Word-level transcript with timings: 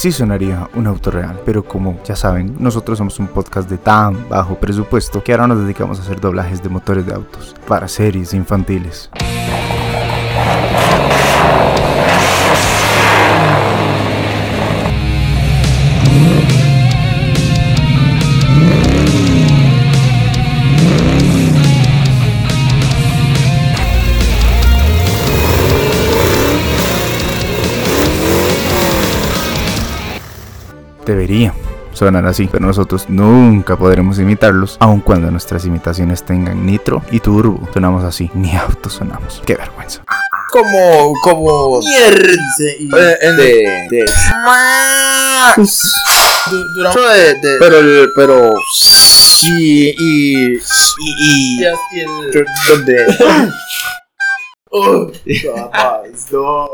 Así 0.00 0.12
sonaría 0.12 0.66
un 0.76 0.86
auto 0.86 1.10
real, 1.10 1.42
pero 1.44 1.62
como 1.62 2.02
ya 2.04 2.16
saben, 2.16 2.56
nosotros 2.58 2.96
somos 2.96 3.18
un 3.18 3.26
podcast 3.26 3.68
de 3.68 3.76
tan 3.76 4.30
bajo 4.30 4.54
presupuesto 4.54 5.22
que 5.22 5.32
ahora 5.32 5.48
nos 5.48 5.58
dedicamos 5.58 5.98
a 5.98 6.02
hacer 6.02 6.18
doblajes 6.18 6.62
de 6.62 6.70
motores 6.70 7.04
de 7.04 7.12
autos 7.12 7.54
para 7.68 7.86
series 7.86 8.32
infantiles. 8.32 9.10
Debería 31.10 31.52
sonar 31.92 32.24
así, 32.26 32.48
pero 32.50 32.64
nosotros 32.66 33.06
nunca 33.08 33.76
podremos 33.76 34.20
imitarlos, 34.20 34.76
aun 34.78 35.00
cuando 35.00 35.28
nuestras 35.28 35.66
imitaciones 35.66 36.22
tengan 36.22 36.64
nitro 36.64 37.02
y 37.10 37.18
turbo. 37.18 37.68
Sonamos 37.74 38.04
así, 38.04 38.30
ni 38.32 38.54
auto 38.56 38.88
sonamos. 38.88 39.42
Qué 39.44 39.56
vergüenza. 39.56 40.04
Como, 40.52 41.12
como. 41.24 41.80
Mierda. 41.80 42.32
eh, 42.60 43.86
de. 43.90 44.04
Durante. 46.76 47.00
De, 47.00 47.34
de- 47.34 47.58
Pero, 47.58 47.78
el- 47.78 48.08
pero. 48.14 48.54
y. 49.42 49.88
y. 49.88 50.54
Y. 50.54 50.60
y 51.18 51.60
y 51.60 51.64
el-. 51.64 52.44
Oh, 54.72 55.10
capaz, 55.44 56.30
no. 56.30 56.68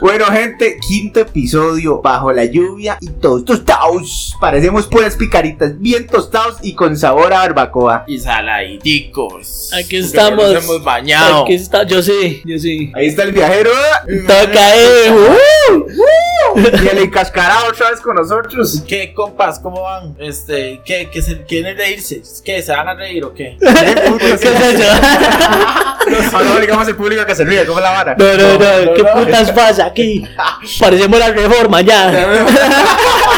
Bueno, 0.00 0.26
gente, 0.26 0.78
quinto 0.78 1.18
episodio 1.18 2.00
bajo 2.00 2.32
la 2.32 2.44
lluvia 2.44 2.98
y 3.00 3.08
todos 3.08 3.44
tostados. 3.44 4.36
Parecemos 4.40 4.86
puras 4.86 5.16
picaritas, 5.16 5.76
bien 5.76 6.06
tostados 6.06 6.58
y 6.62 6.76
con 6.76 6.96
sabor 6.96 7.32
a 7.32 7.38
barbacoa. 7.38 8.04
Y 8.06 8.20
saladiticos. 8.20 9.72
Aquí 9.72 9.82
Porque 9.82 9.98
estamos. 9.98 10.52
Nos 10.52 10.64
hemos 10.64 10.84
bañado. 10.84 11.42
Aquí 11.42 11.54
está, 11.54 11.84
yo 11.84 12.00
sí, 12.00 12.40
yo 12.44 12.60
sí. 12.60 12.92
Ahí 12.94 13.06
está 13.06 13.24
el 13.24 13.32
viajero 13.32 13.72
Toca, 14.28 14.76
eh. 14.76 15.10
uh. 15.10 15.86
Y 16.58 16.88
el 16.88 16.98
encascarado 16.98 17.68
otra 17.68 17.90
vez 17.90 18.00
con 18.00 18.16
nosotros. 18.16 18.82
¿Qué, 18.86 19.12
compas? 19.14 19.58
¿Cómo 19.58 19.82
van? 19.82 20.16
Este, 20.18 20.80
¿qué? 20.84 21.08
¿Qué 21.12 21.22
se 21.22 21.42
quieren 21.44 21.76
reírse? 21.76 22.22
¿Qué? 22.44 22.62
¿Se 22.62 22.72
van 22.72 22.88
a 22.88 22.94
reír 22.94 23.24
o 23.24 23.32
qué? 23.34 23.56
¿Qué 23.60 24.32
es 24.34 24.44
eso? 24.44 24.84
No, 26.08 26.42
no 26.42 26.58
digamos 26.58 26.88
el 26.88 26.96
público 26.96 27.26
que 27.26 27.34
se 27.34 27.44
ríe, 27.44 27.66
¿cómo 27.66 27.80
la 27.80 27.90
vara? 27.90 28.16
No, 28.18 28.24
no, 28.24 28.58
no, 28.58 28.84
No, 28.84 28.94
¿qué 28.94 29.02
no. 29.02 29.12
putas 29.12 29.52
pasa 29.52 29.84
aquí? 29.86 30.26
Parecemos 30.80 31.18
la 31.18 31.28
reforma 31.32 31.82
ya. 31.82 32.10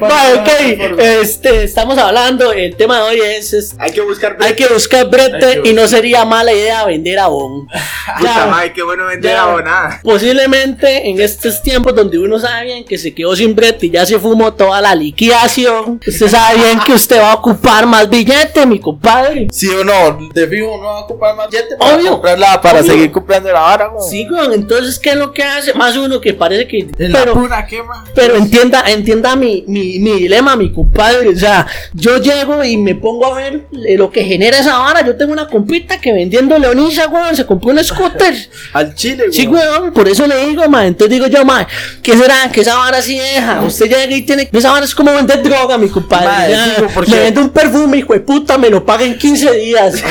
Vale, 0.00 0.34
ok, 0.92 0.98
este, 0.98 1.64
estamos 1.64 1.98
hablando, 1.98 2.52
el 2.52 2.76
tema 2.76 2.96
de 2.98 3.02
hoy 3.02 3.20
es, 3.20 3.52
es- 3.52 3.74
Hay 3.78 3.92
que 3.92 4.00
buscar. 4.00 4.36
hay 4.40 4.54
que 4.54 4.66
buscar 4.68 5.08
brete 5.08 5.62
que 5.62 5.70
y 5.70 5.72
no 5.72 5.86
sería 5.88 6.24
mala 6.24 6.52
idea 6.52 6.84
vender 6.86 7.18
abón. 7.18 7.66
Puta 8.18 8.46
madre, 8.46 8.72
qué 8.72 8.82
bueno 8.82 9.06
vender 9.06 9.32
Ya. 9.32 9.42
abonada. 9.42 10.00
Posiblemente 10.02 11.08
en 11.08 11.20
estos 11.20 11.60
tiempos 11.62 11.94
donde 11.94 12.18
uno 12.18 12.38
sabe 12.38 12.64
bien 12.66 12.84
que 12.84 12.96
se 12.98 13.14
quedó 13.14 13.34
sin 13.34 13.54
brete 13.54 13.86
y 13.86 13.90
ya 13.90 14.06
se 14.06 14.18
fumó 14.18 14.52
toda 14.54 14.80
la 14.80 14.94
liquidación, 14.94 16.00
usted 16.06 16.28
sabe 16.28 16.58
bien 16.58 16.78
que 16.80 16.92
usted 16.92 17.18
va 17.20 17.32
a 17.32 17.34
ocupar 17.34 17.86
más 17.86 18.08
billete, 18.08 18.64
mi 18.66 18.78
compadre. 18.78 19.48
¿Sí 19.50 19.68
o 19.68 19.82
no? 19.84 20.28
De 20.32 20.46
fijo 20.46 20.76
no 20.76 20.82
va 20.84 20.98
a 20.98 21.00
ocupar 21.00 21.34
más 21.36 21.48
billete 21.50 21.76
para 21.76 21.96
Obvio. 21.96 22.10
comprarla, 22.12 22.60
para 22.60 22.80
Obvio. 22.80 22.92
seguir 22.92 23.10
comprando 23.12 23.52
la 23.52 23.60
vara. 23.60 23.90
¿no? 23.92 24.00
Sí, 24.02 24.26
entonces, 24.52 24.98
¿qué 24.98 25.10
es 25.10 25.16
lo 25.16 25.32
que 25.32 25.42
hace? 25.42 25.74
Más 25.74 25.96
uno 25.96 26.20
que 26.20 26.34
parece 26.34 26.66
que... 26.68 26.78
En 26.98 27.12
la 27.12 27.20
Pero, 27.20 27.34
pura 27.34 27.66
quema. 27.66 28.04
pero 28.14 28.36
entienda, 28.36 28.84
entienda 28.86 29.15
mi, 29.36 29.64
mi, 29.66 29.98
mi 29.98 30.12
dilema, 30.20 30.56
mi 30.56 30.72
compadre. 30.72 31.28
O 31.28 31.36
sea, 31.36 31.66
yo 31.94 32.18
llego 32.18 32.62
y 32.64 32.76
me 32.76 32.94
pongo 32.94 33.26
a 33.26 33.34
ver 33.36 33.66
eh, 33.86 33.96
lo 33.96 34.10
que 34.10 34.24
genera 34.24 34.58
esa 34.58 34.78
vara. 34.78 35.04
Yo 35.04 35.16
tengo 35.16 35.32
una 35.32 35.46
compita 35.48 35.98
que 36.00 36.12
vendiendo 36.12 36.58
leonisa, 36.58 37.08
weón, 37.08 37.34
se 37.34 37.46
compró 37.46 37.70
un 37.70 37.82
scooter. 37.82 38.34
Al 38.72 38.94
chile, 38.94 39.24
Sí, 39.30 39.46
güey. 39.46 39.60
weón, 39.62 39.92
por 39.92 40.08
eso 40.08 40.26
le 40.26 40.46
digo, 40.46 40.68
ma. 40.68 40.86
Entonces 40.86 41.10
digo 41.18 41.26
yo, 41.26 41.44
ma, 41.44 41.66
¿qué 42.02 42.16
será? 42.16 42.50
Que 42.52 42.60
esa 42.60 42.76
vara 42.76 43.00
sí 43.02 43.18
deja. 43.18 43.62
Usted 43.62 43.86
llega 43.88 44.14
y 44.16 44.22
tiene. 44.22 44.48
Esa 44.52 44.72
vara 44.72 44.84
es 44.84 44.94
como 44.94 45.12
vender 45.12 45.42
droga, 45.42 45.78
mi 45.78 45.88
compadre. 45.88 46.26
Ma, 46.26 46.48
Ya, 46.48 46.66
digo, 46.76 46.88
porque- 46.94 47.10
Me 47.10 47.18
vende 47.20 47.40
un 47.40 47.50
perfume, 47.50 47.98
hijo 47.98 48.12
de 48.12 48.20
puta, 48.20 48.58
me 48.58 48.70
lo 48.70 48.84
paga 48.84 49.04
en 49.04 49.16
15 49.18 49.52
días. 49.52 49.94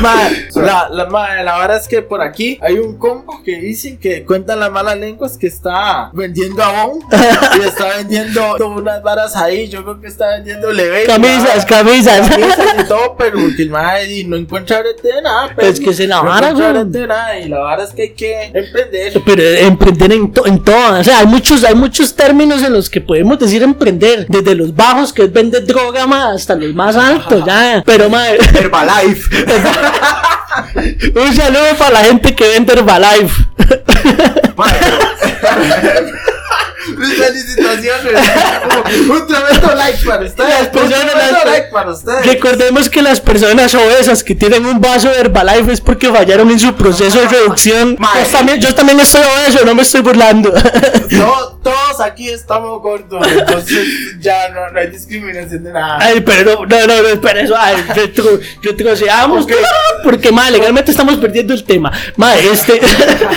Ma, 0.00 0.14
la, 0.62 0.88
la, 0.90 1.06
ma, 1.06 1.42
la 1.42 1.58
verdad 1.58 1.76
es 1.78 1.88
que 1.88 2.02
por 2.02 2.20
aquí 2.22 2.58
hay 2.62 2.74
un 2.78 2.98
combo 2.98 3.42
que 3.44 3.58
dicen 3.60 3.98
que 3.98 4.24
cuentan 4.24 4.60
las 4.60 4.70
malas 4.70 4.96
lenguas 4.98 5.36
que 5.38 5.46
está 5.46 6.10
vendiendo 6.12 6.62
abón 6.62 6.98
y 7.58 7.66
está 7.66 7.96
vendiendo 7.96 8.56
unas 8.68 9.02
varas 9.02 9.36
ahí. 9.36 9.68
Yo 9.68 9.82
creo 9.82 10.00
que 10.00 10.06
está 10.08 10.28
vendiendo 10.36 10.72
level. 10.72 11.06
camisas, 11.06 11.64
camisas. 11.66 12.28
Camisas 12.28 12.74
y 12.80 12.84
todo, 12.88 13.16
pero 13.18 13.38
que 13.56 13.62
el 13.62 13.70
mae 13.70 14.24
no 14.24 14.36
encuentra 14.36 14.80
brete 14.80 15.08
de 15.08 15.22
nada. 15.22 15.50
pero 15.54 15.68
Es 15.68 15.80
que 15.80 15.92
se 15.92 16.06
la 16.06 16.16
no 16.16 16.24
vara, 16.24 16.52
de 16.84 17.06
nada, 17.06 17.38
Y 17.38 17.48
la 17.48 17.58
verdad 17.64 17.86
es 17.88 17.94
que 17.94 18.02
hay 18.02 18.10
que 18.14 18.44
emprender. 18.54 19.22
Pero 19.24 19.42
emprender 19.42 20.12
en, 20.12 20.32
to- 20.32 20.46
en 20.46 20.62
todo, 20.62 21.00
o 21.00 21.04
sea, 21.04 21.18
hay 21.20 21.26
muchos, 21.26 21.64
hay 21.64 21.74
muchos 21.74 22.14
términos 22.14 22.62
en 22.62 22.72
los 22.72 22.88
que 22.90 23.00
podemos 23.00 23.38
decir 23.38 23.62
emprender, 23.62 24.26
desde 24.28 24.54
los 24.54 24.74
bajos 24.74 25.12
que 25.12 25.24
es 25.24 25.32
vender 25.32 25.64
droga 25.64 26.06
más 26.06 26.36
hasta 26.36 26.54
los 26.54 26.74
más 26.74 26.96
altos, 26.96 27.44
ya. 27.44 27.82
Pero 27.84 28.08
madre, 28.10 28.38
Herbalife. 28.58 29.44
un 31.14 31.34
saludo 31.34 31.76
para 31.78 31.90
la 31.90 32.04
gente 32.04 32.34
que 32.34 32.48
vende 32.48 32.72
Herbalife. 32.72 33.44
Felicitaciones. 36.96 38.28
un 39.08 39.26
tremendo 39.26 39.74
like 39.74 40.04
para 40.06 40.24
ustedes. 40.24 40.48
Las 40.50 40.68
personas- 40.68 41.00
un 41.04 41.08
tremendo 41.08 41.32
las- 41.44 41.44
like 41.44 41.68
para 41.70 41.90
ustedes. 41.90 42.26
Recordemos 42.26 42.88
que 42.90 43.02
las 43.02 43.20
personas 43.20 43.74
obesas 43.74 44.22
que 44.24 44.34
tienen 44.34 44.66
un 44.66 44.80
vaso 44.80 45.08
de 45.08 45.16
Herbalife 45.20 45.72
es 45.72 45.80
porque 45.80 46.08
fallaron 46.10 46.50
en 46.50 46.58
su 46.58 46.74
proceso 46.74 47.20
de 47.20 47.28
reducción. 47.28 47.96
Yo 47.98 48.30
también, 48.30 48.60
yo 48.60 48.74
también 48.74 49.00
estoy 49.00 49.22
obeso, 49.22 49.64
no 49.64 49.74
me 49.74 49.82
estoy 49.82 50.00
burlando. 50.02 50.52
No, 51.10 51.32
todos 51.62 52.00
aquí 52.00 52.28
estamos 52.28 52.80
gordos, 52.82 53.24
entonces 53.30 53.86
ya 54.20 54.48
no, 54.48 54.68
no 54.70 54.80
hay 54.80 54.88
discriminación 54.88 55.62
de 55.62 55.72
nada. 55.72 55.98
Ay, 56.00 56.20
pero 56.22 56.66
no, 56.66 56.86
no, 56.86 56.86
no, 56.86 57.08
espera 57.08 57.40
eso. 57.42 57.54
Ay, 57.56 57.76
retro, 57.94 58.24
retroceamos. 58.62 59.46
Porque, 60.02 60.32
madre, 60.32 60.52
legalmente 60.58 60.90
estamos 60.90 61.16
perdiendo 61.18 61.54
el 61.54 61.62
tema. 61.62 61.92
Madre, 62.16 62.48
este. 62.52 62.80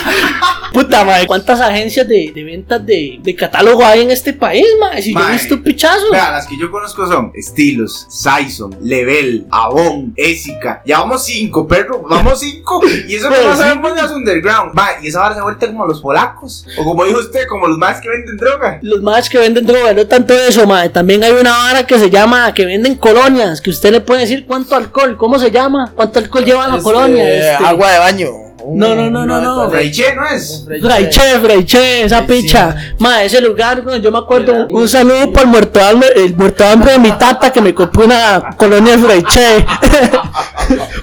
Puta 0.72 1.04
madre, 1.04 1.26
¿cuántas 1.26 1.60
agencias 1.60 2.06
de, 2.08 2.30
de 2.34 2.44
ventas 2.44 2.84
de, 2.84 3.18
de 3.20 3.34
catálogo 3.50 3.84
hay 3.84 4.02
en 4.02 4.10
este 4.10 4.32
país, 4.32 4.66
madre? 4.80 5.02
Si 5.02 5.12
yo 5.12 5.18
he 5.20 5.22
Mae. 5.22 5.32
visto 5.32 5.62
pichazos. 5.62 6.10
Vea, 6.10 6.30
las 6.32 6.46
que 6.46 6.56
yo 6.58 6.70
conozco 6.70 7.06
son 7.06 7.30
Estilos, 7.34 8.06
Saison, 8.08 8.76
Level, 8.82 9.46
Avon, 9.50 10.12
Ésica. 10.16 10.82
Ya 10.84 11.00
vamos 11.00 11.24
cinco, 11.24 11.66
perro. 11.66 12.02
Vamos 12.08 12.40
cinco. 12.40 12.80
Y 13.08 13.14
eso 13.14 13.28
Pues 13.28 13.44
no 13.44 13.56
sabemos 13.56 13.94
de 13.94 14.02
las 14.02 14.10
underground. 14.10 14.72
Va, 14.78 14.88
y 15.02 15.08
esa 15.08 15.24
hora 15.24 15.34
se 15.34 15.40
vuelve 15.42 15.66
como 15.66 15.86
los 15.86 16.00
polacos. 16.00 16.66
O 16.78 16.84
como 16.84 17.04
dijo 17.04 17.18
usted, 17.20 17.46
como 17.48 17.66
los 17.68 17.78
más 17.78 18.00
que 18.00 18.08
venden 18.08 18.36
droga. 18.36 18.78
Los 18.82 19.02
más 19.02 19.28
que 19.28 19.38
venden 19.38 19.66
droga, 19.66 19.92
no 19.94 20.06
tanto 20.06 20.34
eso, 20.34 20.66
madre. 20.66 20.88
También 20.90 21.22
hay 21.24 21.32
una 21.32 21.50
vara 21.56 21.86
que 21.86 21.98
se 21.98 22.10
llama, 22.10 22.52
que 22.54 22.64
venden 22.66 22.94
colonias, 22.96 23.60
que 23.60 23.70
usted 23.70 23.90
le 23.92 24.00
puede 24.00 24.22
decir 24.22 24.44
cuánto 24.46 24.76
alcohol, 24.76 25.16
¿cómo 25.16 25.38
se 25.38 25.50
llama? 25.50 25.92
¿Cuánto 25.94 26.18
alcohol 26.18 26.44
lleva 26.44 26.68
la 26.68 26.74
Este, 26.76 26.84
colonia? 26.84 27.52
Este, 27.52 27.64
Agua 27.64 27.90
de 27.92 27.98
baño. 27.98 28.28
No, 28.66 28.94
no, 28.94 29.08
no, 29.10 29.24
no, 29.24 29.40
no. 29.40 29.70
Reiche, 29.70 30.14
¿no 30.14 30.26
es? 30.26 30.66
Fraiche, 30.80 31.38
Fraiche, 31.40 32.04
esa 32.04 32.26
picha. 32.26 32.74
Ma, 32.98 33.22
ese 33.22 33.40
lugar, 33.40 33.82
güey, 33.82 34.00
yo 34.00 34.10
me 34.10 34.18
acuerdo. 34.18 34.66
Un 34.70 34.88
saludo 34.88 35.32
por 35.32 35.42
el 35.42 35.48
muerto 35.48 35.78
de 35.78 35.84
hambre, 35.86 36.08
el 36.16 36.36
muerto 36.36 36.64
de 36.64 36.70
hambre 36.70 36.92
de 36.92 36.98
mi 36.98 37.12
tata 37.12 37.52
que 37.52 37.60
me 37.60 37.72
compró 37.72 38.04
una 38.04 38.56
colonia 38.56 38.96
de 38.96 39.02
Fraiche. 39.02 39.66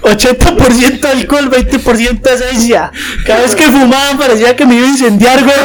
80% 0.02 1.04
alcohol, 1.10 1.50
20% 1.50 2.30
esencia. 2.30 2.92
Cada 3.26 3.40
vez 3.42 3.54
que 3.54 3.64
fumaba 3.64 4.18
parecía 4.18 4.54
que 4.54 4.66
me 4.66 4.76
iba 4.76 4.86
a 4.86 4.90
incendiar, 4.90 5.42
güey. 5.42 5.56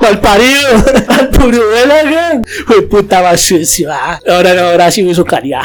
Mal 0.00 0.20
parido, 0.20 0.68
al 1.08 1.28
purubela, 1.30 2.02
güey. 2.02 2.42
Güey, 2.66 2.80
puta 2.88 3.22
más 3.22 3.40
sucio. 3.40 3.90
ah. 3.92 4.20
Ahora 4.28 4.54
no, 4.54 4.62
ahora 4.62 4.90
sí 4.90 5.02
uso 5.04 5.24
caridad. 5.24 5.62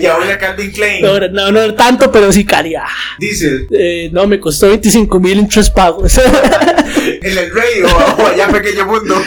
Y 0.00 0.06
ahora 0.06 0.38
Calvin 0.38 0.70
Klein. 0.72 1.02
No, 1.02 1.18
no, 1.28 1.52
no 1.52 1.74
tanto, 1.74 2.10
pero 2.10 2.32
sí 2.32 2.44
caridad. 2.44 2.84
Dice, 3.18 3.66
Eh, 3.70 4.08
no, 4.12 4.26
me 4.26 4.38
costó 4.40 4.68
25 4.68 5.20
mil 5.20 5.38
en 5.38 5.48
tres 5.48 5.70
pagos. 5.70 6.18
en 6.98 7.38
el 7.38 7.50
rey 7.52 7.82
o, 7.84 8.26
allá 8.26 8.44
en 8.46 8.52
pequeño 8.52 8.86
mundo. 8.86 9.20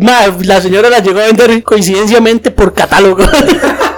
Ma, 0.00 0.20
la 0.44 0.60
señora 0.60 0.88
la 0.90 0.98
llegó 1.00 1.20
a 1.20 1.26
vender 1.26 1.62
coincidenciamente 1.62 2.50
por 2.50 2.74
catálogo. 2.74 3.24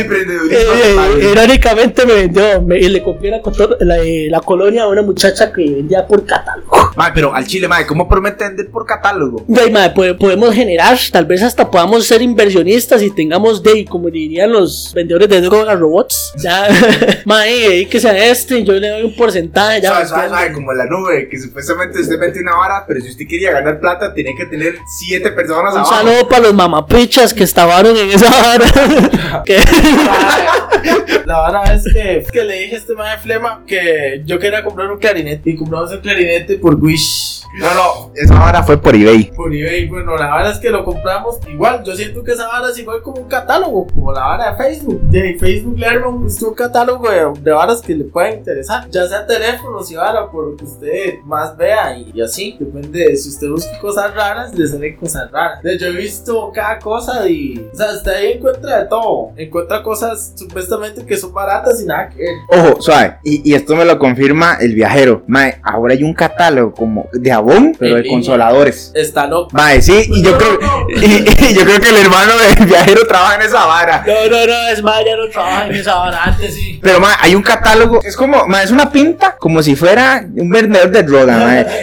Emprendedurismo. 0.00 0.58
Eh, 0.58 0.94
total. 0.94 1.22
irónicamente 1.22 2.06
me 2.06 2.14
vendió, 2.14 2.62
me, 2.62 2.78
le 2.80 3.02
compré 3.02 3.30
la, 3.30 3.40
la, 3.80 3.98
eh, 3.98 4.28
la 4.30 4.40
colonia 4.40 4.82
a 4.84 4.88
una 4.88 5.02
muchacha 5.02 5.52
que 5.52 5.62
vendía 5.62 6.06
por 6.06 6.24
catálogo. 6.24 6.90
Mae, 6.96 7.12
pero 7.14 7.34
al 7.34 7.46
chile, 7.46 7.68
mae, 7.68 7.86
¿cómo 7.86 8.08
promete 8.08 8.44
vender 8.44 8.70
por 8.70 8.84
catálogo? 8.86 9.44
Mae, 9.48 9.90
po- 9.90 10.16
podemos 10.18 10.54
generar, 10.54 10.98
tal 11.12 11.26
vez 11.26 11.42
hasta 11.42 11.70
podamos 11.70 12.06
ser 12.06 12.22
inversionistas 12.22 13.02
y 13.02 13.10
tengamos 13.10 13.62
de, 13.62 13.84
como 13.84 14.10
dirían 14.10 14.50
los 14.52 14.92
vendedores 14.94 15.28
de 15.28 15.40
drogas 15.40 15.78
robots. 15.78 16.32
Ya, 16.38 16.68
ahí 17.26 17.86
que 17.86 18.00
sea 18.00 18.16
este, 18.30 18.64
yo 18.64 18.72
le 18.74 18.88
doy 18.88 19.02
un 19.02 19.16
porcentaje. 19.16 19.80
Ya, 19.80 20.04
suave, 20.06 20.52
como 20.52 20.72
la 20.72 20.86
nube, 20.86 21.28
que 21.28 21.38
supuestamente 21.38 22.00
usted 22.00 22.18
mete 22.18 22.40
una 22.40 22.56
vara, 22.56 22.84
pero 22.86 23.00
si 23.00 23.10
usted 23.10 23.26
quería 23.28 23.52
ganar 23.52 23.78
plata, 23.80 24.12
tenía 24.14 24.32
que 24.36 24.46
tener 24.46 24.76
siete 24.98 25.30
personas 25.30 25.72
Un 25.74 25.80
abajo. 25.80 25.94
saludo 25.94 26.28
para 26.28 26.42
los 26.42 26.54
mamapichas 26.54 27.32
que 27.34 27.44
estaban 27.44 27.86
en 27.86 28.10
esa 28.10 28.28
hora. 28.54 29.42
Que- 29.44 29.58
Bye. 29.96 30.74
La 31.26 31.40
vara 31.40 31.74
es 31.74 31.84
que, 31.84 32.24
que 32.32 32.44
le 32.44 32.60
dije 32.60 32.76
a 32.76 32.78
este 32.78 32.94
mae 32.94 33.16
de 33.16 33.22
flema 33.22 33.62
que 33.66 34.22
yo 34.24 34.38
quería 34.38 34.64
comprar 34.64 34.90
un 34.90 34.98
clarinete 34.98 35.50
y 35.50 35.56
compramos 35.56 35.92
el 35.92 36.00
clarinete 36.00 36.56
por 36.56 36.74
Wish. 36.76 37.42
No, 37.58 37.74
no, 37.74 38.12
esa 38.14 38.38
vara 38.38 38.62
fue 38.62 38.80
por 38.80 38.94
eBay. 38.94 39.30
Por 39.34 39.54
eBay, 39.54 39.88
bueno, 39.88 40.16
la 40.16 40.26
vara 40.26 40.50
es 40.50 40.58
que 40.58 40.70
lo 40.70 40.84
compramos 40.84 41.38
igual. 41.48 41.82
Yo 41.82 41.96
siento 41.96 42.22
que 42.22 42.32
esa 42.32 42.46
vara 42.46 42.68
es 42.70 42.78
igual 42.78 43.02
como 43.02 43.22
un 43.22 43.28
catálogo, 43.28 43.86
como 43.86 44.12
la 44.12 44.20
vara 44.20 44.52
de 44.52 44.56
Facebook. 44.56 45.00
De 45.02 45.36
Facebook 45.38 45.78
le 45.78 45.86
arma 45.86 46.08
un, 46.08 46.28
catálogo 46.54 47.10
de, 47.10 47.40
de 47.40 47.50
varas 47.50 47.80
que 47.80 47.94
le 47.94 48.04
pueden 48.04 48.38
interesar, 48.38 48.88
ya 48.90 49.06
sea 49.08 49.26
teléfonos 49.26 49.90
y 49.90 49.96
vara, 49.96 50.30
por 50.30 50.50
lo 50.50 50.56
que 50.56 50.64
usted 50.64 51.20
más 51.24 51.56
vea 51.56 51.96
y, 51.96 52.10
y 52.14 52.20
así. 52.20 52.56
Depende 52.58 53.06
de 53.06 53.16
si 53.16 53.30
usted 53.30 53.48
busca 53.48 53.78
cosas 53.80 54.14
raras, 54.14 54.54
le 54.54 54.66
salen 54.66 54.96
cosas 54.96 55.30
raras. 55.30 55.60
Yo 55.62 55.86
he 55.88 55.92
visto 55.92 56.52
cada 56.54 56.78
cosa 56.78 57.28
y, 57.28 57.66
o 57.72 57.76
sea, 57.76 57.92
usted 57.92 58.12
ahí 58.12 58.32
encuentra 58.32 58.80
de 58.80 58.88
todo. 58.88 59.32
Encuentra 59.36 59.82
cosas 59.82 60.32
supuestamente 60.36 60.67
que 61.06 61.16
son 61.16 61.32
baratas 61.32 61.80
y 61.80 61.84
nada 61.84 62.08
que 62.08 62.18
ver. 62.18 62.34
Ojo, 62.48 62.80
suave, 62.82 63.16
y, 63.24 63.50
y 63.50 63.54
esto 63.54 63.76
me 63.76 63.84
lo 63.84 63.98
confirma 63.98 64.58
el 64.60 64.74
viajero. 64.74 65.22
Mae, 65.26 65.60
ahora 65.62 65.94
hay 65.94 66.02
un 66.02 66.14
catálogo 66.14 66.72
como 66.74 67.08
de 67.12 67.32
Avon, 67.32 67.74
pero 67.78 67.96
de 67.96 68.06
consoladores. 68.08 68.92
Está 68.94 69.26
loco. 69.26 69.50
Mae, 69.52 69.80
sí, 69.80 70.04
y 70.08 70.22
yo 70.22 70.36
creo, 70.36 70.58
y, 70.96 71.04
y 71.04 71.54
yo 71.54 71.64
creo 71.64 71.80
que 71.80 71.88
el 71.90 71.96
hermano 71.96 72.32
del 72.36 72.66
viajero 72.66 73.06
trabaja 73.06 73.36
en 73.36 73.42
esa 73.42 73.66
vara. 73.66 74.04
No, 74.06 74.30
no, 74.30 74.46
no, 74.46 74.68
es 74.68 74.82
más, 74.82 75.00
ya 75.04 75.16
no 75.16 75.28
trabaja 75.28 75.66
en 75.66 75.74
esa 75.74 76.00
hora. 76.02 76.24
Antes 76.24 76.54
sí. 76.54 76.78
Pero 76.82 77.00
ma, 77.00 77.16
hay 77.20 77.34
un 77.34 77.42
catálogo, 77.42 78.00
es 78.02 78.16
como, 78.16 78.46
ma, 78.46 78.62
es 78.62 78.70
una 78.70 78.90
pinta, 78.90 79.36
como 79.38 79.62
si 79.62 79.74
fuera 79.76 80.24
un 80.36 80.50
vendedor 80.50 80.90
de 80.90 81.02
droga. 81.02 81.38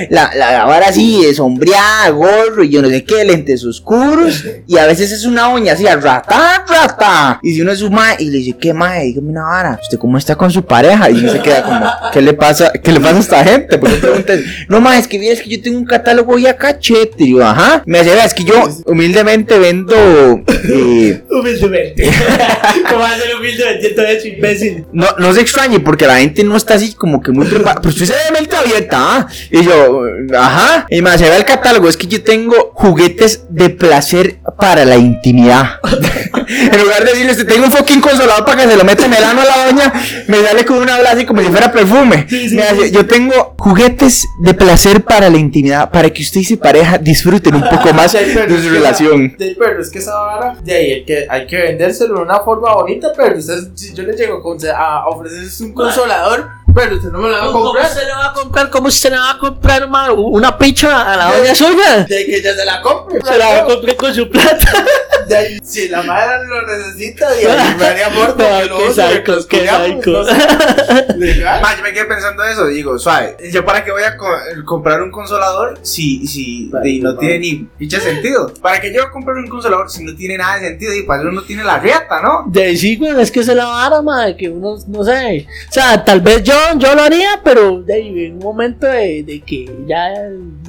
La, 0.10 0.32
la, 0.36 0.52
la 0.52 0.66
vara 0.66 0.88
así, 0.90 1.26
es 1.26 1.38
sombreada, 1.38 2.10
gorro 2.10 2.64
y 2.64 2.70
yo 2.70 2.82
no 2.82 2.90
sé 2.90 3.04
qué, 3.04 3.24
lentes 3.26 3.64
oscuros. 3.66 4.44
Y 4.68 4.78
a 4.78 4.88
veces 4.88 5.12
es 5.12 5.26
una 5.26 5.50
uña 5.50 5.74
así, 5.74 5.86
rata, 5.86 6.66
rata. 6.68 7.40
Y 7.44 7.54
si 7.54 7.62
uno 7.62 7.72
es 7.72 7.80
su 7.80 7.92
ma 7.92 8.16
y 8.18 8.30
le 8.30 8.40
dice, 8.40 8.58
¿qué 8.60 8.74
ma? 8.76 9.00
Dígame 9.00 9.30
una 9.30 9.44
vara, 9.44 9.80
¿usted 9.82 9.98
cómo 9.98 10.18
está 10.18 10.36
con 10.36 10.52
su 10.52 10.64
pareja? 10.64 11.10
Y 11.10 11.28
se 11.28 11.40
queda 11.40 11.64
como, 11.64 11.86
¿qué 12.14 12.22
le 12.22 12.34
pasa, 12.34 12.72
qué 12.72 12.92
le 12.92 13.00
pasa 13.00 13.16
a 13.16 13.20
esta 13.20 13.44
gente? 13.44 13.78
Porque 13.78 13.96
preguntas, 13.96 14.40
no 14.68 14.82
ma, 14.82 14.98
es 14.98 15.08
que 15.08 15.32
es 15.32 15.42
que 15.42 15.50
yo 15.50 15.62
tengo 15.62 15.78
un 15.78 15.86
catálogo 15.86 16.38
ya 16.38 16.56
cachete. 16.56 17.24
Y 17.24 17.32
yo, 17.32 17.46
ajá. 17.46 17.82
Me 17.86 18.00
dice, 18.00 18.14
"Vea, 18.14 18.26
es 18.26 18.34
que 18.34 18.44
yo 18.44 18.56
humildemente 18.86 19.58
vendo, 19.58 19.96
eh, 19.96 21.24
Humildemente. 21.30 22.04
¿Cómo 22.90 23.00
va 23.00 23.12
a 23.12 23.18
ser 23.18 23.36
humildemente? 23.36 23.90
Todo 23.90 24.06
eso, 24.06 24.28
imbécil. 24.28 24.86
No, 24.92 25.08
no 25.18 25.34
se 25.34 25.42
extrañe 25.42 25.80
porque 25.80 26.08
la 26.08 26.18
gente 26.18 26.44
no 26.44 26.56
está 26.56 26.76
así 26.76 26.94
como 26.94 27.22
que 27.22 27.32
muy 27.32 27.46
preparada. 27.46 27.82
Pero 27.82 27.90
usted 27.90 28.06
se 28.06 28.14
ve 28.14 28.32
mente 28.40 28.56
abierta, 28.56 28.98
¿ah? 28.98 29.28
Y 29.52 29.64
yo, 29.64 30.04
ajá. 30.38 30.86
Y 30.90 30.98
se 30.98 31.30
ve 31.30 31.38
el 31.38 31.46
catálogo. 31.46 31.88
Es 31.90 31.98
que 31.98 32.08
yo 32.08 32.24
tengo 32.24 32.72
juguetes 32.74 33.46
de 33.50 33.70
placer 33.70 34.38
para 34.58 34.86
la 34.86 34.98
intimidad. 34.98 35.80
en 36.48 36.82
lugar 36.82 37.04
de 37.04 37.12
decirle, 37.12 37.32
usted 37.32 37.48
tengo 37.48 37.66
un 37.66 37.72
fucking 37.72 38.02
consolador 38.02 38.46
para 38.46 38.62
que 38.62 38.65
se 38.70 38.78
lo 38.78 38.84
meta 38.84 39.06
en 39.06 39.14
el 39.14 39.24
ano 39.24 39.42
a 39.42 39.46
la 39.46 39.66
doña, 39.66 39.94
me 40.28 40.42
sale 40.42 40.66
con 40.66 40.78
una 40.78 40.96
habla 40.96 41.12
así 41.12 41.26
como 41.26 41.42
si 41.42 41.48
fuera 41.48 41.72
perfume. 41.72 42.28
Me 42.52 42.64
hace, 42.64 42.92
yo 42.92 43.06
tengo 43.06 43.56
juguetes 43.58 44.28
de 44.42 44.54
placer 44.54 45.04
para 45.04 45.30
la 45.30 45.38
intimidad, 45.38 45.90
para 45.92 46.10
que 46.10 46.22
usted 46.22 46.42
y 46.42 46.46
su 46.46 46.58
pareja 46.60 46.98
disfruten 46.98 47.56
un 47.56 47.64
poco 47.64 47.94
más 47.94 48.14
de 48.14 48.34
su 48.62 48.70
relación. 48.70 49.36
de- 49.38 49.56
pero 49.58 49.82
es 49.82 49.90
que 49.90 50.00
esa 50.00 50.14
vara, 50.16 50.58
de 50.64 50.74
ahí 50.74 50.92
hay 50.94 51.06
que, 51.06 51.26
hay 51.30 51.48
que 51.48 51.58
vendérselo 51.58 52.16
de 52.16 52.22
una 52.24 52.40
forma 52.40 52.74
bonita, 52.74 53.10
pero 53.16 53.38
usted, 53.38 53.56
si 53.76 53.94
yo 53.94 54.04
le 54.04 54.14
llego 54.16 54.42
con- 54.42 54.58
a 54.76 55.06
ofrecerles 55.08 55.60
un 55.62 55.74
consolador, 55.74 56.48
pero 56.76 56.96
usted 56.98 57.10
no 57.10 57.20
me 57.20 57.30
lo 57.30 57.34
va 57.38 57.44
a 57.44 57.52
¿Cómo 57.52 57.64
comprar. 57.66 57.90
se 57.90 58.06
le 58.06 58.12
va 58.12 58.26
a 58.26 58.34
comprar? 58.34 58.70
¿Cómo 58.70 58.92
se 58.92 59.10
le 59.10 59.18
va 59.18 59.32
a 59.32 59.38
comprar, 59.40 59.88
ma, 59.90 60.12
una 60.12 60.58
picha 60.58 61.14
a 61.14 61.16
la 61.18 61.38
doña 61.38 61.56
suya? 61.56 62.04
De 62.08 62.26
que 62.26 62.42
ya 62.42 62.54
se 62.54 62.66
la 62.66 62.82
compre. 62.82 63.20
Se 63.24 63.38
la 63.38 63.48
va 63.48 63.58
a 63.60 63.66
comprar 63.66 63.96
con 63.96 64.14
su 64.14 64.30
plata. 64.30 64.86
De 65.28 65.36
ahí, 65.36 65.58
si 65.64 65.88
la 65.88 66.04
madre 66.04 66.46
lo 66.46 66.62
necesita, 66.68 67.28
ahí 67.30 67.46
me 67.80 67.86
haría 67.86 68.10
muerto. 68.10 68.44
No, 68.44 68.60
que 68.60 68.66
lo 68.68 68.78
qué 68.78 68.94
psycho, 68.94 69.48
qué 69.48 69.68
psycho. 69.68 70.24
yo 70.28 71.84
me 71.84 71.94
quedé 71.94 72.06
pensando 72.06 72.44
eso, 72.44 72.68
digo, 72.68 72.98
suave. 73.00 73.36
¿Yo 73.52 73.66
para 73.66 73.84
qué 73.84 73.92
voy 73.92 74.04
a 74.04 74.18
co- 74.18 74.28
comprar 74.66 75.02
un 75.02 75.12
consolador 75.12 75.80
si, 75.82 76.26
si 76.28 76.70
Vale, 76.70 76.90
y 76.90 77.00
no 77.00 77.16
vale. 77.16 77.20
tiene 77.28 77.40
ni 77.40 77.54
pinche 77.78 78.00
sentido? 78.00 78.54
¿Para 78.62 78.80
qué 78.80 78.94
yo 78.94 79.02
voy 79.02 79.08
a 79.08 79.12
comprar 79.12 79.38
un 79.38 79.48
consolador 79.48 79.90
si 79.90 80.04
no 80.04 80.16
tiene 80.16 80.38
nada 80.38 80.60
de 80.60 80.68
sentido 80.70 80.94
y 80.94 81.04
para 81.04 81.22
eso 81.24 81.32
no 81.32 81.42
tiene 81.44 81.64
la 81.64 81.80
riata, 81.80 82.22
¿no? 82.22 82.44
De 82.48 82.64
ahí 82.64 82.78
sí, 82.78 82.96
güey, 82.98 83.20
es 83.20 83.32
que 83.32 83.44
se 83.44 83.56
la 83.56 83.66
vara, 83.66 84.02
madre, 84.02 84.36
que 84.38 84.50
uno, 84.50 84.76
no 84.88 85.04
sé. 85.04 85.48
O 85.70 85.72
sea, 85.74 86.04
tal 86.04 86.22
vez 86.22 86.44
yo, 86.44 86.54
yo 86.78 86.96
lo 86.96 87.02
haría, 87.04 87.42
pero 87.44 87.82
de 87.82 87.94
ahí, 87.94 88.26
en 88.26 88.34
un 88.34 88.40
momento 88.40 88.88
de, 88.88 89.24
de 89.24 89.42
que 89.42 89.72
ya, 89.88 90.12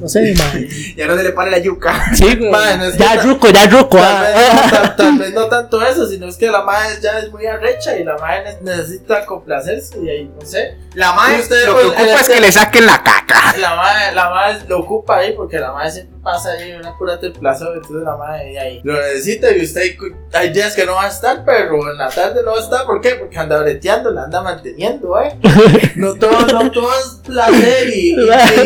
no 0.00 0.08
sé, 0.08 0.34
madre. 0.36 0.68
Ya 0.96 1.06
no 1.06 1.16
se 1.16 1.22
le 1.22 1.32
pare 1.32 1.50
la 1.50 1.58
yuca. 1.58 2.14
Sí, 2.14 2.34
güey. 2.36 2.50
Madre, 2.50 2.78
no 2.78 2.84
es 2.84 2.92
que 2.96 2.98
ya 3.02 3.22
ruco, 3.22 3.48
ya 3.48 3.66
ruco. 3.66 3.96
Tal 3.98 4.22
vez, 4.22 4.36
no, 4.54 4.60
ah. 4.62 4.70
tal, 4.70 4.96
tal 4.96 5.18
vez 5.18 5.32
no 5.34 5.46
tanto 5.46 5.82
eso, 5.84 6.06
sino 6.06 6.26
es 6.26 6.36
que 6.36 6.50
la 6.50 6.62
madre 6.62 6.96
ya 7.02 7.18
es 7.18 7.30
muy 7.30 7.46
arrecha 7.46 7.96
y 7.96 8.04
la 8.04 8.16
madre 8.18 8.58
ne- 8.62 8.72
necesita 8.72 9.24
complacerse 9.26 9.98
y 10.02 10.08
ahí, 10.08 10.30
no 10.38 10.46
sé. 10.46 10.76
La 10.94 11.12
madre 11.12 11.38
lo 11.38 11.44
que 11.48 11.72
pues, 11.72 11.86
ocupa 11.86 12.20
es 12.20 12.28
que 12.28 12.40
le 12.40 12.52
saquen 12.52 12.86
la 12.86 13.02
caca. 13.02 13.54
La 13.58 13.76
madre, 13.76 14.14
la 14.14 14.30
madre 14.30 14.58
lo 14.68 14.78
ocupa 14.80 15.18
ahí 15.18 15.32
porque 15.36 15.58
la 15.58 15.72
madre 15.72 15.90
siempre 15.90 16.15
pasa 16.26 16.50
ahí 16.50 16.72
una 16.72 16.98
pura 16.98 17.20
templazo, 17.20 17.72
entonces 17.72 18.02
la 18.02 18.16
madre 18.16 18.58
ahí 18.58 18.80
lo 18.82 18.94
necesita 18.94 19.48
y 19.52 19.62
usted 19.62 19.96
hay, 20.32 20.50
días 20.50 20.74
que 20.74 20.84
no 20.84 20.96
va 20.96 21.04
a 21.04 21.08
estar, 21.08 21.44
pero 21.44 21.88
en 21.88 21.96
la 21.96 22.08
tarde 22.08 22.42
no 22.44 22.50
va 22.50 22.58
a 22.58 22.62
estar, 22.62 22.84
¿por 22.84 23.00
qué? 23.00 23.10
Porque 23.14 23.38
anda 23.38 23.62
breteando, 23.62 24.10
la 24.10 24.24
anda 24.24 24.42
manteniendo, 24.42 25.20
¿eh? 25.20 25.38
No 25.94 26.14
todo, 26.14 26.40
no 26.46 26.68
todo 26.72 26.90
es 26.98 27.20
placer 27.24 27.88
y, 27.90 28.16
y, 28.16 28.24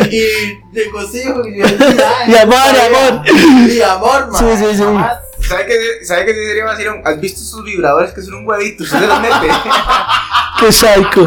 y, 0.09 0.17
y 0.17 0.85
regocijo 0.85 1.47
y, 1.47 1.59
Y 1.59 2.35
amor, 2.35 2.57
y 2.73 2.79
amor. 2.87 3.69
Y 3.69 3.81
amor, 3.81 4.31
man. 4.31 4.39
Sí, 4.39 4.65
sí, 4.65 4.75
sí. 4.77 4.83
Jamás. 4.83 5.30
¿Sabe 5.51 5.65
qué, 5.65 6.05
¿Sabe 6.05 6.25
qué 6.25 6.33
sería 6.33 6.65
vacilón? 6.65 7.01
¿Has 7.05 7.19
visto 7.19 7.41
esos 7.41 7.63
vibradores 7.63 8.11
que 8.13 8.21
son 8.21 8.35
un 8.35 8.47
huevito? 8.47 8.83
Usted 8.83 8.99
se 8.99 9.07
los 9.07 9.19
mete. 9.21 9.47
Qué 10.59 10.71
psycho. 10.71 11.21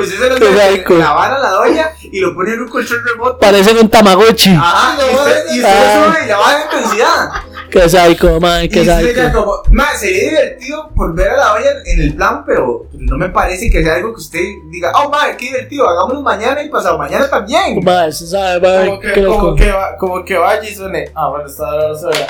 Usted 0.00 0.18
se 0.18 0.28
los 0.30 0.38
Qué 0.38 0.44
mete 0.50 0.98
la 0.98 1.12
vara 1.12 1.36
a 1.36 1.38
la 1.38 1.50
doña 1.50 1.90
y 2.00 2.18
lo 2.18 2.34
pone 2.34 2.54
en 2.54 2.62
un 2.62 2.68
colchón 2.68 2.98
remoto. 3.04 3.38
Parecen 3.38 3.76
un 3.76 3.90
tamagotchi. 3.90 4.54
Ajá, 4.54 4.96
y 4.96 5.14
usted, 5.14 5.44
y 5.54 5.58
usted 5.60 5.68
Ah. 5.76 5.96
lo 6.06 6.12
sube 6.14 6.24
y 6.24 6.28
la 6.28 6.36
baja 6.38 6.56
de 6.56 6.62
intensidad. 6.64 7.30
Qué 7.70 7.88
psycho, 7.88 8.40
madre, 8.40 8.64
Y 8.64 8.68
qué 8.70 8.84
psycho. 8.84 9.32
como, 9.34 9.62
"Ma, 9.70 9.94
sería 9.94 10.30
divertido 10.30 10.90
por 10.96 11.14
ver 11.14 11.30
a 11.30 11.36
la 11.36 11.52
olla 11.54 11.70
en 11.84 12.00
el 12.00 12.14
plan, 12.16 12.42
pero 12.46 12.86
no 12.94 13.16
me 13.18 13.28
parece 13.28 13.70
que 13.70 13.82
sea 13.84 13.96
algo 13.96 14.14
que 14.14 14.20
usted 14.20 14.40
diga, 14.70 14.92
oh, 14.94 15.10
madre, 15.10 15.36
qué 15.36 15.46
divertido, 15.46 15.86
hagámoslo 15.88 16.22
mañana 16.22 16.62
y 16.62 16.68
pasado 16.70 16.96
mañana 16.98 17.28
también. 17.28 17.84
Madre, 17.84 18.12
se 18.12 18.26
sabe, 18.26 18.60
madre, 18.60 18.86
Como 18.88 19.00
que, 19.00 19.12
qué 19.12 19.24
como, 19.26 19.54
que 19.54 19.70
va, 19.72 19.96
como 19.98 20.24
que 20.24 20.38
vaya 20.38 20.68
y 20.68 20.74
suene. 20.74 21.10
Ah, 21.14 21.28
bueno, 21.28 21.46
está 21.46 21.70
la 21.70 21.94
sola. 21.98 22.26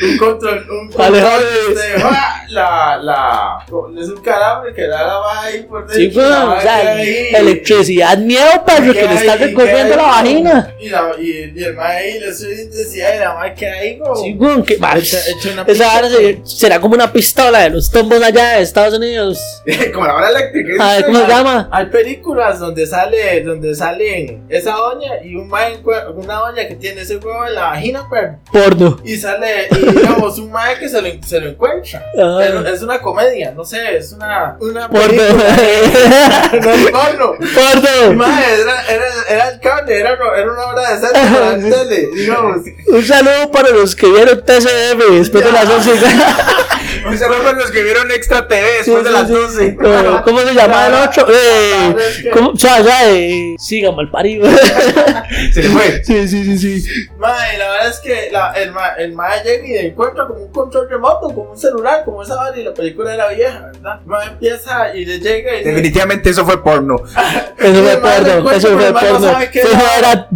Un 0.00 0.16
control, 0.18 0.66
un 0.70 0.86
control. 0.90 1.06
Alejandro. 1.06 1.48
Este, 1.70 2.02
va, 2.02 2.34
la, 2.48 2.96
la. 3.02 3.66
Es 4.00 4.08
un 4.08 4.22
calambre 4.22 4.72
que 4.74 4.86
da 4.86 5.06
la 5.06 5.14
va 5.18 5.42
ahí 5.44 5.62
por 5.62 5.80
dentro. 5.86 5.96
Sí, 5.96 6.08
pues, 6.08 6.26
o 6.26 6.60
sea, 6.60 6.76
ahí. 6.94 7.28
electricidad, 7.34 8.18
miedo, 8.18 8.64
perro, 8.64 8.92
que 8.92 9.02
le 9.08 9.14
está 9.14 9.36
recorriendo 9.36 9.96
la 9.96 10.02
vagina. 10.02 10.74
Y, 10.80 10.88
la, 10.88 11.10
y, 11.18 11.52
y 11.54 11.64
el 11.64 11.74
mae 11.74 11.96
ahí 11.96 12.20
le 12.20 12.32
sube 12.34 12.62
intensidad 12.62 13.14
y 13.14 13.18
la 13.18 13.34
mae 13.34 13.54
queda 13.54 13.74
ahí 13.74 13.98
como. 13.98 14.14
Sí, 14.16 14.34
güey, 14.34 14.62
que 14.62 14.76
una 14.76 14.92
Esa 14.98 15.64
pista, 15.66 15.86
vara 15.86 16.08
se- 16.08 16.40
será 16.44 16.80
como 16.80 16.94
una 16.94 17.12
pistola 17.12 17.60
de 17.60 17.70
los 17.70 17.90
tombos 17.90 18.22
allá 18.22 18.56
de 18.56 18.62
Estados 18.62 18.94
Unidos. 18.98 19.38
como 19.92 20.06
la 20.06 20.12
vara 20.14 20.30
eléctrica. 20.30 20.72
A 20.90 20.94
ver, 20.96 21.04
¿cómo 21.06 21.20
se 21.20 21.26
llama? 21.28 21.68
Hay 21.72 21.86
películas 21.86 22.58
donde 22.60 22.86
sale, 22.86 23.42
donde 23.42 23.74
salen 23.74 24.44
esa 24.48 24.72
doña 24.72 25.22
y 25.24 25.34
un 25.34 25.48
mae, 25.48 25.78
una 26.14 26.34
doña 26.36 26.66
que 26.68 26.74
tiene 26.76 27.02
ese 27.02 27.16
huevo 27.16 27.46
en 27.46 27.54
la 27.54 27.62
vagina, 27.70 28.06
pero 28.10 28.36
Porno. 28.52 29.00
y 29.04 29.16
sale, 29.16 29.68
y 29.70 29.87
digamos, 29.92 30.38
un 30.38 30.50
mae 30.50 30.78
que 30.78 30.88
se 30.88 31.00
lo, 31.00 31.08
se 31.22 31.40
lo 31.40 31.48
encuentra. 31.50 32.04
Ah. 32.18 32.40
Es, 32.42 32.74
es 32.74 32.82
una 32.82 32.98
comedia, 33.00 33.52
no 33.52 33.64
sé, 33.64 33.96
es 33.96 34.12
una, 34.12 34.56
una 34.60 34.88
Porno. 34.88 35.22
no 36.62 36.70
es 36.70 36.90
porno. 36.90 37.34
Porno. 37.38 38.14
Mae, 38.14 38.60
era, 38.60 38.82
era, 38.86 39.06
era 39.28 39.48
el 39.50 39.60
cable, 39.60 39.98
era, 39.98 40.12
era 40.12 40.52
una 40.52 40.66
hora 40.66 40.90
de 40.94 41.06
serie 41.06 41.30
para 41.30 41.56
la 41.56 41.70
tele, 41.76 42.08
digamos. 42.14 42.56
Un 42.86 43.04
saludo 43.04 43.50
para 43.50 43.70
los 43.70 43.94
que 43.94 44.08
vieron 44.08 44.44
TCM 44.44 45.18
después 45.18 45.44
de 45.44 45.52
las 45.52 45.68
11. 45.68 45.90
Saludo 47.18 47.38
para 47.42 47.52
los 47.58 47.70
que 47.70 47.82
vieron 47.82 48.10
Extra 48.10 48.46
TV 48.48 48.66
Sí, 48.84 48.90
después 48.90 49.04
de 49.04 49.10
las 49.10 49.26
sí. 49.28 49.32
12. 49.34 49.76
¿Cómo, 49.76 50.22
cómo 50.24 50.40
se 50.40 50.54
llama 50.54 50.86
el 50.86 50.94
otro? 50.94 51.26
Eh, 51.28 51.96
Es 52.08 52.22
que- 52.22 52.30
¿cómo? 52.30 52.50
O 52.50 52.56
sea, 52.56 52.80
ya, 52.80 53.10
eh, 53.10 53.54
siga 53.58 53.92
mal 53.92 54.10
parido. 54.10 54.48
Se 55.52 55.62
le 55.62 55.68
fue. 55.68 56.02
Sí, 56.04 56.28
sí, 56.28 56.58
sí, 56.58 56.80
sí. 56.80 56.90
Mae, 57.18 57.58
la 57.58 57.70
verdad 57.70 57.88
es 57.88 57.98
que 58.00 58.28
la, 58.30 58.52
el, 58.52 58.72
ma, 58.72 58.88
el 58.98 59.12
mae 59.12 59.42
llega 59.44 59.66
y 59.66 59.76
encuentra 59.86 60.26
como 60.26 60.40
un 60.40 60.52
control 60.52 60.88
remoto, 60.88 61.26
como 61.34 61.52
un 61.52 61.58
celular, 61.58 62.02
como 62.04 62.22
esa 62.22 62.34
vara 62.36 62.56
y 62.58 62.64
la 62.64 62.72
película 62.74 63.12
era 63.14 63.28
vieja, 63.28 63.70
¿verdad? 63.72 64.00
El 64.02 64.06
mae 64.06 64.26
empieza 64.28 64.94
y 64.94 65.04
le 65.04 65.18
llega 65.20 65.54
y 65.54 65.58
dice, 65.58 65.68
Definitivamente 65.70 66.30
eso 66.30 66.44
fue 66.44 66.62
porno. 66.62 66.96
Eso 67.58 67.82
fue 67.82 67.96
porno, 67.98 68.50
eso 68.52 68.68
fue 68.78 68.92
no 68.92 69.00
porno. 69.00 69.38
Eso 69.40 69.68
era. 69.98 70.28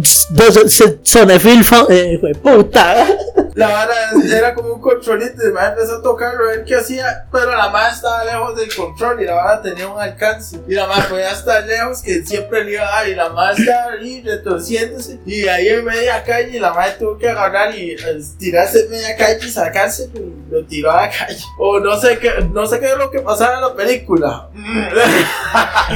Sonefil, 1.03 1.65
eh, 1.89 2.17
fue 2.19 2.33
puta. 2.35 3.07
La 3.55 3.67
vara 3.69 3.93
era 4.35 4.53
como 4.53 4.73
un 4.73 4.81
controlito 4.81 5.41
y 5.43 5.45
el 5.47 5.53
mae 5.53 5.69
empezó 5.69 5.97
a 5.97 6.01
tocarlo, 6.01 6.51
ver 6.53 6.65
qué 6.65 6.75
hacía, 6.75 7.25
pero 7.31 7.55
la 7.55 7.69
madre 7.69 7.93
estaba 7.93 8.23
lejos 8.23 8.55
del 8.55 8.75
control 8.75 9.21
y 9.21 9.25
la 9.25 9.35
vara 9.35 9.61
tenía 9.61 9.87
un 9.87 9.99
alcance. 9.99 10.59
Y 10.67 10.73
la 10.73 10.87
madre 10.87 11.03
podía 11.09 11.31
estar 11.31 11.63
lejos 11.63 12.01
que 12.01 12.23
siempre 12.23 12.63
le 12.63 12.73
iba 12.73 12.87
a 12.87 12.91
dar 12.91 13.09
y 13.09 13.15
la 13.15 13.29
madre 13.29 13.63
estaba 13.63 13.91
ahí 13.93 14.21
retorciéndose. 14.21 15.19
Y 15.25 15.47
ahí 15.47 15.67
en 15.69 15.85
media 15.85 16.23
calle 16.23 16.59
la 16.59 16.73
madre 16.73 16.95
tuvo 16.99 17.17
que 17.17 17.29
agarrar 17.29 17.75
y 17.75 17.91
eh, 17.91 17.97
tirarse 18.37 18.85
en 18.85 18.89
media 18.91 19.15
calle 19.15 19.39
y 19.45 19.49
sacarse 19.49 20.09
y 20.13 20.51
lo 20.51 20.65
tiró 20.65 20.91
a 20.91 21.03
la 21.03 21.09
calle. 21.09 21.39
O 21.57 21.79
no 21.79 21.99
sé 21.99 22.17
qué, 22.19 22.31
no 22.51 22.65
sé 22.65 22.79
qué 22.79 22.87
es 22.87 22.97
lo 22.97 23.09
que 23.11 23.19
pasaba 23.19 23.55
en 23.55 23.61
la 23.61 23.75
película. 23.75 24.49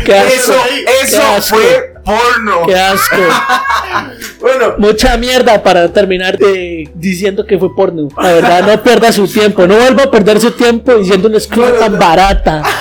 Qué. 0.05 0.17
Eso, 0.37 0.53
Qué 0.85 0.85
eso 1.01 1.41
fue 1.41 1.96
porno. 2.07 2.65
Qué 2.65 2.75
asco. 2.75 3.15
bueno, 4.39 4.75
Mucha 4.77 5.17
mierda 5.17 5.61
para 5.61 5.91
terminar 5.91 6.37
de, 6.37 6.89
diciendo 6.95 7.45
que 7.45 7.57
fue 7.59 7.75
porno. 7.75 8.07
La 8.17 8.33
verdad, 8.33 8.65
no 8.67 8.81
pierda 8.83 9.11
su 9.11 9.27
tiempo. 9.27 9.67
No 9.67 9.75
vuelva 9.75 10.03
a 10.03 10.11
perder 10.11 10.39
su 10.39 10.51
tiempo 10.51 10.95
diciendo 10.95 11.27
una 11.27 11.37
escuela 11.37 11.77
tan 11.77 11.99
barata. 11.99 12.63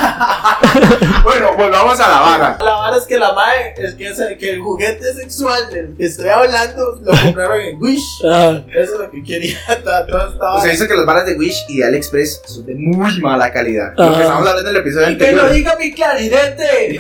Bueno, 1.23 1.51
volvamos 1.57 1.99
a 2.01 2.09
la 2.09 2.21
vaga. 2.21 2.59
La 2.61 2.83
verdad 2.83 2.99
es 2.99 3.05
que 3.07 3.19
la 3.19 3.33
madre, 3.33 3.75
es 3.79 3.95
que, 3.95 4.09
es- 4.09 4.39
que 4.39 4.51
el 4.51 4.61
juguete 4.61 5.13
sexual 5.15 5.69
del 5.71 5.95
que 5.97 6.07
estoy 6.07 6.29
hablando 6.29 6.99
lo 7.03 7.13
compraron 7.23 7.61
en 7.61 7.81
Wish. 7.83 8.03
Ah, 8.25 8.61
Eso 8.75 8.95
es 8.95 8.99
lo 9.01 9.11
que 9.11 9.23
quería. 9.23 9.59
Toda 9.85 10.07
toda 10.07 10.29
esta 10.33 10.37
O 10.37 10.39
sea, 10.39 10.61
vara. 10.61 10.71
dice 10.73 10.89
que 10.89 10.95
las 10.95 11.07
balas 11.07 11.27
de 11.27 11.35
Wish 11.35 11.65
y 11.69 11.79
de 11.79 11.85
AliExpress 11.87 12.43
son 12.47 12.67
de 12.67 12.75
muy 12.75 13.21
mala 13.21 13.53
calidad. 13.53 13.93
Lo 13.97 14.05
Ajá. 14.05 14.15
que 14.17 14.23
estamos 14.23 14.39
hablando 14.49 14.61
en 14.63 14.69
el 14.69 14.77
episodio 14.83 15.11
Y 15.11 15.19
que 15.19 15.33
lo 15.33 15.43
anterior. 15.43 15.53
diga 15.53 15.77
mi 15.79 15.93
clarinete. 15.93 16.97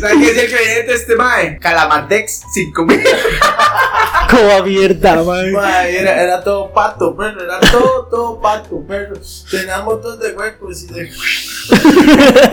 ¿Sabes 0.00 0.16
qué 0.18 0.30
es 0.30 0.38
el 0.38 0.46
cliente 0.46 0.92
de 0.92 0.94
este 0.96 1.16
mae? 1.16 1.58
Calamatex 1.58 2.42
5000. 2.52 3.04
como 4.30 4.64
man. 5.24 5.52
Mae, 5.52 5.98
era, 5.98 6.22
era 6.22 6.42
todo 6.42 6.72
pato, 6.72 7.16
perro. 7.16 7.42
Era 7.42 7.60
todo, 7.60 8.06
todo 8.10 8.40
pato, 8.40 8.82
perro. 8.86 9.16
Tenía 9.50 9.80
un 9.80 9.84
montón 9.86 10.18
de 10.18 10.32
huecos 10.32 10.82
y 10.82 10.86
de. 10.86 11.10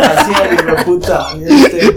Así 0.03 0.31
hijo 0.31 0.85
puta. 0.85 1.27
Este, 1.41 1.93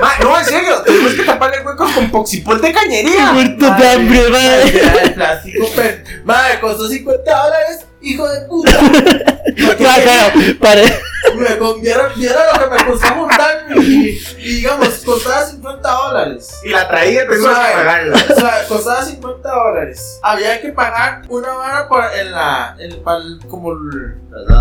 Mae, 0.00 0.18
no, 0.20 0.38
en 0.38 0.44
serio, 0.44 0.82
tuvimos 0.84 1.14
que 1.14 1.22
taparle 1.22 1.60
huecos 1.60 1.92
con 1.92 2.10
poxipol 2.10 2.60
de 2.60 2.72
cañería. 2.72 3.32
Muerto 3.32 3.66
de 3.74 3.88
hambre, 3.88 4.28
mae, 4.30 5.10
plástico, 5.14 5.66
perro. 5.76 6.04
Mae, 6.24 6.60
costó 6.60 6.88
50 6.88 7.42
dólares, 7.42 7.86
hijo 8.00 8.28
de 8.28 8.40
puta. 8.46 8.78
Claro, 9.76 10.32
Me 11.36 11.58
con- 11.58 11.80
vieron, 11.80 12.12
vieron 12.16 12.42
lo 12.52 12.58
que 12.64 12.70
me 12.76 12.90
costó 12.90 13.14
montarme 13.14 13.76
y, 13.84 14.22
y 14.38 14.54
digamos, 14.56 14.88
costaba 15.04 15.44
50 15.46 15.88
dólares. 15.90 16.50
Y 16.64 16.70
la 16.70 16.88
traía, 16.88 17.26
tuvimos 17.26 17.48
que 17.48 17.54
pagarla. 17.74 18.16
O 18.16 18.40
sea, 18.40 18.64
costaba 18.68 19.04
50 19.04 19.48
dólares. 19.50 20.18
Había 20.22 20.60
que 20.60 20.72
pagar 20.72 21.22
una 21.28 21.52
vara 21.52 21.88
por 21.88 22.04
en 22.14 22.32
la, 22.32 22.76
en, 22.78 23.02
para 23.02 23.18
el- 23.18 23.38
como 23.48 23.72
el, 23.72 24.16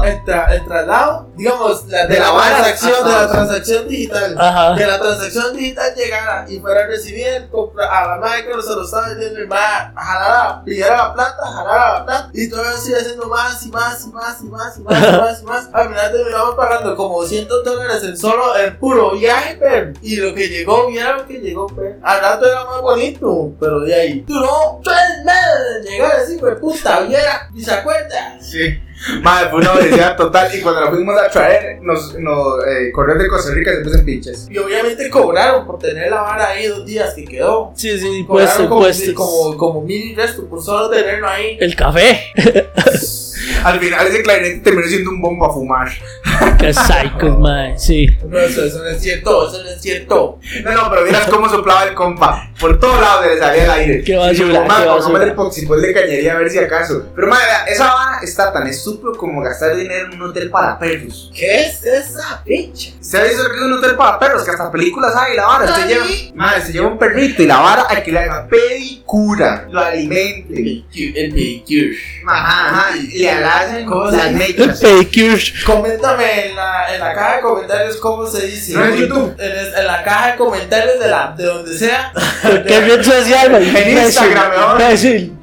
el, 0.06 0.20
tra- 0.24 0.52
el 0.52 0.66
traslado, 0.66 1.30
digamos, 1.36 1.88
la, 1.88 2.06
de, 2.06 2.14
De 2.16 2.20
la, 2.20 2.32
la 2.34 2.42
transacción, 2.42 3.06
de 3.06 3.12
ajá. 3.12 3.22
la 3.22 3.32
transacción 3.32 3.88
digital. 3.88 4.36
Ajá. 4.40 4.76
Que 4.78 4.86
la 4.86 5.00
transacción 5.00 5.56
digital 5.56 5.96
llegara 5.96 6.46
y 6.48 6.60
fuera 6.60 6.86
recibida 6.88 7.38
el 7.38 7.50
compra- 7.50 7.90
a 7.90 8.08
la 8.08 8.16
madre 8.18 8.46
que 8.46 8.62
se 8.62 8.70
lo 8.76 8.84
estaba 8.84 9.08
vendiendo 9.10 9.42
y 9.42 9.48
más 9.48 9.92
jalara, 9.96 10.62
pidiera 10.64 10.98
la 10.98 11.14
plata, 11.14 11.38
jalara 11.44 11.94
la 12.00 12.06
plata 12.06 12.30
y 12.34 12.50
todavía 12.50 12.78
sigue 12.78 12.98
haciendo 12.98 13.28
más 13.28 13.64
y 13.66 13.70
más 13.72 14.04
y 14.06 14.10
más 14.10 14.42
y 14.42 14.46
más 14.46 14.78
y 14.78 14.82
más 14.82 14.98
y 15.02 15.12
más 15.18 15.42
y 15.42 15.46
más. 15.46 15.70
Al 15.74 15.88
final 15.90 16.12
terminamos 16.12 16.51
pagando 16.56 16.96
como 16.96 17.22
200 17.22 17.64
dólares 17.64 18.04
en 18.04 18.18
solo 18.18 18.56
el 18.56 18.78
puro 18.78 19.12
viaje, 19.12 19.58
pero 19.60 19.94
y 20.02 20.16
lo 20.18 20.34
que 20.34 20.48
llegó, 20.48 20.88
viera 20.88 21.18
lo 21.18 21.28
que 21.28 21.40
llegó, 21.40 21.68
pero 21.68 21.96
al 22.02 22.22
rato 22.22 22.48
era 22.48 22.66
más 22.66 22.82
bonito, 22.82 23.54
pero 23.60 23.82
de 23.82 23.94
ahí 23.94 24.24
duró 24.28 24.80
tres 24.84 25.26
meses 25.26 25.84
de 25.84 25.92
llegar 25.92 26.12
así, 26.14 26.38
pues 26.38 26.60
puta, 26.60 27.02
viera, 27.02 27.50
y 27.54 27.64
se 27.64 27.72
acuerda. 27.72 28.38
Sí. 28.40 28.80
Madre, 29.22 29.50
fue 29.50 29.62
una 29.62 29.74
odisea 29.74 30.16
total. 30.16 30.56
Y 30.56 30.62
cuando 30.62 30.82
la 30.82 30.92
fuimos 30.92 31.20
a 31.20 31.30
traer, 31.30 31.82
nos, 31.82 32.14
nos 32.20 32.64
eh, 32.66 32.92
de 32.92 33.28
Costa 33.28 33.52
Rica 33.54 33.72
se 33.72 33.82
puso 33.82 33.98
en 33.98 34.06
pinches. 34.06 34.48
Y 34.50 34.58
obviamente 34.58 35.10
cobraron 35.10 35.66
por 35.66 35.80
tener 35.80 36.12
la 36.12 36.22
vara 36.22 36.50
ahí 36.50 36.68
dos 36.68 36.86
días 36.86 37.14
que 37.14 37.26
quedó. 37.26 37.74
Sí, 37.76 37.98
sí, 37.98 38.26
Cobraron 38.26 38.28
puestos, 38.28 38.68
como, 38.68 38.82
puestos. 38.82 39.14
como, 39.14 39.58
como 39.58 39.82
mil 39.82 40.12
y 40.12 40.16
resto 40.16 40.46
por 40.48 40.62
solo 40.62 40.90
tenerlo 40.90 41.28
ahí. 41.28 41.58
El 41.60 41.76
café. 41.76 42.32
Al 43.64 43.80
final 43.80 44.08
ese 44.08 44.24
clarinete 44.24 44.60
terminó 44.60 44.88
siendo 44.88 45.10
un 45.12 45.22
bombo 45.22 45.46
a 45.46 45.54
fumar. 45.54 45.90
Qué 46.60 46.74
psychos, 46.74 47.40
man. 47.40 47.80
Sí. 47.80 48.08
No, 48.28 48.38
eso, 48.40 48.64
eso 48.66 48.80
no 48.80 48.90
es 48.90 49.02
cierto, 49.02 49.48
eso 49.48 49.64
no 49.64 49.70
es 49.70 49.82
cierto. 49.82 50.40
No, 50.64 50.72
no, 50.72 50.90
pero 50.90 51.06
miras 51.06 51.28
cómo 51.28 51.50
soplaba 51.50 51.84
el 51.86 51.94
compa. 51.94 52.50
Por 52.60 52.80
todos 52.80 53.00
lados 53.00 53.26
se 53.26 53.34
le 53.34 53.40
salía 53.40 53.64
el 53.66 53.72
aire. 53.72 54.04
Qué 54.04 54.16
basura, 54.16 54.34
Y 54.34 54.38
yo, 54.38 54.62
qué 54.62 54.68
madre, 54.68 54.88
basura. 54.88 55.24
el 55.24 55.34
poxipol 55.34 55.82
de 55.82 55.94
cañería 55.94 56.34
a 56.34 56.38
ver 56.40 56.50
si 56.50 56.60
acaso. 56.60 57.08
Pero 57.16 57.28
madre, 57.28 57.46
esa 57.68 57.94
vara 57.94 58.20
está 58.22 58.52
tan 58.54 58.68
estúpido 58.68 59.16
como 59.18 59.42
gastar 59.42 59.76
dinero 59.76 60.08
en 60.12 60.22
un 60.22 60.30
hotel 60.30 60.50
para 60.50 60.78
perros. 60.78 61.32
¿Qué 61.36 61.62
es 61.66 61.84
esa 61.84 62.44
pinche? 62.44 62.94
¿Se 63.00 63.18
ha 63.18 63.24
visto 63.24 63.44
que 63.50 63.56
es 63.58 63.62
un 63.62 63.74
hotel 63.74 63.96
para 63.96 64.20
perros? 64.20 64.44
Que 64.44 64.52
hasta 64.52 64.72
películas 64.72 65.16
hay 65.16 65.36
la 65.36 65.46
vara. 65.46 65.66
Usted 65.66 65.88
lleva, 65.88 66.06
madre, 66.36 66.62
se 66.62 66.74
lleva 66.74 66.88
un 66.88 66.98
perrito 67.00 67.42
y 67.44 67.48
la 67.48 67.60
vara 67.60 67.86
hay 67.90 68.04
que 68.04 68.12
le 68.12 68.20
haga 68.20 68.48
pedicura, 68.48 69.68
lo 69.70 69.80
alimente. 69.80 70.84
El 70.94 71.34
pedicure. 71.34 71.92
Ajá, 72.28 72.70
ajá, 72.70 72.98
y 72.98 73.20
le 73.20 73.31
hacen 73.46 73.86
¿Cómo 73.86 74.10
se 74.12 74.18
las 74.18 74.26
llama? 74.28 74.38
mechas. 74.40 74.80
Pedicure. 74.80 75.44
Coméntame 75.66 76.48
en 76.48 76.56
la, 76.56 76.94
en 76.94 77.00
la 77.00 77.14
caja 77.14 77.36
de 77.38 77.42
comentarios 77.42 77.98
cómo 77.98 78.28
se 78.28 78.48
dice. 78.48 78.74
No, 78.74 78.86
en 78.86 78.96
YouTube. 78.96 79.36
En, 79.40 79.52
en 79.80 79.88
la 79.88 80.04
caja 80.04 80.32
de 80.32 80.38
comentarios 80.38 81.00
de, 81.00 81.08
la, 81.08 81.34
de 81.38 81.44
donde 81.44 81.78
sea. 81.78 82.12
¿Qué 82.68 82.80
red 82.82 83.04
social? 83.04 83.56
En 83.56 83.98
Instagram, 83.98 84.52
¿no? 84.52 84.78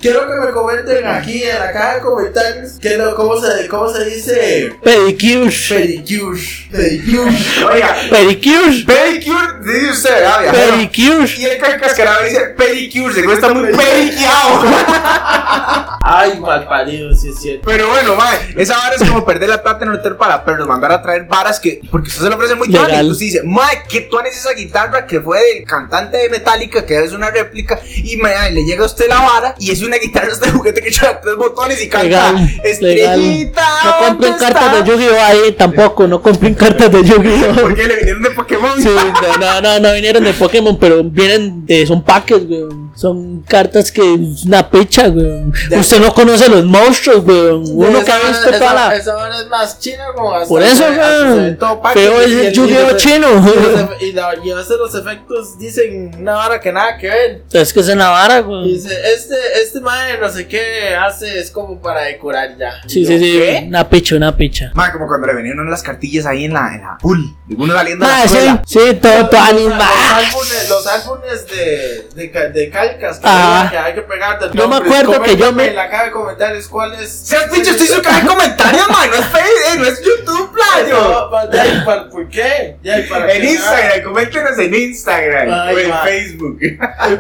Quiero 0.01 0.21
que 0.29 0.35
me 0.47 0.53
comenten 0.53 1.07
aquí 1.07 1.43
en 1.43 1.59
la 1.59 1.73
caja 1.73 1.95
de 1.97 2.01
comentarios 2.01 2.73
qué 2.81 2.97
lo- 2.97 3.15
cómo, 3.17 3.41
se, 3.41 3.67
cómo 3.67 3.89
se 3.93 4.05
dice 4.05 4.73
Pedicure. 4.83 5.51
pedicure. 5.69 6.41
Pedicure. 6.71 7.33
Oiga, 7.73 7.97
Pedicure. 8.11 8.85
pedicure, 8.87 9.47
dice 9.65 9.91
usted, 9.91 10.11
¿verdad, 10.15 10.41
viajero? 10.43 10.75
Pedicure. 10.77 11.31
Y 11.39 11.45
el 11.47 11.59
cascarado 11.59 12.25
dice 12.25 12.41
pedicure, 12.57 13.15
seguro 13.15 13.35
está 13.35 13.49
muy 13.53 13.69
pediqueado. 13.75 14.63
Ay, 16.03 16.39
mal 16.41 16.67
parido, 16.67 17.13
sí 17.15 17.29
es 17.31 17.41
cierto. 17.41 17.69
Pero 17.79 17.91
bueno, 17.91 18.17
mae, 18.17 18.39
esa 18.57 18.77
vara 18.77 18.97
es 18.97 19.09
como 19.09 19.25
perder 19.25 19.51
la 19.51 19.63
plata 19.63 19.85
en 19.85 19.91
un 19.91 19.95
hotel 20.01 20.17
para 20.17 20.45
perros, 20.45 20.67
mandar 20.67 20.91
a 20.91 21.01
traer 21.01 21.27
varas 21.27 21.61
que, 21.61 21.81
porque 21.93 22.09
usted 22.09 22.23
se 22.25 22.29
lo 22.29 22.35
ofrece 22.35 22.57
muy 22.57 22.67
Legal. 22.67 22.91
caro. 22.91 23.07
Y 23.07 23.11
usted 23.13 23.27
dice, 23.27 23.43
mae, 23.45 23.85
¿qué 23.89 24.01
tú 24.01 24.19
es 24.19 24.37
esa 24.37 24.53
guitarra 24.53 25.07
que 25.07 25.21
fue 25.21 25.39
del 25.55 25.65
cantante 25.65 26.17
de 26.17 26.29
Metallica, 26.29 26.85
que 26.85 26.99
es 27.05 27.13
una 27.13 27.31
réplica? 27.31 27.79
Y 27.95 28.17
mae, 28.17 28.51
le 28.51 28.65
llega 28.65 28.83
a 28.83 28.87
usted 28.87 29.09
la 29.09 29.21
vara 29.21 29.55
y 29.61 29.71
es 29.71 29.81
una 29.83 29.97
guitarra 29.97 30.27
de 30.35 30.51
juguete 30.51 30.83
que 30.83 30.89
echa 30.89 31.21
tres 31.21 31.37
botones 31.37 31.81
y 31.81 31.89
canta 31.89 32.33
Legal, 32.33 32.61
Estrellita. 32.65 33.69
No 33.85 34.07
compren 34.09 34.33
¿dónde 34.33 34.45
cartas 34.45 34.73
de 34.73 34.79
está?" 34.79 34.91
Yu-Gi-Oh 34.91 35.23
ahí 35.25 35.53
tampoco. 35.53 36.09
No 36.09 36.21
compren 36.21 36.55
cartas 36.55 36.91
de 36.91 37.05
Yu-Gi-Oh. 37.05 37.61
Porque 37.61 37.87
le 37.87 37.97
vinieron 37.97 38.23
de 38.25 38.31
Pokémon. 38.31 38.83
Sí, 38.83 38.89
no, 38.89 39.39
no, 39.39 39.61
no, 39.61 39.79
no 39.79 39.93
vinieron 39.95 40.25
de 40.25 40.33
Pokémon, 40.33 40.77
pero 40.81 41.05
vienen 41.05 41.65
de. 41.65 41.87
Son 41.87 42.03
paques, 42.03 42.43
weón. 42.43 42.91
Son 42.97 43.43
cartas 43.43 43.93
que 43.93 44.03
es 44.15 44.45
una 44.45 44.69
picha, 44.69 45.09
weón. 45.09 45.53
Usted 45.71 46.01
no 46.01 46.13
conoce 46.13 46.49
los 46.49 46.65
monstruos, 46.65 47.25
weón. 47.25 47.68
Uno 47.75 48.05
que 48.05 48.13
ha 48.13 48.19
visto 48.19 48.51
esa- 48.51 48.59
toda 48.59 48.75
la. 48.75 48.97
Esa 48.97 49.15
vara 49.15 49.39
es 49.41 49.47
más 49.49 49.79
china 49.79 50.05
como 50.15 50.35
hasta 50.35 50.49
Por 50.49 50.63
eso, 50.63 50.85
weón. 50.85 51.59
Feo 51.95 52.21
es 52.21 52.27
el 52.31 52.49
y- 52.49 52.53
Yu-Gi-Oh 52.53 52.91
y- 52.93 52.97
chino. 52.97 53.29
Y, 53.29 53.61
los 53.61 53.81
efe- 53.81 53.97
y 54.01 54.13
la- 54.13 54.35
y 54.43 54.51
a 54.51 54.55
veces 54.57 54.77
los 54.79 54.95
efectos 54.95 55.59
dicen 55.59 56.15
una 56.19 56.35
vara 56.35 56.61
que 56.61 56.73
nada 56.73 56.97
que 56.99 57.09
ver. 57.09 57.43
Es 57.53 57.73
que 57.73 57.81
es 57.81 57.89
en 57.89 57.99
la 57.99 58.09
vara, 58.11 58.41
weón. 58.41 58.65
dice, 58.65 58.95
este, 59.15 59.35
este 59.63 59.81
madre 59.81 60.19
no 60.19 60.29
sé 60.29 60.47
qué 60.47 60.95
hace, 60.95 61.39
es 61.39 61.51
como 61.51 61.81
para 61.81 62.03
decorar 62.03 62.57
ya. 62.59 62.73
Sí, 62.87 63.01
Y 63.01 63.07
sí, 63.07 63.13
yo, 63.13 63.19
sí. 63.19 63.33
¿qué? 63.39 63.65
Una 63.69 63.89
picha, 63.89 64.17
una 64.17 64.37
picha. 64.37 64.71
Mae, 64.75 64.93
como 64.93 65.07
cuando 65.07 65.27
le 65.27 65.35
vinieron 65.35 65.71
las 65.71 65.83
cartillas 65.83 66.27
ahí 66.27 66.45
en 66.45 66.53
la, 66.55 66.75
en 66.75 66.81
la 66.83 66.99
pool. 67.01 67.35
Uno 67.57 67.73
saliendo 67.75 68.05
de 68.07 68.13
la 68.13 68.19
Ah, 68.23 68.29
sí, 68.29 68.37
sí, 68.67 68.95
todo, 69.01 69.29
todo 69.29 69.41
Los, 69.41 69.49
animado. 69.51 69.79
los 69.79 70.27
álbumes, 70.27 70.69
los 70.69 70.87
álbumes 70.87 71.47
de, 71.47 72.09
de, 72.15 72.51
de 72.51 72.71
calcas 72.71 73.17
que, 73.19 73.23
Ah. 73.25 73.69
que 73.71 73.79
hay 73.79 73.95
que 73.95 74.03
pegar 74.03 74.39
del 74.39 74.53
Yo 74.53 74.69
me 74.69 74.77
acuerdo 74.77 75.23
que 75.23 75.37
yo 75.37 75.53
me- 75.53 75.69
en 75.69 75.77
la 75.77 75.89
caja 75.89 76.05
de 76.05 76.11
comentarios 76.11 76.69
cuál 76.69 76.95
es. 76.95 77.11
Pinche, 77.51 77.71
estoy 77.71 77.87
su 77.87 78.03
caja 78.03 78.21
de 78.21 78.27
comentarios, 78.27 78.89
mae. 78.91 79.09
No 79.09 79.15
es 79.15 79.27
Facebook, 79.27 79.63
eh, 79.73 79.79
no 79.79 79.85
es 79.87 80.03
YouTube, 80.03 80.53
playo. 80.53 80.99
No, 80.99 82.11
¿Por 82.11 82.29
qué? 82.29 82.77
En 82.83 83.45
Instagram, 83.45 84.03
coméntenos 84.03 84.59
en 84.59 84.75
Instagram 84.75 85.49
Ay, 85.53 85.75
o 85.75 85.79
en. 85.79 85.93
Facebook. 86.05 86.59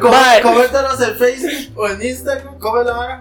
Coméntanos 0.42 1.00
en 1.00 1.16
Facebook 1.16 1.78
o 1.78 1.88
en 1.88 2.02
Instagram. 2.02 2.58
¿Cómo 2.58 2.80
es 2.80 2.86
la 2.86 2.92
vara? 2.92 3.20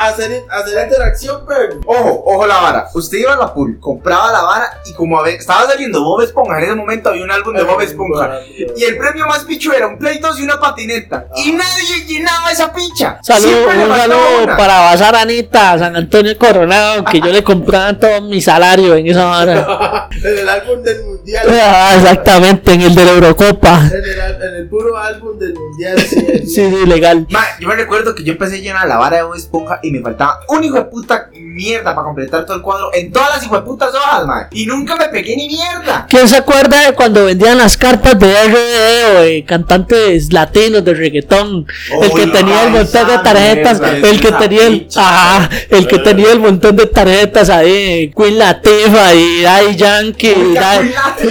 Hacer, 0.00 0.42
hacer 0.50 0.84
interacción, 0.84 1.42
pero. 1.46 1.80
Ojo, 1.86 2.22
ojo 2.26 2.46
la 2.46 2.60
vara. 2.60 2.88
Usted 2.94 3.18
iba 3.18 3.34
a 3.34 3.36
la 3.36 3.54
pool, 3.54 3.78
compraba 3.80 4.32
la 4.32 4.42
vara 4.42 4.80
y 4.84 4.92
como 4.94 5.24
estaba 5.26 5.66
saliendo 5.66 6.02
Bob 6.02 6.22
Esponja, 6.22 6.58
en 6.58 6.64
ese 6.64 6.74
momento 6.74 7.10
había 7.10 7.24
un 7.24 7.30
álbum 7.30 7.54
de 7.54 7.62
Bob 7.62 7.80
Esponja. 7.80 8.40
Y 8.76 8.84
el 8.84 8.96
premio 8.96 9.26
más 9.26 9.44
picho 9.44 9.72
era 9.72 9.86
un 9.86 9.98
Play 9.98 10.18
2 10.18 10.40
y 10.40 10.42
una 10.42 10.58
patineta. 10.60 11.26
Y 11.36 11.52
nadie 11.52 12.04
llenaba 12.06 12.50
esa 12.52 12.72
picha. 12.72 13.18
Saludo, 13.22 13.48
Siempre 13.48 13.76
le 13.76 13.84
un 13.84 13.96
saludo 13.96 14.46
para 14.56 14.80
Bazar 14.80 15.16
Anita, 15.16 15.77
San 15.78 15.96
Antonio 15.96 16.36
Coronado, 16.38 17.04
que 17.04 17.20
yo 17.20 17.26
le 17.26 17.42
compraba 17.42 17.94
todo 17.98 18.20
mi 18.22 18.40
salario 18.40 18.94
en 18.96 19.06
esa 19.06 19.24
vara. 19.24 20.08
en 20.24 20.38
el 20.38 20.48
álbum 20.48 20.82
del 20.82 21.04
mundial. 21.04 21.46
Ah, 21.50 21.92
exactamente, 21.96 22.72
en 22.72 22.82
el 22.82 22.94
de 22.94 23.04
la 23.04 23.10
Eurocopa. 23.12 23.80
En 23.92 24.04
el, 24.04 24.20
al- 24.20 24.42
en 24.42 24.54
el 24.56 24.68
puro 24.68 24.96
álbum 24.96 25.38
del 25.38 25.54
mundial. 25.54 25.98
Sí, 26.00 26.18
Sí, 26.48 26.70
sí, 26.70 26.86
legal. 26.86 27.26
Ma, 27.30 27.44
yo 27.60 27.68
me 27.68 27.76
recuerdo 27.76 28.14
que 28.14 28.24
yo 28.24 28.32
empecé 28.32 28.56
a 28.56 28.58
llenar 28.58 28.88
la 28.88 28.96
vara 28.96 29.18
de 29.18 29.22
Bob 29.22 29.34
Esponja 29.36 29.80
y 29.82 29.90
me 29.90 30.00
faltaba 30.00 30.40
un 30.48 30.64
hijo 30.64 30.76
de 30.76 30.84
puta 30.84 31.28
mierda 31.34 31.94
para 31.94 32.04
completar 32.06 32.46
todo 32.46 32.56
el 32.56 32.62
cuadro 32.62 32.90
en 32.94 33.12
todas 33.12 33.30
las 33.36 33.44
hijo 33.44 33.56
de 33.56 33.62
putas 33.62 33.94
hojas, 33.94 34.26
ma. 34.26 34.48
Y 34.52 34.66
nunca 34.66 34.96
me 34.96 35.08
pegué 35.08 35.36
ni 35.36 35.48
mierda. 35.48 36.06
¿Quién 36.08 36.26
se 36.28 36.36
acuerda 36.36 36.86
de 36.86 36.92
cuando 36.94 37.24
vendían 37.26 37.58
las 37.58 37.76
cartas 37.76 38.18
de 38.18 38.26
RD 38.32 39.16
o 39.18 39.20
de 39.22 39.44
cantantes 39.46 40.32
latinos 40.32 40.84
de 40.84 40.94
reggaetón? 40.94 41.66
el 42.02 42.10
que 42.12 42.26
tenía 42.28 42.64
el 42.64 42.70
montón 42.70 43.06
de 43.08 43.18
tarjetas, 43.18 43.80
mierda, 43.80 44.08
el 44.08 44.20
que 44.20 44.32
tenía 44.32 44.66
el, 44.66 44.88
ajá, 44.96 45.50
el 45.70 45.86
que 45.86 45.98
tenía 45.98 46.32
el 46.32 46.40
montón 46.40 46.76
de 46.76 46.86
tarjetas 46.86 47.50
ahí, 47.50 48.10
Queen 48.16 48.38
Latifah 48.38 49.14
y 49.14 49.42
Daddy 49.42 49.76
Yankee, 49.76 50.54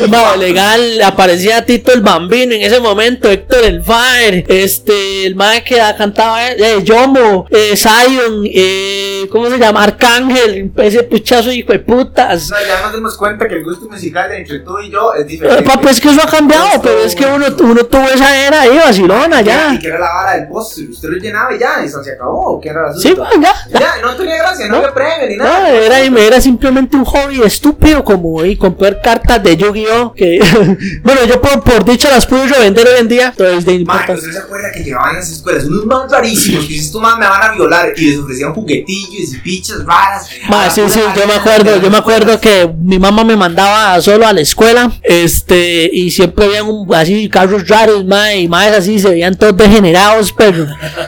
y 0.05 0.09
no, 0.09 0.35
legal, 0.37 1.01
aparecía 1.03 1.65
Tito 1.65 1.91
el 1.93 2.01
Bambino 2.01 2.53
en 2.53 2.61
ese 2.61 2.79
momento, 2.79 3.29
Héctor 3.29 3.63
el 3.65 3.83
Fire, 3.83 4.45
este, 4.47 5.25
el 5.25 5.35
mae 5.35 5.63
que 5.63 5.77
cantaba, 5.97 6.51
eh, 6.51 6.79
Yomo, 6.83 7.47
eh, 7.49 7.75
Zion, 7.75 8.43
eh, 8.45 9.27
¿cómo 9.31 9.49
se 9.49 9.57
llama? 9.57 9.83
Arcángel, 9.83 10.71
ese 10.77 11.03
puchazo 11.03 11.51
hijo 11.51 11.71
de 11.73 11.79
putas. 11.79 12.49
No, 12.49 12.57
ya 12.67 12.81
nos 12.81 12.93
dimos 12.93 13.17
cuenta 13.17 13.47
que 13.47 13.55
el 13.55 13.63
gusto 13.63 13.87
musical 13.89 14.31
entre 14.33 14.59
tú 14.59 14.77
y 14.79 14.89
yo 14.91 15.13
es 15.13 15.21
Eh, 15.21 15.25
diferente. 15.25 15.63
Papi, 15.63 15.87
es 15.89 15.99
que 16.01 16.09
eso 16.09 16.21
ha 16.23 16.29
cambiado, 16.29 16.67
Esto, 16.67 16.81
pero 16.83 16.99
es 16.99 17.15
que 17.15 17.25
uno, 17.25 17.45
uno 17.59 17.83
tuvo 17.85 18.07
esa 18.09 18.37
era 18.47 18.61
ahí, 18.61 18.77
vacilona, 18.77 19.41
Y 19.41 19.45
ya. 19.45 19.77
que 19.79 19.87
era 19.87 19.99
la 19.99 20.13
vara 20.13 20.37
del 20.37 20.47
postre. 20.47 20.85
Usted 20.89 21.09
lo 21.09 21.17
llenaba 21.17 21.53
y 21.55 21.59
ya, 21.59 21.83
eso 21.83 22.03
se 22.03 22.11
acabó. 22.13 22.55
¿o 22.55 22.59
¿Qué 22.61 22.69
era 22.69 22.89
el 22.93 22.99
Sí, 23.01 23.09
asunto? 23.09 23.23
man, 23.39 23.41
ya. 23.71 23.79
Ya, 23.79 24.01
no 24.01 24.15
tenía 24.27 24.37
gracia, 24.43 24.65
no, 24.67 24.71
No. 24.71 24.77
había 24.77 24.93
premio 24.93 25.27
ni 25.29 25.35
No, 25.37 25.43
nada. 25.43 25.69
era, 25.69 25.99
era 25.99 26.41
simplemente 26.41 26.95
un 26.97 27.05
hobby 27.05 27.41
estúpido 27.43 28.03
como 28.03 28.43
y 28.45 28.55
comprar 28.55 29.01
cartas 29.01 29.41
de 29.43 29.57
Yu-Gi-Oh! 29.57 30.13
Que, 30.13 30.39
bueno, 31.03 31.23
yo 31.25 31.41
por, 31.41 31.63
por 31.63 31.83
dicha 31.85 32.09
las 32.09 32.25
pude 32.25 32.47
revender 32.47 32.87
hoy 32.87 32.99
en 32.99 33.07
día. 33.07 33.27
Entonces, 33.29 33.65
de 33.65 33.71
Man, 33.73 33.79
importa. 33.81 34.13
¿usted 34.13 34.31
se 34.31 34.39
acuerda 34.39 34.71
que 34.71 34.83
llevaban 34.83 35.11
en 35.11 35.15
las 35.17 35.29
escuelas 35.29 35.63
unos 35.65 35.85
más 35.85 36.11
rarísimos 36.11 36.65
que 36.65 36.73
dices, 36.73 36.91
tú 36.91 36.99
más 37.01 37.17
me 37.17 37.27
van 37.27 37.41
a 37.41 37.51
violar 37.53 37.93
y 37.95 38.09
les 38.11 38.19
ofrecían 38.19 38.53
juguetillos 38.53 39.33
y 39.33 39.37
pichas 39.39 39.85
raras? 39.85 40.27
Ma, 40.49 40.69
sí, 40.69 40.81
sí, 40.89 40.99
yo 41.15 41.27
me 41.27 41.33
acuerdo, 41.33 41.81
yo 41.81 41.89
me 41.89 41.97
acuerdo 41.97 42.39
que 42.39 42.69
mi 42.81 42.99
mamá 42.99 43.23
me 43.23 43.35
mandaba 43.35 43.99
solo 44.01 44.27
a 44.27 44.33
la 44.33 44.41
escuela, 44.41 44.91
este, 45.03 45.89
y 45.91 46.11
siempre 46.11 46.45
habían 46.45 46.67
un, 46.67 46.93
así 46.93 47.29
carros 47.29 47.67
raros, 47.67 48.05
ma, 48.05 48.33
y 48.33 48.47
más 48.47 48.67
así 48.71 48.99
se 48.99 49.09
veían 49.09 49.35
todos 49.35 49.55
degenerados, 49.57 50.31
pero 50.33 50.65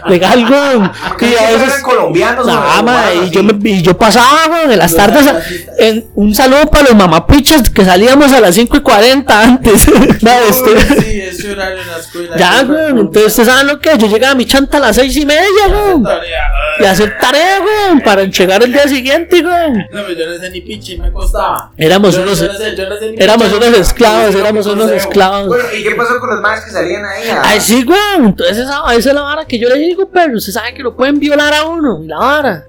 legal, 0.08 0.46
güey. 0.48 0.90
Y 1.30 1.36
a 1.36 1.52
veces, 1.58 1.82
colombianos. 1.84 2.46
Ah, 2.50 2.78
o- 2.80 2.84
ma, 2.84 3.09
y 3.14 3.30
yo, 3.30 3.44
me, 3.44 3.70
y 3.70 3.82
yo 3.82 3.98
pasaba, 3.98 4.48
güey, 4.48 4.74
en 4.74 4.80
las 4.80 4.96
tardes, 4.96 5.28
a- 5.28 5.42
en, 5.78 6.06
un 6.16 6.34
saludo 6.36 6.68
para 6.68 6.84
los 6.86 6.96
mamapichas 6.96 7.70
que 7.70 7.84
salíamos 7.86 8.32
a 8.34 8.40
las 8.40 8.56
5 8.56 8.78
y 8.78 8.80
40 8.82 9.42
antes. 9.44 9.88
Este, 10.50 11.02
sí, 11.02 11.22
ese 11.22 11.52
horario 11.52 11.82
en 11.82 11.88
la 11.88 11.98
escuela. 11.98 12.38
ya, 12.38 12.64
güey, 12.64 12.90
entonces 12.90 13.26
ustedes 13.28 13.48
saben 13.50 13.68
lo 13.68 13.80
que 13.80 13.98
yo 13.98 14.08
llegaba 14.08 14.34
a 14.34 14.36
mi 14.36 14.46
chanta 14.46 14.78
a 14.78 14.80
las 14.80 14.96
6 14.96 15.16
y 15.18 15.26
media, 15.26 15.68
güey. 15.68 16.04
Y 16.80 16.86
hacer 16.86 17.18
tarea, 17.20 17.60
güey, 17.60 18.04
para 18.04 18.24
llegar 18.24 18.64
el 18.64 18.72
día 18.72 18.88
siguiente, 18.88 19.42
güey. 19.42 19.72
No, 19.92 20.02
pero 20.06 20.12
yo 20.14 20.28
no 20.30 20.38
sé 20.40 20.50
ni 20.50 20.62
pinche, 20.62 20.98
me 20.98 21.12
costaba. 21.12 21.72
Éramos 21.78 22.16
Yo- 22.16 22.22
unos, 22.24 22.40
yo 22.40 22.48
no 22.48 22.54
sé- 22.54 22.76
yo 22.76 22.90
no 22.90 22.98
sé 22.98 23.12
ni 23.12 23.24
éramos 23.24 23.48
pinche, 23.50 23.68
unos 23.68 23.80
esclavos, 23.80 24.36
éramos 24.36 24.66
unos 24.68 24.92
esclavos. 24.92 25.48
Bueno, 25.48 25.64
¿y 25.78 25.84
qué 25.84 25.92
pasó 25.96 26.20
con 26.20 26.30
los 26.30 26.42
más 26.42 26.62
que 26.66 26.72
salían 26.72 27.06
ahí? 27.06 27.30
a- 27.30 27.42
Ay, 27.44 27.62
sí, 27.62 27.84
güey. 27.84 28.00
Entonces 28.18 28.58
esa, 28.58 28.82
esa 28.96 29.10
es 29.10 29.16
la 29.16 29.22
vara 29.22 29.46
que 29.46 29.58
yo 29.60 29.70
le 29.70 29.76
digo, 29.78 30.10
pero 30.14 30.38
usted 30.38 30.52
sabe 30.54 30.74
que 30.74 30.84
lo 30.84 30.96
pueden 30.96 31.20
violar 31.20 31.54
a 31.54 31.66
uno. 31.66 32.00
Y 32.04 32.08
la 32.08 32.18
vara, 32.18 32.66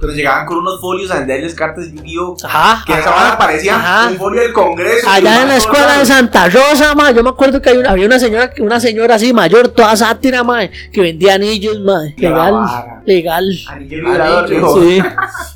Pero 0.00 0.12
llegaban 0.12 0.46
con 0.46 0.58
unos 0.58 0.80
folios 0.80 1.10
a 1.10 1.18
venderles 1.20 1.54
cartas 1.54 1.84
de 1.92 1.96
Yu-Gi-Oh! 1.98 2.36
Ajá. 2.44 2.84
Que 2.86 2.92
esa 2.98 3.10
vara 3.10 3.38
parecía 3.38 3.76
Ajá. 3.76 4.08
un 4.10 4.16
folio 4.16 4.42
del 4.42 4.52
Congreso. 4.52 5.08
Allá 5.08 5.42
en 5.42 5.48
la 5.48 5.56
escuela 5.56 5.98
de 5.98 6.06
Santa 6.06 6.48
Rosa, 6.48 6.94
ma, 6.94 7.10
yo 7.10 7.22
me 7.22 7.30
acuerdo 7.30 7.60
que 7.60 7.70
hay 7.70 7.76
una- 7.78 7.90
había 7.90 8.06
una 8.06 8.18
señora, 8.18 8.52
una 8.58 8.80
señora 8.80 9.14
así 9.16 9.32
mayor, 9.32 9.68
toda 9.68 9.94
sátira, 9.96 10.42
ma, 10.42 10.60
que 10.92 11.00
vendía 11.00 11.34
anillos, 11.34 11.80
ma. 11.80 12.00
Legal, 12.16 13.02
legal. 13.06 13.44
Anillo 13.68 13.96
vibrador. 13.98 14.48
Sí. 14.82 15.02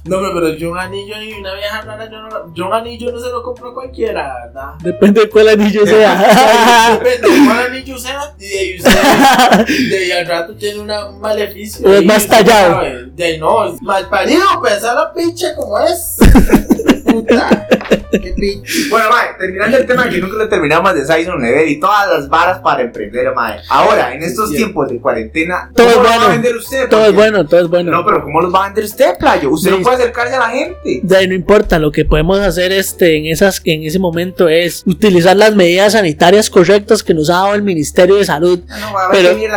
No, 0.06 0.18
pero, 0.20 0.34
pero 0.34 0.48
yo 0.54 0.70
un 0.70 0.78
anillo 0.78 1.20
y 1.20 1.32
una 1.32 1.52
vieja 1.54 1.80
rara, 1.80 2.08
yo, 2.08 2.22
no, 2.22 2.54
yo 2.54 2.66
un 2.68 2.72
anillo 2.72 3.10
no 3.10 3.18
se 3.18 3.28
lo 3.28 3.42
compro 3.42 3.70
a 3.70 3.74
cualquiera, 3.74 4.32
¿verdad? 4.46 4.74
Depende 4.78 5.22
de 5.22 5.28
cuál 5.28 5.48
anillo 5.48 5.84
sea. 5.84 6.92
Depende 7.02 7.28
de 7.28 7.44
cuál 7.44 7.58
anillo 7.66 7.98
sea 7.98 8.20
y 8.38 8.46
de 8.46 8.58
ahí 8.60 8.76
usted 8.78 9.66
de 9.90 9.98
ahí 9.98 10.12
al 10.12 10.26
rato 10.28 10.54
tiene 10.54 10.78
una, 10.78 11.06
un 11.06 11.20
maleficio. 11.20 11.92
Es 11.92 12.04
más 12.04 12.24
tallado. 12.24 12.82
De 13.16 13.24
ahí 13.24 13.38
no, 13.38 13.64
es 13.74 13.82
mal 13.82 13.95
parido, 14.04 14.44
pensar 14.62 14.94
la 14.94 15.12
pinche 15.12 15.54
como 15.54 15.78
es. 15.80 16.16
Puta. 17.20 17.66
Qué 18.10 18.32
pinche. 18.36 18.88
Bueno, 18.90 19.08
mae, 19.10 19.28
terminando 19.38 19.76
el 19.78 19.86
tema 19.86 20.08
que 20.08 20.18
nunca 20.18 20.36
lo 20.36 20.48
terminamos 20.48 20.94
de 20.94 21.04
Saison 21.04 21.40
Level 21.40 21.68
y 21.68 21.80
todas 21.80 22.08
las 22.08 22.28
varas 22.28 22.58
para 22.60 22.82
emprender, 22.82 23.32
mae. 23.34 23.60
Ahora, 23.68 24.14
en 24.14 24.22
estos 24.22 24.50
tiempos 24.52 24.88
de 24.88 24.98
cuarentena, 25.00 25.70
Todo 25.74 25.86
¿cómo 25.86 25.90
es 25.90 25.96
lo 25.96 26.02
va 26.08 26.14
a 26.14 26.18
bueno. 26.18 26.32
vender 26.32 26.56
usted? 26.56 26.88
todo 26.88 27.06
es 27.06 27.12
bueno, 27.14 27.46
todo 27.46 27.60
es 27.60 27.68
bueno. 27.68 27.90
No, 27.90 28.04
pero 28.04 28.22
¿cómo 28.22 28.40
los 28.40 28.54
va 28.54 28.64
a 28.64 28.66
vender 28.68 28.84
usted, 28.84 29.18
playo? 29.18 29.50
Usted 29.50 29.70
Sí. 29.70 29.76
no 29.76 29.82
puede 29.82 29.96
acercarse 29.96 30.34
a 30.34 30.38
la 30.38 30.48
gente. 30.50 31.00
De 31.02 31.16
ahí 31.16 31.26
no 31.28 31.34
importa, 31.34 31.78
lo 31.78 31.90
que 31.92 32.04
podemos 32.04 32.38
hacer 32.38 32.72
este, 32.72 33.16
en, 33.16 33.26
esas, 33.26 33.60
en 33.64 33.82
ese 33.82 33.98
momento 33.98 34.48
es 34.48 34.82
utilizar 34.86 35.36
las 35.36 35.54
medidas 35.54 35.92
sanitarias 35.92 36.48
correctas 36.50 37.02
que 37.02 37.14
nos 37.14 37.28
ha 37.30 37.34
dado 37.34 37.54
el 37.54 37.62
Ministerio 37.62 38.16
de 38.16 38.24
Salud. 38.24 38.60
No, 38.68 38.92
va 38.92 39.06
a 39.06 39.12
ver 39.12 39.36
Pero-. 39.36 39.56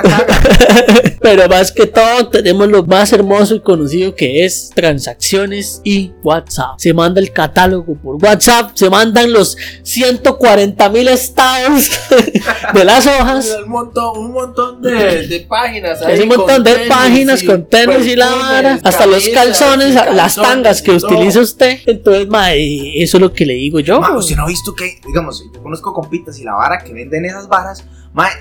Pero 1.21 1.47
más 1.49 1.71
que 1.71 1.85
todo 1.85 2.29
tenemos 2.29 2.67
lo 2.69 2.83
más 2.85 3.11
hermoso 3.13 3.55
y 3.55 3.59
conocido 3.61 4.15
que 4.15 4.45
es 4.45 4.69
transacciones 4.73 5.81
y 5.83 6.11
WhatsApp. 6.23 6.75
Se 6.77 6.93
manda 6.93 7.19
el 7.21 7.31
catálogo 7.49 7.95
por 7.95 8.15
WhatsApp, 8.23 8.71
se 8.75 8.89
mandan 8.89 9.31
los 9.33 9.57
140 9.83 10.89
mil 10.89 11.07
estados 11.07 11.89
de 12.73 12.83
las 12.83 13.07
hojas. 13.07 13.57
Un 13.63 13.71
montón, 13.71 14.17
un 14.17 14.31
montón 14.31 14.81
de, 14.81 15.27
de 15.27 15.39
páginas. 15.41 16.01
ahí 16.01 16.15
Es 16.15 16.21
un 16.21 16.29
montón 16.29 16.63
de 16.63 16.75
páginas 16.87 17.43
y 17.43 17.45
con 17.45 17.65
tenis 17.65 18.05
y 18.05 18.15
la 18.15 18.29
vara, 18.29 18.79
hasta 18.83 19.05
los 19.05 19.27
calzones, 19.29 19.95
las 19.95 20.35
tangas 20.35 20.81
que 20.81 20.91
utiliza 20.91 21.39
usted. 21.39 21.79
Entonces, 21.85 22.27
mae, 22.27 23.01
eso 23.01 23.17
es 23.17 23.21
lo 23.21 23.33
que 23.33 23.45
le 23.45 23.53
digo 23.53 23.79
yo. 23.79 23.99
Ma, 23.99 24.15
usted 24.15 24.35
no 24.35 24.43
ha 24.43 24.47
visto 24.47 24.73
que, 24.75 24.99
digamos, 25.05 25.43
yo 25.53 25.61
conozco 25.61 25.93
compitas 25.93 26.39
y 26.39 26.43
la 26.43 26.53
vara 26.53 26.79
que 26.83 26.93
venden 26.93 27.25
esas 27.25 27.47
varas, 27.47 27.83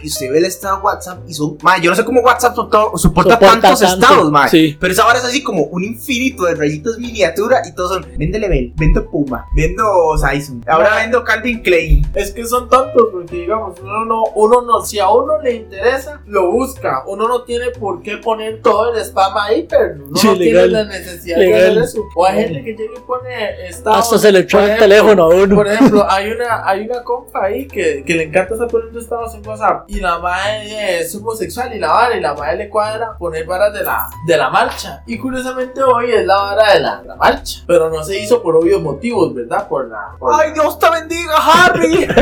y 0.03 0.09
usted 0.09 0.31
ve 0.33 0.39
el 0.39 0.45
estado 0.45 0.77
de 0.79 0.83
WhatsApp 0.83 1.19
y 1.29 1.35
son, 1.35 1.57
ma, 1.63 1.79
yo 1.79 1.91
no 1.91 1.97
sé 1.97 2.05
cómo 2.05 2.21
WhatsApp 2.21 2.55
soporta, 2.55 2.79
soporta 2.99 2.99
Soporta 3.35 3.39
tantos 3.39 3.81
tanto, 3.81 3.95
estados, 4.07 4.31
ma, 4.31 4.49
sí. 4.49 4.77
pero 4.81 4.93
esa 4.93 5.05
vara 5.05 5.19
es 5.19 5.25
así 5.25 5.43
como 5.43 5.65
un 5.65 5.85
infinito 5.85 6.45
de 6.45 6.55
rayitos 6.55 6.99
miniatura 6.99 7.63
y 7.69 7.75
todos 7.75 7.93
son, 7.93 8.07
vende 8.17 8.39
Level, 8.39 8.73
vendo 8.77 9.09
Puma, 9.11 9.47
vendo 9.55 10.17
Saison, 10.19 10.63
ahora 10.69 10.97
vendo 10.97 11.23
Calvin 11.25 11.63
Klein. 11.63 12.07
Es 12.15 12.33
que 12.33 12.45
son 12.47 12.69
tontos 12.69 13.09
porque 13.13 13.37
digamos, 13.37 13.79
uno 13.81 14.05
no, 14.05 14.25
uno 14.35 14.63
no, 14.63 14.81
si 14.85 14.99
a 14.99 15.09
uno 15.11 15.41
le 15.43 15.55
interesa, 15.55 16.21
lo 16.27 16.51
busca. 16.51 17.03
Uno 17.07 17.29
no 17.29 17.43
tiene 17.43 17.71
por 17.71 18.03
qué 18.03 18.17
poner 18.19 18.61
todo 18.63 18.93
el 18.95 19.01
spam 19.05 19.37
ahí, 19.37 19.67
pero 19.69 19.95
uno 20.07 20.17
Sí, 20.17 20.27
no 20.27 20.35
legal. 20.35 20.69
tiene 20.69 20.69
la 20.69 20.85
necesidad 20.85 21.39
Legal. 21.39 21.61
de 21.61 21.67
hacer 21.69 21.83
eso. 21.83 22.05
O 22.15 22.27
hay 22.27 22.43
gente 22.45 22.65
que 22.65 22.73
llega 22.75 22.93
y 22.97 23.01
pone 23.07 23.69
estados, 23.69 23.99
Hasta 23.99 24.19
se 24.19 24.33
le 24.33 24.45
por 24.45 24.61
el 24.61 24.67
ejemplo, 24.71 24.87
teléfono 24.89 25.23
a 25.25 25.29
uno. 25.29 25.55
Por 25.57 25.69
ejemplo, 25.69 26.07
hay 26.11 26.31
una, 26.31 26.67
hay 26.69 26.81
una 26.89 27.03
compa 27.05 27.45
ahí 27.45 27.67
que, 27.67 28.03
que 28.05 28.15
le 28.15 28.25
encanta 28.25 28.55
estar 28.55 28.69
poniendo 28.69 28.99
estados 28.99 29.35
en 29.35 29.47
WhatsApp 29.47 29.68
y 29.89 30.01
la 30.01 30.19
madre 30.19 31.01
es 31.01 31.15
homosexual 31.15 31.75
y 31.75 31.79
la 31.79 31.89
vara 31.93 32.17
y 32.17 32.21
la 32.21 32.35
madre 32.35 32.57
le 32.57 32.69
cuadra 32.69 33.17
poner 33.19 33.47
varas 33.47 33.73
de 33.73 33.83
la, 33.85 34.09
de 34.27 34.37
la 34.37 34.51
marcha. 34.51 35.03
Y 35.07 35.19
curiosamente 35.19 35.83
hoy 35.83 36.11
es 36.13 36.25
la 36.27 36.37
vara 36.37 36.75
de 36.75 36.81
la, 36.81 37.03
la 37.03 37.17
marcha, 37.17 37.61
pero 37.67 37.89
no 37.91 38.03
se 38.05 38.19
hizo 38.19 38.43
por 38.43 38.57
obvios 38.57 38.81
motivos, 38.83 39.35
¿verdad? 39.35 39.67
Por 39.69 39.89
la... 39.89 40.17
Por 40.19 40.33
Ay, 40.41 40.53
Dios 40.53 40.79
te 40.79 40.91
bendiga, 40.91 41.35
Harry. 41.37 42.07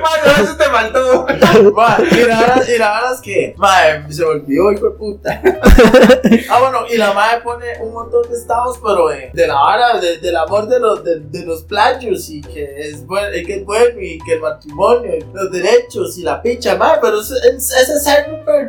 ma, 0.00 0.08
eso 0.42 0.56
te 0.56 0.64
faltó. 0.64 1.26
Ma, 1.74 1.96
y 2.10 2.14
la 2.26 2.40
verdad, 2.40 2.62
y 2.68 2.78
la 2.78 2.92
verdad 2.94 3.12
es 3.14 3.20
que, 3.20 3.54
madre, 3.56 4.12
se 4.12 4.22
me 4.22 4.28
olvidó, 4.30 4.72
hijo 4.72 4.86
de 4.90 4.96
puta. 4.96 5.40
ah, 6.50 6.58
bueno, 6.60 6.78
y 6.90 6.96
la 6.96 7.12
madre 7.12 7.40
pone 7.42 7.66
un 7.80 7.92
montón 7.92 8.22
de 8.30 8.36
estados, 8.36 8.78
pero 8.82 9.10
eh, 9.12 9.30
de 9.32 9.46
la 9.46 9.54
vara, 9.54 9.98
de- 9.98 10.18
del 10.18 10.36
amor 10.36 10.66
de 10.68 10.78
los, 10.80 11.02
de, 11.04 11.20
de 11.20 11.44
los 11.44 11.62
playos, 11.64 12.28
y 12.30 12.40
que 12.40 12.88
es, 12.88 13.06
bueno, 13.06 13.28
que 13.46 13.54
es 13.56 13.64
bueno, 13.64 14.00
y 14.00 14.18
que 14.24 14.34
el 14.34 14.40
matrimonio, 14.40 15.10
y 15.16 15.24
los 15.34 15.50
derechos, 15.50 16.18
y 16.18 16.22
la 16.22 16.40
picha, 16.42 16.76
madre, 16.76 16.98
pero 17.02 17.20
ese 17.20 17.34
es, 17.54 17.70
es 17.72 18.08
pero. 18.44 18.68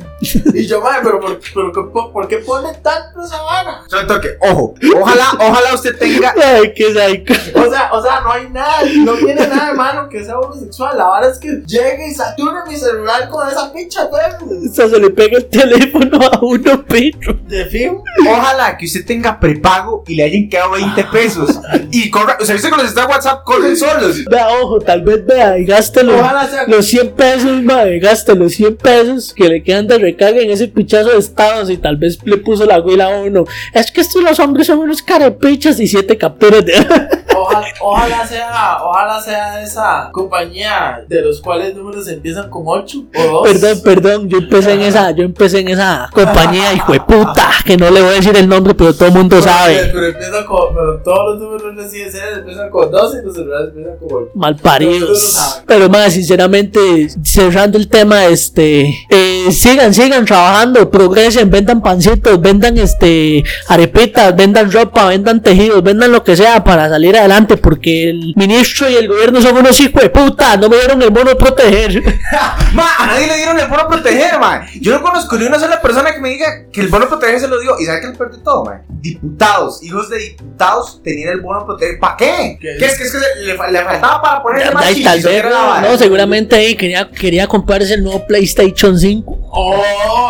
Y 0.54 0.66
yo, 0.66 0.82
madre, 0.82 1.02
pero 1.04 1.20
¿por, 1.20 1.40
pero, 1.54 1.92
¿por, 1.92 2.12
por 2.12 2.28
qué 2.28 2.38
pone 2.38 2.74
tanto 2.76 3.24
esa 3.24 3.42
vara? 3.42 3.84
Solo 3.88 4.08
toque, 4.08 4.30
ojo, 4.42 4.76
ojalá, 5.00 5.32
ojalá 5.40 5.74
usted 5.74 5.98
tenga 5.98 6.34
Ay, 6.42 6.74
qué 6.74 6.94
psycho. 6.94 7.34
O 7.60 7.70
sea, 7.70 7.90
o 7.94 8.02
sea, 8.02 8.22
no 8.22 8.32
hay 8.32 8.50
nada, 8.50 8.80
no 8.98 9.14
tiene 9.14 9.48
nada 9.48 9.70
de 9.70 9.74
malo 9.74 10.10
que 10.10 10.24
sea 10.24 10.40
homosexual. 10.40 10.98
La 10.98 11.12
verdad 11.12 11.32
es 11.32 11.40
que 11.40 11.62
llegue 11.66 12.10
y 12.10 12.14
sature 12.14 12.62
mi 12.68 12.76
celular 12.76 13.30
con 13.30 13.48
esa 13.48 13.72
picha, 13.74 14.10
pues. 14.10 14.70
O 14.70 14.74
sea, 14.74 14.90
se 14.90 15.00
le 15.00 15.10
pega 15.10 15.38
el 15.38 15.46
teléfono 15.46 16.20
a 16.22 16.40
uno, 16.42 16.86
Pedro. 16.86 17.40
De 17.48 17.66
fin. 17.66 18.00
Ojalá 18.28 18.78
que 18.78 18.86
usted 18.86 19.06
tenga 19.06 19.40
prepago 19.40 20.04
y 20.08 20.16
le 20.16 20.24
hayan 20.24 20.50
quedado 20.50 20.72
20 20.72 21.04
pesos. 21.06 21.60
Y 21.92 22.10
corra, 22.10 22.38
o 22.40 22.46
sea, 22.46 22.56
viste 22.56 22.70
que 22.70 22.78
los 22.78 22.88
está 22.88 23.08
WhatsApp 23.08 23.44
corren 23.44 23.76
solos. 23.76 24.24
Vea, 24.26 24.48
ojo, 24.62 24.80
tal 24.80 25.02
vez 25.02 25.26
vea 25.26 25.43
y 25.58 25.66
gástelo. 25.66 26.14
Sea- 26.18 26.66
Los 26.68 26.86
100 26.88 27.12
pesos, 27.12 27.62
madre, 27.64 28.00
gaste 28.00 28.36
los 28.36 28.54
100 28.54 28.76
pesos 28.78 29.34
que 29.34 29.48
le 29.50 29.64
quedan 29.64 29.88
de 29.88 29.98
recarga 29.98 30.42
en 30.42 30.50
ese 30.50 30.68
pichazo 30.68 31.10
de 31.10 31.18
estados 31.20 31.70
y 31.70 31.78
tal 31.78 31.98
vez 31.98 32.18
le 32.26 32.38
puso 32.38 32.66
la 32.66 32.80
huila 32.82 33.06
a 33.06 33.22
uno. 33.22 33.46
Es 33.74 33.92
que 33.92 34.02
estos 34.02 34.22
los 34.24 34.40
hombres 34.40 34.68
son 34.68 34.80
unos 34.80 35.02
carepichas 35.02 35.80
y 35.80 35.88
siete 35.88 36.18
capturas 36.18 36.66
de. 36.66 36.74
Ojalá, 37.82 38.28
sea, 38.28 38.78
ojalá 38.82 39.22
sea 39.22 39.62
esa 39.62 40.10
compañía 40.12 41.04
de 41.08 41.22
los 41.22 41.42
cuales 41.42 41.76
números 41.76 42.08
empiezan 42.08 42.50
con 42.50 42.64
8 42.66 42.98
o 43.16 43.24
2. 43.46 43.50
Perdón, 43.50 43.82
perdón, 43.84 44.30
yo 44.30 44.38
empecé 44.38 44.74
en 44.74 44.82
esa, 44.82 45.12
yo 45.12 45.24
empecé 45.24 45.60
en 45.60 45.70
esa 45.70 46.10
compañía, 46.14 46.74
hijo 46.74 46.94
de 46.94 47.02
puta, 47.02 47.50
que 47.66 47.78
no 47.78 47.90
le 47.90 48.02
voy 48.02 48.12
a 48.12 48.14
decir 48.14 48.36
el 48.36 48.48
nombre, 48.48 48.74
pero 48.74 48.94
todo 48.94 49.08
el 49.08 49.14
mundo 49.14 49.42
sabe. 49.42 49.90
Pero 49.92 50.08
empieza 50.08 50.46
con, 50.46 50.74
pero 50.74 51.02
todos 51.04 51.34
los 51.34 51.42
números 51.42 51.76
de 51.76 52.10
CSS 52.10 52.38
empiezan 52.40 52.70
con 52.70 52.92
2 52.92 53.16
y 53.16 53.26
los 53.26 53.36
celulares 53.36 53.70
empiezan 53.70 53.98
con 53.98 54.24
8. 54.24 54.32
Mal 54.36 54.56
paridos. 54.56 55.62
Pero 55.68 55.90
más, 55.90 56.14
sinceramente, 56.14 57.10
cerrando 57.24 57.78
el 57.78 57.88
tema, 57.88 58.26
este, 58.26 58.96
eh, 59.10 59.52
sigan, 59.52 59.94
sigan 59.94 60.26
trabajando, 60.26 60.90
progresen, 60.90 61.50
vendan 61.50 61.82
pancitos, 61.82 62.40
vendan 62.42 62.78
este 62.78 63.44
arepitas, 63.68 64.36
vendan 64.36 64.72
ropa, 64.72 65.08
vendan 65.08 65.42
tejidos, 65.42 65.84
vendan 65.84 66.12
lo 66.12 66.24
que 66.24 66.36
sea 66.36 66.64
para 66.64 66.90
salir 66.90 67.18
adelante, 67.18 67.58
porque 67.64 68.10
el 68.10 68.34
ministro 68.36 68.90
y 68.90 68.96
el 68.96 69.08
gobierno 69.08 69.42
son 69.42 69.56
unos 69.56 69.80
hijos 69.80 70.02
de 70.02 70.10
puta, 70.10 70.58
no 70.58 70.68
me 70.68 70.76
dieron 70.78 71.02
el 71.02 71.10
bono 71.12 71.30
de 71.30 71.36
proteger. 71.38 72.04
Ma, 72.74 72.88
a 73.00 73.08
nadie 73.08 73.26
le 73.28 73.38
dieron 73.38 73.58
el 73.58 73.68
bono 73.68 73.88
proteger, 73.88 74.38
ma. 74.40 74.66
Yo 74.82 74.94
no 74.94 75.02
conozco 75.02 75.38
ni 75.38 75.46
una 75.46 75.60
sola 75.60 75.80
persona 75.82 76.12
que 76.14 76.20
me 76.20 76.30
diga 76.30 76.66
que 76.72 76.82
el 76.82 76.88
bono 76.88 77.08
proteger 77.08 77.40
se 77.40 77.48
lo 77.48 77.60
dio. 77.60 77.80
¿Y 77.80 77.86
sabe 77.86 78.00
qué 78.02 78.06
es 78.08 78.12
el 78.12 78.18
peor 78.18 78.32
de 78.36 78.44
todo, 78.44 78.66
ma? 78.66 78.82
Diputados, 78.90 79.82
hijos 79.84 80.10
de 80.10 80.18
diputados 80.18 81.02
tenían 81.04 81.30
el 81.30 81.42
bono 81.42 81.66
proteger. 81.66 82.00
¿Para 82.00 82.18
qué? 82.18 82.58
¿Qué 82.60 82.76
¿Qué 82.80 82.86
es 82.86 82.98
que, 82.98 83.04
es 83.04 83.12
que 83.14 83.20
se- 83.20 83.42
le, 83.44 83.54
le 83.72 83.84
faltaba 83.84 84.22
para 84.22 84.44
ponerle 84.44 84.72
más 84.72 84.86
Ay, 84.86 85.04
tal 85.04 85.14
chichis, 85.20 85.26
¿o 85.26 85.30
qué 85.30 85.42
vez, 85.44 85.92
no, 85.92 85.98
seguramente 85.98 86.56
ahí 86.56 86.76
quería, 86.76 87.10
quería 87.10 87.48
comprarse 87.48 87.94
el 87.94 88.04
nuevo 88.04 88.26
PlayStation 88.28 89.00
5. 89.00 89.38
¡Oh! 89.52 90.23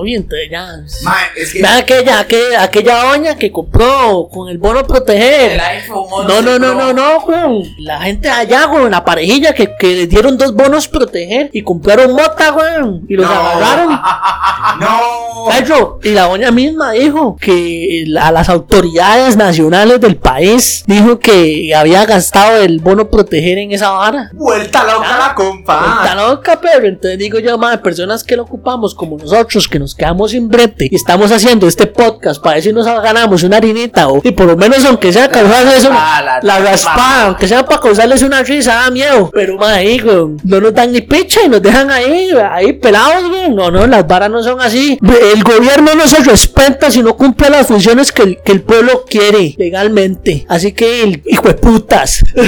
Oye, 0.00 0.16
entonces 0.16 0.48
ya. 0.50 0.66
Ma, 1.04 1.14
es 1.36 1.52
que. 1.52 1.66
Aquella, 1.66 2.20
aquella, 2.20 2.62
aquella 2.62 3.04
doña 3.04 3.36
que 3.36 3.52
compró 3.52 4.28
con 4.32 4.48
el 4.48 4.58
bono 4.58 4.86
proteger. 4.86 5.52
El 5.52 5.60
iPhone 5.60 6.06
11 6.10 6.28
No, 6.28 6.42
no, 6.42 6.58
no, 6.58 6.74
no, 6.74 6.92
no, 6.92 7.18
weón. 7.24 7.62
La 7.78 8.00
gente 8.02 8.30
allá, 8.30 8.66
weón, 8.68 8.90
la 8.90 9.04
parejilla 9.04 9.52
que, 9.52 9.74
que 9.78 9.94
les 9.94 10.08
dieron 10.08 10.38
dos 10.38 10.54
bonos 10.54 10.88
proteger 10.88 11.50
y 11.52 11.62
compraron 11.62 12.12
mota, 12.12 12.52
weón. 12.52 13.04
Y 13.08 13.14
los 13.14 13.26
No. 13.26 13.32
agarraron. 13.32 14.00
No. 14.80 15.46
Cacho, 15.48 15.98
y 16.02 16.10
la 16.10 16.26
doña 16.28 16.50
misma 16.50 16.92
dijo 16.92 17.36
que 17.40 18.04
a 18.20 18.30
las 18.30 18.48
autoridades 18.48 19.36
nacionales 19.36 20.00
del 20.00 20.16
país 20.16 20.84
dijo 20.86 21.18
que 21.18 21.74
había 21.74 22.04
gastado 22.06 22.58
el 22.58 22.78
bono 22.78 23.10
proteger 23.10 23.58
en 23.58 23.72
esa 23.72 23.90
vara. 23.90 24.30
Vuelta 24.34 24.84
loca 24.84 25.18
la 25.18 25.34
compa. 25.34 26.00
Está 26.02 26.14
loca, 26.14 26.58
pero 26.60 26.86
entonces 26.86 27.18
digo 27.18 27.38
yo, 27.38 27.56
madre, 27.58 27.78
personas 27.78 28.22
que 28.22 28.36
lo 28.36 28.42
ocupamos 28.44 28.94
como 28.94 29.16
nosotros, 29.16 29.66
que 29.66 29.78
nos 29.78 29.89
quedamos 29.94 30.30
sin 30.32 30.48
brete 30.48 30.88
y 30.90 30.96
estamos 30.96 31.30
haciendo 31.32 31.66
este 31.68 31.86
podcast 31.86 32.42
para 32.42 32.54
ver 32.56 32.64
si 32.64 32.72
nos 32.72 32.86
ganamos 32.86 33.42
una 33.42 33.56
harinita 33.58 34.08
o 34.08 34.20
y 34.22 34.30
por 34.32 34.46
lo 34.46 34.56
menos 34.56 34.84
aunque 34.84 35.12
sea 35.12 35.28
causarles 35.28 35.84
una, 35.84 36.16
Ah, 36.16 36.22
la- 36.22 36.40
la 36.42 36.58
raspada, 36.70 37.26
aunque 37.26 37.46
sea 37.46 37.64
para 37.64 37.80
causarles 37.80 38.22
una 38.22 38.42
risa, 38.42 38.74
da 38.74 38.90
miedo. 38.90 39.30
Pero 39.32 39.56
madre, 39.56 40.00
no 40.02 40.60
nos 40.60 40.74
dan 40.74 40.92
ni 40.92 41.00
picha 41.00 41.40
y 41.44 41.48
nos 41.48 41.62
dejan 41.62 41.90
ahí, 41.90 42.30
ahí 42.50 42.72
pelados, 42.74 43.28
güey. 43.28 43.50
No, 43.50 43.70
no, 43.70 43.86
las 43.86 44.06
varas 44.06 44.30
no 44.30 44.42
son 44.42 44.60
así. 44.60 44.98
El 45.32 45.42
gobierno 45.42 45.94
no 45.94 46.06
se 46.06 46.22
respeta 46.22 46.90
si 46.90 47.02
no 47.02 47.16
cumple 47.16 47.50
las 47.50 47.66
funciones 47.66 48.12
que 48.12 48.22
el, 48.22 48.38
que 48.42 48.52
el 48.52 48.62
pueblo 48.62 49.04
quiere 49.08 49.54
legalmente. 49.58 50.46
Así 50.48 50.72
que, 50.72 51.02
el, 51.02 51.22
hijo 51.26 51.48
de 51.48 51.54
putas. 51.54 52.24
Me 52.34 52.42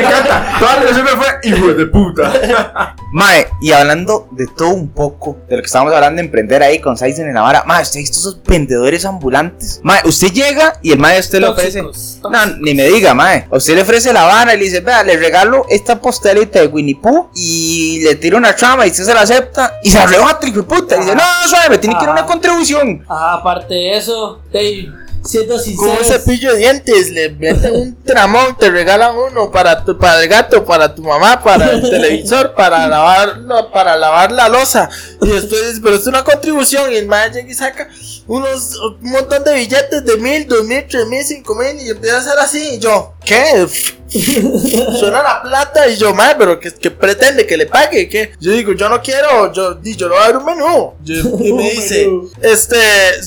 encanta. 0.00 0.56
Toda 0.58 0.76
la 0.76 1.02
me 1.02 1.10
fue 1.10 1.26
hijo 1.44 1.74
de 1.74 1.86
puta. 1.86 2.94
Mae, 3.12 3.46
y 3.60 3.72
hablando 3.72 4.28
de 4.32 4.46
todo 4.56 4.70
un 4.70 4.88
poco, 4.88 5.38
de 5.48 5.56
lo 5.56 5.62
que 5.62 5.66
estábamos 5.66 5.94
hablando 5.94 6.16
de 6.20 6.26
emprender 6.26 6.53
ahí 6.62 6.78
con 6.80 6.96
Saizen 6.96 7.26
en 7.26 7.34
Navarra, 7.34 7.64
mae, 7.66 7.82
usted 7.82 7.98
ha 7.98 8.02
visto 8.02 8.18
esos 8.18 8.42
vendedores 8.42 9.04
ambulantes. 9.04 9.80
Mae, 9.82 10.00
usted 10.04 10.32
llega 10.32 10.74
y 10.82 10.92
el 10.92 10.98
mae 10.98 11.18
usted 11.20 11.40
le 11.40 11.48
ofrece. 11.48 11.82
No, 11.82 12.46
ni 12.60 12.74
me 12.74 12.84
diga, 12.88 13.14
mae. 13.14 13.46
Usted 13.50 13.74
le 13.74 13.82
ofrece 13.82 14.12
la 14.12 14.24
vara 14.24 14.54
y 14.54 14.58
le 14.58 14.64
dice, 14.64 14.80
vea, 14.80 15.02
le 15.02 15.16
regalo 15.16 15.66
esta 15.68 16.00
postelita 16.00 16.60
de 16.60 16.66
Winnie 16.68 16.96
Pooh 16.96 17.30
y 17.34 18.00
le 18.04 18.14
tiro 18.16 18.36
una 18.38 18.54
trama 18.54 18.86
y 18.86 18.90
usted 18.90 19.04
se 19.04 19.14
la 19.14 19.22
acepta 19.22 19.78
y 19.82 19.90
se 19.90 19.98
la 19.98 20.06
rebota, 20.06 20.46
hijo 20.46 20.62
puta. 20.64 20.96
Y 20.96 21.00
dice, 21.00 21.14
no, 21.14 21.22
suave, 21.48 21.70
me 21.70 21.78
tiene 21.78 21.96
que 21.98 22.04
ir 22.04 22.10
una 22.10 22.20
Ajá. 22.20 22.28
contribución. 22.30 23.04
Ah, 23.08 23.34
aparte 23.40 23.74
de 23.74 23.96
eso, 23.96 24.40
Dave, 24.52 24.88
siendo 25.24 25.54
Con 25.54 25.64
sincero. 25.64 25.96
un 25.98 26.04
cepillo 26.04 26.52
de 26.52 26.58
dientes, 26.58 27.10
le 27.10 27.30
meten 27.30 27.74
un 27.74 28.02
tramón, 28.04 28.56
te 28.58 28.70
regalan 28.70 29.16
uno 29.16 29.50
para 29.50 29.84
tu, 29.84 29.96
para 29.98 30.22
el 30.22 30.28
gato, 30.28 30.64
para 30.64 30.94
tu 30.94 31.02
mamá, 31.02 31.42
para 31.42 31.70
el 31.72 31.82
televisor, 31.82 32.54
para 32.54 32.86
lavar, 32.86 33.38
no, 33.38 33.70
para 33.70 33.96
lavar 33.96 34.30
la 34.32 34.48
losa. 34.48 34.88
Y 35.22 35.28
después, 35.28 35.80
pero 35.82 35.96
es 35.96 36.06
una 36.06 36.22
contribución 36.24 36.92
y 36.92 36.96
el 36.96 37.06
man 37.06 37.32
llega 37.32 37.50
y 37.50 37.54
saca 37.54 37.88
unos, 38.26 38.76
un 39.00 39.10
montón 39.10 39.44
de 39.44 39.54
billetes 39.54 40.04
de 40.04 40.16
mil, 40.18 40.46
dos 40.46 40.64
mil, 40.64 40.84
tres 40.88 41.06
mil, 41.06 41.24
cinco 41.24 41.54
mil 41.54 41.80
y 41.80 41.90
empieza 41.90 42.16
a 42.16 42.20
hacer 42.20 42.38
así. 42.38 42.74
Y 42.74 42.78
yo, 42.78 43.14
¿qué? 43.24 43.66
Suena 44.14 45.22
la 45.22 45.42
plata 45.42 45.88
y 45.88 45.96
yo, 45.96 46.14
madre, 46.14 46.36
pero 46.38 46.60
¿qué, 46.60 46.70
qué 46.72 46.90
pretende 46.90 47.46
que 47.46 47.56
le 47.56 47.66
pague? 47.66 48.08
¿Qué? 48.08 48.32
Yo 48.40 48.52
digo, 48.52 48.72
yo 48.72 48.88
no 48.88 49.00
quiero, 49.02 49.52
yo, 49.52 49.80
yo 49.82 50.08
no 50.08 50.14
voy 50.14 50.22
a 50.22 50.26
dar 50.26 50.36
un 50.36 50.44
menú. 50.44 50.94
Yo- 51.02 51.14
y 51.40 51.52
me 51.52 51.70
dice, 51.70 52.08
este, 52.42 52.78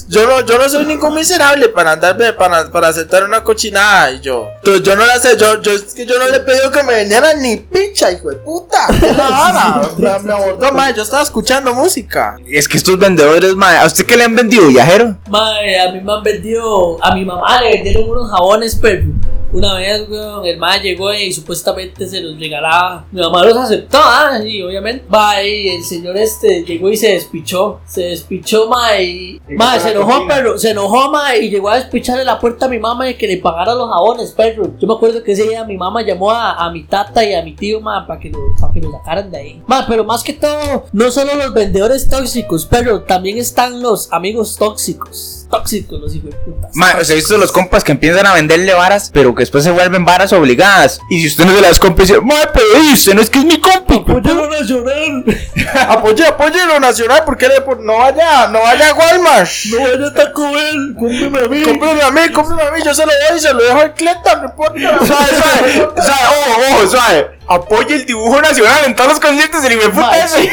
yo 0.07 0.25
no, 0.25 0.45
yo 0.45 0.57
no 0.57 0.69
soy 0.69 0.86
ningún 0.86 1.13
miserable 1.15 1.69
para 1.69 1.87
andar, 1.93 2.17
de- 2.17 2.34
para, 2.34 2.69
para 2.71 2.88
aceptar 2.89 3.23
una 3.23 3.43
cochinada. 3.43 4.12
Y 4.12 4.21
yo, 4.21 4.47
entonces 4.58 4.84
yo 4.84 4.95
no 4.95 5.06
la 5.06 5.19
sé, 5.19 5.38
yo, 5.38 5.62
yo, 5.62 5.71
es 5.71 5.93
que 5.93 6.06
yo 6.06 6.17
no 6.19 6.28
le 6.30 6.38
he 6.38 6.39
pedido 6.41 6.71
que 6.71 6.84
me 6.84 6.93
vendieran 6.95 7.41
ni 7.41 7.58
picha, 7.58 8.12
hijo 8.12 8.30
de 8.30 8.36
puta. 8.38 8.88
¿Qué 9.00 9.13
la 9.13 9.30
vara? 9.30 9.82
Me, 9.97 10.19
me 10.19 10.34
abordó, 10.34 10.71
madre, 10.71 10.93
yo 10.97 11.04
estaba 11.04 11.23
escuchando 11.23 11.73
música. 11.73 12.38
Es 12.47 12.67
que 12.67 12.78
estos 12.78 12.97
vendedores, 13.00 13.56
mae, 13.56 13.78
¿a 13.78 13.86
usted 13.86 14.06
qué 14.06 14.15
le 14.17 14.23
han 14.26 14.36
vendido, 14.36 14.67
viajero? 14.67 15.15
Mae, 15.30 15.80
a 15.82 15.91
mí 15.91 16.02
me 16.02 16.13
han 16.13 16.23
vendido. 16.23 16.97
A 17.04 17.13
mi 17.15 17.26
mamá 17.26 17.62
le 17.62 17.69
vendieron 17.73 18.10
unos 18.10 18.30
jabones, 18.30 18.78
pero 18.82 19.04
una 19.51 19.75
vez, 19.75 20.07
weón, 20.10 20.45
el 20.45 20.57
mae 20.57 20.79
llegó 20.79 21.13
y 21.13 21.31
supuestamente 21.31 22.07
se 22.07 22.21
los 22.21 22.39
regalaba. 22.39 23.05
Mi 23.12 23.21
mamá 23.21 23.43
los 23.45 23.57
aceptó, 23.57 23.97
ah, 24.01 24.39
y 24.45 24.62
obviamente. 24.62 25.05
Mae, 25.10 25.49
y 25.49 25.69
el 25.69 25.83
señor 25.83 26.17
este 26.17 26.63
llegó 26.63 26.89
y 26.89 26.97
se 26.97 27.13
despichó. 27.13 27.79
Se 27.86 28.01
despichó, 28.03 28.67
mae. 28.67 29.03
y- 29.03 29.41
Mae, 29.49 29.79
se 29.79 29.91
enojó, 29.91 30.25
pero 30.27 30.57
se 30.57 30.71
enojó, 30.71 31.10
mae, 31.12 31.39
y 31.45 31.49
llegó 31.49 31.69
a 31.69 31.75
despicharle 31.75 32.25
la 32.25 32.39
puerta 32.39 32.65
a 32.65 32.69
mi 32.69 32.79
mamá 32.79 33.10
y 33.10 33.15
que 33.15 33.27
le 33.27 33.38
pagara 33.38 33.73
los 33.73 33.89
jabones, 33.89 34.31
perro. 34.31 34.71
Yo 34.79 34.88
me 34.88 34.93
acuerdo 34.93 35.23
que 35.23 35.31
ese 35.31 35.43
día 35.47 35.63
mi 35.63 35.77
mamá 35.77 36.01
llamó 36.01 36.31
a, 36.31 36.53
a 36.53 36.71
mi 36.71 36.83
tata 36.83 37.23
y 37.23 37.33
a 37.33 37.41
mi 37.41 37.53
tío, 37.55 37.79
mae, 37.81 38.05
para 38.05 38.19
que, 38.19 38.29
lo, 38.29 38.39
para 38.60 38.73
que 38.73 38.81
lo 38.81 38.91
sacaran 38.91 39.31
de 39.31 39.38
ahí. 39.38 39.62
Mae, 39.67 39.83
pero 39.88 40.03
más 40.03 40.23
que 40.23 40.33
todo, 40.33 40.86
no 40.91 41.10
solo 41.12 41.36
los 41.36 41.53
vendedores 41.53 42.07
tóxicos, 42.10 42.65
pero 42.69 43.03
también 43.03 43.38
están 43.38 43.81
los 43.81 44.12
amigos 44.12 44.57
tóxicos. 44.57 45.37
Tóxicos, 45.49 45.99
los 46.01 46.13
hijos 46.13 46.31
de 46.31 46.38
putas. 46.38 46.71
Mae, 46.73 46.99
o 47.01 47.05
sea, 47.05 47.13
he 47.13 47.15
visto 47.17 47.38
los 47.38 47.51
compas 47.51 47.83
que 47.83 47.93
empiezan 47.93 48.25
a 48.25 48.33
venderle 48.33 48.73
varas, 48.73 49.10
pero 49.13 49.33
que 49.33 49.41
después 49.43 49.63
se 49.63 49.71
vuelven 49.71 50.03
varas 50.03 50.33
obligadas. 50.33 50.99
Y 51.10 51.21
si 51.21 51.27
usted 51.27 51.45
no 51.45 51.55
se 51.55 51.62
las 51.62 51.79
compra, 51.79 52.03
dice, 52.05 52.19
mae, 52.21 52.47
pero 52.53 52.65
dice, 52.81 53.15
no 53.15 53.21
es 53.21 53.29
que 53.29 53.39
es 53.39 53.45
mi 53.45 53.60
compa. 53.60 53.95
Apoyo 53.95 54.49
nacional. 54.49 55.23
Apoye, 55.89 56.25
apoye 56.25 56.65
lo 56.65 56.79
nacional, 56.79 57.23
porque 57.25 57.47
por- 57.65 57.79
no 57.79 57.97
vaya, 57.97 58.47
no 58.47 58.60
vaya 58.62 58.89
a 58.89 58.93
Walmart. 58.93 59.49
No 59.71 59.79
vaya 59.79 60.07
a 60.07 60.13
Taco 60.13 60.51
Bell. 60.51 60.95
Cómprame 60.99 61.39
a 61.45 61.47
mí. 61.49 61.63
Cómprame 61.63 62.01
a 62.01 62.12
mí, 62.12 62.21
cómprame 62.33 62.62
a 62.63 62.71
mí, 62.71 62.79
yo 62.83 62.93
se 62.93 63.05
lo 63.05 63.12
doy 63.29 63.38
y 63.38 63.41
se 63.41 63.53
lo 63.53 63.63
dejo 63.63 63.79
al 63.79 63.93
cleta, 63.93 64.36
no 64.41 64.45
importa. 64.49 64.79
Suave, 65.05 65.27
suave, 65.29 65.73
suave, 65.95 66.27
ojo, 66.51 66.62
ojo, 66.77 66.88
suave. 66.88 67.37
Apoya 67.49 67.95
el 67.95 68.05
dibujo 68.05 68.41
nacional 68.41 68.86
en 68.86 68.95
todos 68.95 69.12
los 69.12 69.19
conciertos 69.19 69.63
y 69.65 69.75
me 69.75 69.89
puta 69.89 70.07
Mae, 70.07 70.23
ese. 70.25 70.49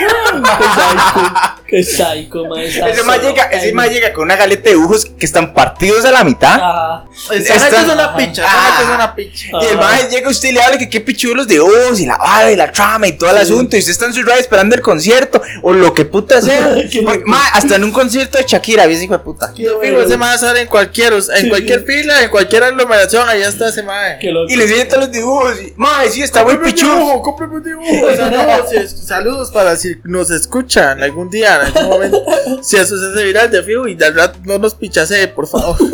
Qué 1.66 1.82
psycho. 1.82 2.44
Qué 2.54 2.68
Ese 2.90 3.02
más 3.02 3.20
llega, 3.20 3.44
ese 3.44 3.72
más 3.72 3.90
llega 3.90 4.12
con 4.12 4.24
una 4.24 4.36
galeta 4.36 4.64
de 4.64 4.76
dibujos 4.76 5.06
que 5.06 5.26
están 5.26 5.52
partidos 5.52 6.04
a 6.04 6.12
la 6.12 6.22
mitad. 6.22 6.54
Ajá. 6.54 7.04
Gente 7.28 7.52
es 7.52 7.84
una 7.88 8.14
picha, 8.16 8.44
Ah. 8.46 8.78
es 8.82 8.88
una 8.94 9.14
picha. 9.14 9.48
Y 9.60 9.66
el 9.66 9.76
maje 9.76 10.08
llega 10.10 10.28
usted 10.28 10.50
y 10.50 10.52
le 10.52 10.62
habla 10.62 10.78
que 10.78 10.88
qué 10.88 11.00
pichulos 11.00 11.48
de 11.48 11.58
ojos 11.60 11.98
y 12.00 12.06
la 12.06 12.16
vara 12.16 12.52
y 12.52 12.56
la 12.56 12.70
trama 12.70 13.08
y 13.08 13.12
todo 13.12 13.30
el 13.30 13.38
asunto. 13.38 13.76
Y 13.76 13.80
usted 13.80 13.92
está 13.92 14.06
en 14.06 14.14
su 14.14 14.22
ride 14.22 14.38
esperando 14.40 14.76
el 14.76 14.82
concierto 14.82 15.42
o 15.62 15.72
lo 15.72 15.92
que 15.94 16.04
puta 16.04 16.40
sea. 16.40 16.76
Maje, 17.26 17.50
hasta 17.54 17.76
en 17.76 17.84
un 17.84 17.92
concierto 17.92 18.38
de 18.38 18.44
Shakira, 18.46 18.86
¿ves, 18.86 19.02
hijo 19.02 19.14
de 19.14 19.18
puta? 19.20 19.52
Ese 19.56 20.16
mae 20.16 20.38
sale 20.38 20.60
en 20.62 20.68
cualquier, 20.68 21.12
en 21.12 21.48
cualquier 21.48 21.84
fila, 21.84 22.22
en 22.22 22.30
cualquier 22.30 22.64
aglomeración, 22.64 23.28
ahí 23.28 23.42
está 23.42 23.68
ese 23.68 23.82
loco. 23.82 24.46
Y 24.48 24.56
le 24.56 24.64
enseña 24.64 24.86
todos 24.86 25.00
los 25.04 25.12
dibujos. 25.12 25.60
Y, 25.60 25.72
maje, 25.76 26.10
sí, 26.10 26.22
está 26.22 26.44
muy 26.44 26.56
pichudo. 26.58 26.83
Dibujo, 26.84 27.22
cómprame 27.22 27.56
un 27.56 27.62
dibujo. 27.64 28.16
Saludos, 28.16 28.70
si- 28.70 29.06
saludos 29.06 29.50
para 29.50 29.76
si 29.76 29.96
nos 30.04 30.30
escuchan 30.30 31.02
algún 31.02 31.30
día, 31.30 31.56
en 31.56 31.66
algún 31.66 31.88
momento. 31.88 32.22
Si 32.62 32.76
eso 32.76 32.96
se 32.98 33.12
hace 33.12 33.24
viral 33.24 33.50
de 33.50 33.62
fijo 33.62 33.86
y 33.88 33.94
de 33.94 34.10
verdad 34.10 34.34
no 34.44 34.58
nos 34.58 34.74
pichase, 34.74 35.28
por 35.28 35.46
favor. 35.46 35.76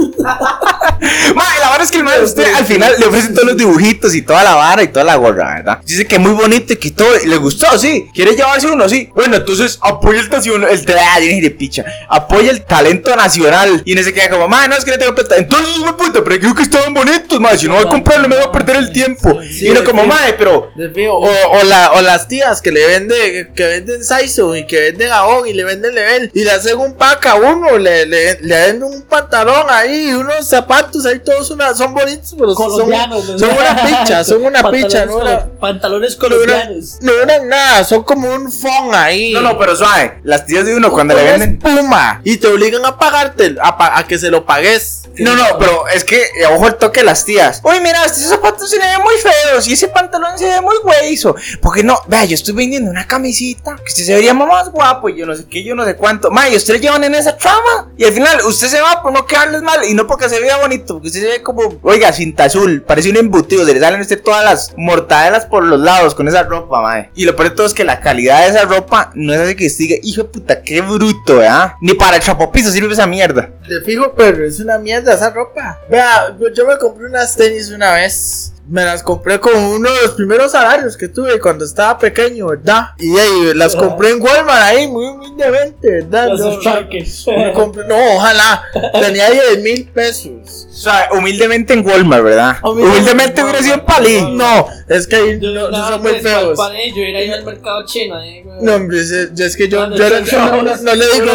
Mae, 1.34 1.58
la 1.60 1.70
verdad 1.70 1.82
es 1.82 1.90
que 1.90 1.96
el 1.98 2.04
mae, 2.04 2.22
usted 2.22 2.52
al 2.54 2.66
final 2.66 2.92
le 2.98 3.06
ofrece 3.06 3.28
todos 3.28 3.44
los 3.48 3.56
dibujitos 3.56 4.14
y 4.14 4.20
toda 4.22 4.42
la 4.44 4.54
vara 4.54 4.82
y 4.82 4.88
toda 4.88 5.04
la 5.04 5.16
gorra, 5.16 5.54
¿verdad? 5.56 5.78
Dice 5.84 6.06
que 6.06 6.16
es 6.16 6.20
muy 6.20 6.32
bonito 6.32 6.74
y 6.74 6.76
que 6.76 6.90
todo 6.90 7.08
y 7.22 7.26
le 7.26 7.36
gustó, 7.38 7.78
sí. 7.78 8.06
¿Quiere 8.14 8.32
llevarse 8.36 8.66
uno? 8.66 8.86
Sí. 8.88 9.08
Bueno, 9.14 9.36
entonces 9.36 9.78
apoya 9.80 10.20
el 10.20 10.28
nacional, 10.28 10.70
el 10.70 10.84
tra- 10.84 11.40
de 11.40 11.50
picha. 11.50 11.84
Apoya 12.08 12.50
el 12.50 12.62
talento 12.64 13.14
nacional. 13.16 13.82
Y 13.86 13.94
no 13.94 14.02
se 14.02 14.12
queda 14.12 14.28
como, 14.30 14.46
mae, 14.48 14.68
no 14.68 14.76
es 14.76 14.84
que 14.84 14.90
no 14.90 14.98
tengo 14.98 15.14
plata. 15.14 15.36
Entonces, 15.36 15.82
de 15.82 15.92
puta, 15.94 16.22
pero 16.22 16.38
creo 16.38 16.54
que 16.54 16.62
estaban 16.64 16.92
bonitos, 16.92 17.40
mae. 17.40 17.56
Si 17.56 17.66
no 17.66 17.74
voy 17.76 17.84
a 17.86 17.88
comprarlo, 17.88 18.28
me 18.28 18.36
voy 18.36 18.44
a 18.44 18.52
perder 18.52 18.76
el 18.76 18.92
tiempo. 18.92 19.40
Sí, 19.42 19.66
y 19.66 19.70
uno 19.70 19.82
como, 19.84 20.04
mae, 20.04 20.34
pero. 20.34 20.70
O, 21.16 21.28
o, 21.58 21.62
la, 21.64 21.92
o 21.92 22.00
las 22.02 22.26
tías 22.28 22.60
que 22.62 22.70
le 22.72 22.86
venden, 22.86 23.52
que 23.54 23.66
venden 23.66 24.04
Saizo 24.04 24.54
y 24.56 24.66
que 24.66 24.80
venden 24.80 25.10
Avon 25.12 25.46
y 25.46 25.52
le 25.52 25.64
venden 25.64 25.94
Level 25.94 26.30
y 26.34 26.44
le 26.44 26.50
hacen 26.50 26.78
un 26.78 26.94
pack 26.94 27.26
a 27.26 27.34
uno, 27.36 27.78
le, 27.78 28.06
le, 28.06 28.40
le 28.40 28.56
venden 28.66 28.82
un 28.84 29.02
pantalón 29.02 29.66
ahí, 29.68 30.10
y 30.10 30.12
unos 30.14 30.46
zapatos 30.48 31.04
ahí, 31.06 31.18
todos 31.20 31.50
una, 31.50 31.74
son 31.74 31.92
bonitos, 31.94 32.34
pero 32.38 32.54
son, 32.54 32.70
Colombianos. 32.70 33.28
¿no? 33.28 33.38
son 33.38 33.50
una 33.50 33.86
picha, 33.86 34.24
son 34.24 34.44
una 34.44 34.62
Pantalones 34.62 34.84
picha, 34.86 35.06
no 35.06 35.16
una- 35.16 35.46
Pantalones 35.60 36.12
no 36.14 36.18
colombianos. 36.20 36.98
no 37.00 37.12
duran 37.12 37.48
nada, 37.48 37.84
son 37.84 38.02
como 38.04 38.32
un 38.32 38.50
fon 38.50 38.94
ahí. 38.94 39.32
No, 39.32 39.40
no, 39.40 39.58
pero 39.58 39.76
suave. 39.76 40.20
Las 40.24 40.46
tías 40.46 40.64
de 40.66 40.74
uno 40.74 40.90
cuando 40.90 41.14
le 41.14 41.22
venden. 41.24 41.58
espuma 41.62 42.20
y 42.24 42.36
te 42.38 42.46
obligan 42.46 42.84
a 42.86 42.98
pagarte, 42.98 43.56
a, 43.60 43.76
pa- 43.76 43.98
a 43.98 44.06
que 44.06 44.18
se 44.18 44.30
lo 44.30 44.44
pagues. 44.46 45.02
No, 45.16 45.34
no, 45.34 45.44
pero 45.58 45.88
es 45.88 46.04
que, 46.04 46.16
eh, 46.22 46.46
ojo 46.54 46.68
el 46.68 46.76
toque 46.76 47.00
de 47.00 47.06
las 47.06 47.24
tías. 47.24 47.60
Uy, 47.64 47.80
mira, 47.80 48.04
estos 48.04 48.22
zapatos 48.22 48.70
se 48.70 48.78
le 48.78 48.84
ven 48.86 49.02
muy 49.02 49.14
feos 49.16 49.66
y 49.66 49.72
ese 49.72 49.88
pantalón 49.88 50.38
se 50.38 50.46
ve 50.46 50.60
muy 50.60 50.69
hueso. 50.82 51.34
Porque 51.60 51.82
no, 51.82 52.00
vea, 52.08 52.24
yo 52.24 52.34
estoy 52.34 52.54
vendiendo 52.54 52.90
una 52.90 53.06
camisita 53.06 53.76
que 53.76 53.84
usted 53.84 54.04
se 54.04 54.14
vería 54.14 54.34
más 54.34 54.70
guapo 54.70 55.08
y 55.08 55.16
yo 55.16 55.26
no 55.26 55.34
sé 55.34 55.46
qué, 55.46 55.62
yo 55.62 55.74
no 55.74 55.84
sé 55.84 55.96
cuánto. 55.96 56.30
Ma, 56.30 56.48
y 56.48 56.56
usted 56.56 56.74
le 56.74 56.80
llevan 56.80 57.04
en 57.04 57.14
esa 57.14 57.36
trama 57.36 57.92
y 57.96 58.04
al 58.04 58.12
final 58.12 58.40
usted 58.46 58.68
se 58.68 58.80
va 58.80 59.02
por 59.02 59.12
no 59.12 59.26
quedarles 59.26 59.62
mal 59.62 59.84
y 59.84 59.94
no 59.94 60.06
porque 60.06 60.28
se 60.28 60.40
vea 60.40 60.58
bonito, 60.58 60.94
porque 60.94 61.08
usted 61.08 61.20
se 61.20 61.28
ve 61.28 61.42
como, 61.42 61.78
oiga, 61.82 62.12
cinta 62.12 62.44
azul, 62.44 62.82
parece 62.82 63.10
un 63.10 63.16
embutido, 63.16 63.64
se 63.64 63.74
le 63.74 63.80
salen 63.80 64.00
a 64.00 64.02
usted 64.02 64.22
todas 64.22 64.44
las 64.44 64.74
mortadelas 64.76 65.46
por 65.46 65.64
los 65.64 65.80
lados 65.80 66.14
con 66.14 66.28
esa 66.28 66.42
ropa, 66.42 66.80
mae. 66.80 67.10
Y 67.14 67.24
lo 67.24 67.36
peor 67.36 67.50
de 67.50 67.56
todo 67.56 67.66
es 67.66 67.74
que 67.74 67.84
la 67.84 68.00
calidad 68.00 68.42
de 68.42 68.48
esa 68.48 68.64
ropa 68.64 69.10
no 69.14 69.32
es 69.32 69.40
así 69.40 69.56
que 69.56 69.68
diga, 69.68 69.96
hijo 70.02 70.22
de 70.22 70.28
puta, 70.28 70.62
qué 70.62 70.80
bruto, 70.80 71.36
¿verdad? 71.36 71.74
Ni 71.80 71.94
para 71.94 72.16
el 72.16 72.22
chapopizo 72.22 72.70
sirve 72.70 72.92
esa 72.92 73.06
mierda. 73.06 73.50
De 73.68 73.80
fijo, 73.82 74.12
pero 74.16 74.44
es 74.44 74.60
una 74.60 74.78
mierda 74.78 75.14
esa 75.14 75.30
ropa. 75.30 75.78
Vea, 75.90 76.36
yo 76.54 76.66
me 76.66 76.78
compré 76.78 77.06
unas 77.06 77.36
tenis 77.36 77.70
una 77.70 77.94
vez. 77.94 78.52
Me 78.70 78.84
las 78.84 79.02
compré 79.02 79.40
con 79.40 79.54
uno 79.56 79.92
de 79.92 80.02
los 80.02 80.12
primeros 80.12 80.52
salarios 80.52 80.96
que 80.96 81.08
tuve 81.08 81.40
cuando 81.40 81.64
estaba 81.64 81.98
pequeño, 81.98 82.46
¿verdad? 82.46 82.90
Y 82.98 83.16
ahí 83.18 83.52
las 83.54 83.74
compré 83.74 84.10
en 84.10 84.22
Walmart 84.22 84.62
ahí, 84.62 84.86
muy 84.86 85.06
humildemente, 85.06 85.90
¿verdad? 85.90 86.28
Los 86.28 86.40
No, 86.40 87.52
compré- 87.52 87.86
no, 87.88 87.96
ojalá. 88.16 88.62
Tenía 89.00 89.28
10 89.30 89.58
mil 89.62 89.88
pesos. 89.88 90.68
O 90.70 90.82
sea, 90.82 91.08
humildemente 91.12 91.74
en 91.74 91.84
Walmart, 91.86 92.22
¿verdad? 92.22 92.56
Humildemente 92.62 93.42
hubiera 93.42 93.60
sido 93.60 93.74
en 93.74 93.84
Palí. 93.84 94.22
No, 94.32 94.66
es 94.88 95.06
que 95.06 95.16
ahí 95.16 95.38
Yo 95.40 95.50
no, 95.50 95.68
no, 95.68 95.76
no 95.78 95.88
son 95.88 96.02
muy 96.02 96.10
pues, 96.12 96.22
feos. 96.22 96.58
pal- 96.58 96.72
pal- 96.72 96.94
Yo 96.94 97.02
era 97.02 97.22
ir 97.22 97.32
al 97.34 97.44
mercado 97.44 97.84
chino. 97.84 98.22
eh. 98.22 98.44
No, 98.62 98.74
hombre, 98.76 99.00
es, 99.00 99.10
es 99.10 99.56
que 99.56 99.68
yo, 99.68 99.88
yo 99.94 100.06
era- 100.06 100.20
no, 100.20 100.62
no- 100.62 100.94
le 100.94 101.06
digo, 101.12 101.26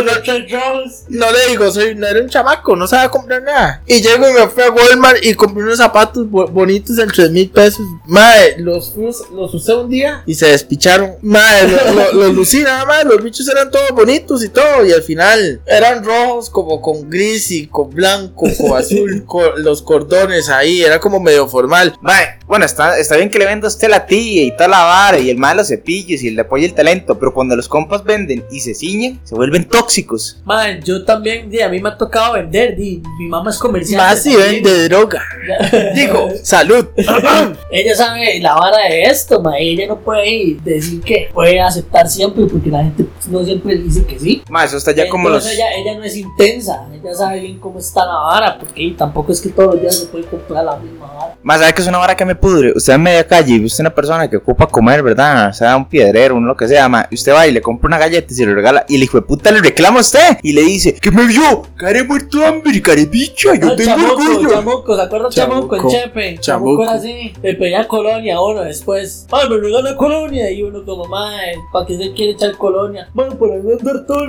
no, 1.09 1.31
le 1.31 1.47
digo, 1.49 1.71
soy, 1.71 1.95
no 1.95 2.07
era 2.07 2.21
un 2.21 2.29
chamaco, 2.29 2.75
no 2.75 2.87
sabía 2.87 3.09
comprar 3.09 3.43
nada. 3.43 3.81
Y 3.85 4.01
llego 4.01 4.27
y 4.29 4.33
me 4.33 4.47
fui 4.47 4.63
a 4.63 4.71
Walmart 4.71 5.23
y 5.23 5.33
compré 5.33 5.63
unos 5.63 5.77
zapatos 5.77 6.29
bo- 6.29 6.47
bonitos 6.47 6.97
en 6.97 7.09
3 7.25 7.31
mil 7.31 7.49
pesos. 7.49 7.85
Madre, 8.05 8.55
los, 8.59 8.93
los 9.33 9.53
usé 9.53 9.73
un 9.73 9.89
día 9.89 10.23
y 10.25 10.35
se 10.35 10.47
despicharon. 10.47 11.11
Madre, 11.21 11.67
lo- 11.71 11.93
lo- 11.93 12.13
los 12.25 12.33
lucí 12.35 12.59
nada 12.61 12.85
más, 12.85 13.03
los 13.05 13.23
bichos 13.23 13.47
eran 13.47 13.71
todos 13.71 13.91
bonitos 13.91 14.43
y 14.43 14.49
todo. 14.49 14.85
Y 14.85 14.91
al 14.91 15.01
final 15.03 15.61
eran 15.65 16.03
rojos 16.03 16.49
como 16.49 16.81
con 16.81 17.09
gris 17.09 17.51
y 17.51 17.67
con 17.67 17.89
blanco, 17.89 18.47
con 18.57 18.77
azul, 18.77 19.23
con 19.25 19.63
los 19.63 19.81
cordones 19.81 20.49
ahí. 20.49 20.81
Era 20.83 20.99
como 20.99 21.19
medio 21.19 21.47
formal. 21.47 21.95
Mae, 22.01 22.39
bueno, 22.47 22.65
está, 22.65 22.97
está 22.99 23.15
bien 23.17 23.29
que 23.29 23.39
le 23.39 23.45
venda 23.45 23.67
usted 23.67 23.89
la 23.89 24.05
tía 24.05 24.43
y 24.43 24.51
toda 24.51 24.67
la 24.67 24.83
vara 24.83 25.17
y 25.19 25.29
el 25.29 25.37
malo 25.37 25.55
los 25.55 25.69
cepillos 25.69 26.21
y 26.21 26.31
le 26.31 26.41
apoya 26.41 26.65
el 26.65 26.73
talento, 26.73 27.17
pero 27.17 27.33
cuando 27.33 27.55
los 27.55 27.69
compas 27.69 28.03
venden 28.03 28.43
y 28.51 28.59
se 28.59 28.73
ciñen, 28.75 29.21
se 29.23 29.35
vuelven 29.35 29.63
tóxicos. 29.63 30.41
Man, 30.43 30.81
yo 30.83 31.05
también, 31.05 31.49
di, 31.49 31.61
a 31.61 31.69
mí 31.69 31.79
me 31.81 31.87
ha 31.89 31.97
tocado 31.97 32.33
vender, 32.33 32.75
di, 32.75 33.01
mi 33.19 33.27
mamá 33.29 33.51
es 33.51 33.57
comerciante. 33.57 34.03
Más 34.05 34.21
si 34.21 34.35
vende 34.35 34.89
droga. 34.89 35.23
Digo, 35.95 36.29
salud. 36.43 36.87
Ella 37.71 37.95
sabe 37.95 38.39
la 38.39 38.55
vara 38.55 38.77
de 38.87 39.03
esto, 39.03 39.41
ma, 39.41 39.57
ella 39.57 39.87
no 39.87 39.97
puede 39.99 40.57
decir 40.63 41.01
que 41.01 41.29
puede 41.33 41.59
aceptar 41.59 42.07
siempre 42.07 42.45
porque 42.45 42.69
la 42.69 42.83
gente 42.83 43.03
pues, 43.03 43.27
no 43.27 43.43
siempre 43.43 43.75
dice 43.75 44.05
que 44.05 44.19
sí. 44.19 44.43
Mae, 44.49 44.65
eso 44.65 44.77
está 44.77 44.91
ya 44.91 45.09
como 45.09 45.29
los... 45.29 45.45
Ella, 45.45 45.73
ella 45.75 45.95
no 45.97 46.03
es 46.03 46.15
intensa, 46.15 46.87
ella 46.93 47.13
sabe 47.13 47.39
bien 47.41 47.59
cómo 47.59 47.79
está 47.79 48.05
la 48.05 48.13
vara, 48.13 48.57
porque 48.59 48.93
tampoco 48.97 49.31
es 49.31 49.41
que 49.41 49.49
todos 49.49 49.73
los 49.73 49.81
días 49.81 49.95
se 49.95 50.05
puede 50.07 50.25
comprar 50.25 50.63
la 50.63 50.77
misma 50.77 51.07
vara. 51.07 51.35
Más 51.43 51.59
sabe 51.59 51.73
que 51.73 51.81
es 51.81 51.87
una 51.87 51.97
vara 51.97 52.15
que 52.15 52.25
me 52.25 52.35
pudre. 52.35 52.73
Usted 52.75 52.93
en 52.93 53.03
media 53.03 53.27
calle 53.27 53.53
y 53.55 53.65
usted 53.65 53.75
es 53.75 53.79
una 53.81 53.93
persona 53.95 54.29
que 54.29 54.37
ocupa 54.37 54.67
comer, 54.67 55.03
¿verdad? 55.03 55.49
O 55.49 55.53
sea, 55.53 55.75
un 55.75 55.85
piedrero, 55.87 56.35
un 56.35 56.47
lo 56.47 56.55
que 56.55 56.67
sea, 56.67 56.87
ma. 56.89 57.07
Y 57.09 57.15
usted 57.15 57.33
va 57.33 57.47
y 57.47 57.51
le 57.51 57.61
compra 57.61 57.87
una 57.87 57.97
galleta 57.97 58.27
y 58.31 58.35
se 58.35 58.45
lo 58.45 58.55
regala. 58.55 58.85
Y 58.87 58.95
el 58.95 59.03
hijo 59.03 59.17
de 59.19 59.23
puta 59.23 59.51
le 59.51 59.61
reclama 59.61 59.97
a 59.97 60.01
usted. 60.01 60.37
Y 60.41 60.53
le 60.53 60.61
dice, 60.61 60.95
¿qué 60.95 61.11
me 61.11 61.25
vio? 61.25 61.63
Care 61.77 62.03
muerto 62.03 62.39
de 62.39 62.45
hambre, 62.45 62.81
care 62.81 63.05
bicha. 63.05 63.55
Yo 63.55 63.75
tengo 63.75 63.95
chamuco, 63.95 64.13
orgullo. 64.21 64.49
chamuco, 64.49 64.95
¿se 64.95 65.01
acuerda 65.01 65.29
Chamuco, 65.29 65.75
el 65.75 65.87
chepe? 65.87 66.37
chamuco. 66.39 66.85
Así, 66.95 67.33
le 67.41 67.53
pedía 67.55 67.87
colonia 67.87 68.35
a 68.37 68.43
uno 68.45 68.61
después. 68.61 69.27
Me 69.31 69.57
regala 69.57 69.95
colonia. 69.95 70.49
Y 70.51 70.63
uno 70.63 70.83
como, 70.85 71.05
mae, 71.05 71.55
¿para 71.71 71.85
qué 71.85 71.97
se 71.97 72.13
quiere 72.13 72.31
echar 72.33 72.57
colonia? 72.57 73.09
Bueno, 73.13 73.37
para 73.37 73.55
no 73.57 73.71
andar 73.77 74.05
todo 74.05 74.25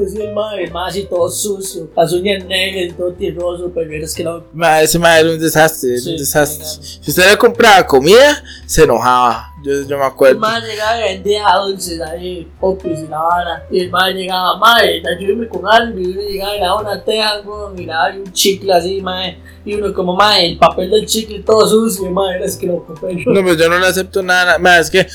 decía 0.00 0.24
el 0.24 0.34
mae. 0.34 0.64
El 0.64 0.72
mae 0.72 0.88
así 0.90 1.04
todo 1.04 1.28
sucio, 1.30 1.88
las 1.96 2.12
uñas 2.12 2.44
negras 2.44 2.86
y 2.90 2.92
todo 2.92 3.12
tierroso, 3.12 3.70
pero 3.74 3.92
es 4.04 4.14
que 4.14 4.24
no. 4.24 4.42
Ma, 4.52 4.80
ese 4.82 4.98
madre 4.98 5.20
era 5.22 5.30
un 5.32 5.38
desastre, 5.40 5.90
era 5.90 6.00
Sí, 6.00 6.10
un 6.12 6.16
desastre. 6.18 6.64
sí, 6.64 6.98
Si 7.02 7.10
usted 7.10 7.30
le 7.30 7.36
compraba 7.38 7.86
comida, 7.86 8.42
se 8.66 8.84
enojaba. 8.84 9.52
Yo, 9.62 9.72
yo 9.82 9.96
me 9.96 10.02
El 10.04 10.10
acuerdo. 10.10 10.38
mae 10.40 10.60
llegaba 10.60 10.98
y 10.98 11.14
vendía 11.14 11.44
dulces 11.64 12.00
ahí, 12.00 12.48
popis 12.60 13.00
y 13.00 13.08
la 13.08 13.18
vara. 13.18 13.66
Y 13.70 13.80
el 13.80 13.90
mae 13.90 14.12
llegaba, 14.14 14.56
mae, 14.58 15.02
ayúdeme 15.06 15.48
con 15.48 15.66
algo. 15.66 15.98
Y 15.98 16.06
uno 16.06 16.20
llegaba 16.20 16.54
y 16.54 16.58
le 16.60 16.64
daba 16.64 16.80
una 16.80 17.04
teja, 17.04 17.40
weón, 17.44 17.78
y 17.78 17.88
un 18.18 18.32
chicle 18.32 18.72
así, 18.72 19.00
mae. 19.02 19.38
Y 19.64 19.74
uno 19.74 19.92
como, 19.92 20.16
mae, 20.16 20.46
el 20.52 20.58
papel 20.58 20.90
del 20.90 21.06
chicle 21.06 21.40
todo 21.40 21.66
sucio, 21.66 22.10
mae, 22.10 22.42
es 22.42 22.56
que 22.56 22.66
lo 22.66 22.84
compré 22.84 23.16
yo. 23.16 23.30
No, 23.38 23.42
pues 23.42 23.58
yo 23.58 23.68
no 23.68 23.78
le 23.78 23.86
acepto 23.86 24.22
nada. 24.22 24.58
Ma, 24.58 24.78
es 24.78 24.90
que 24.90 25.06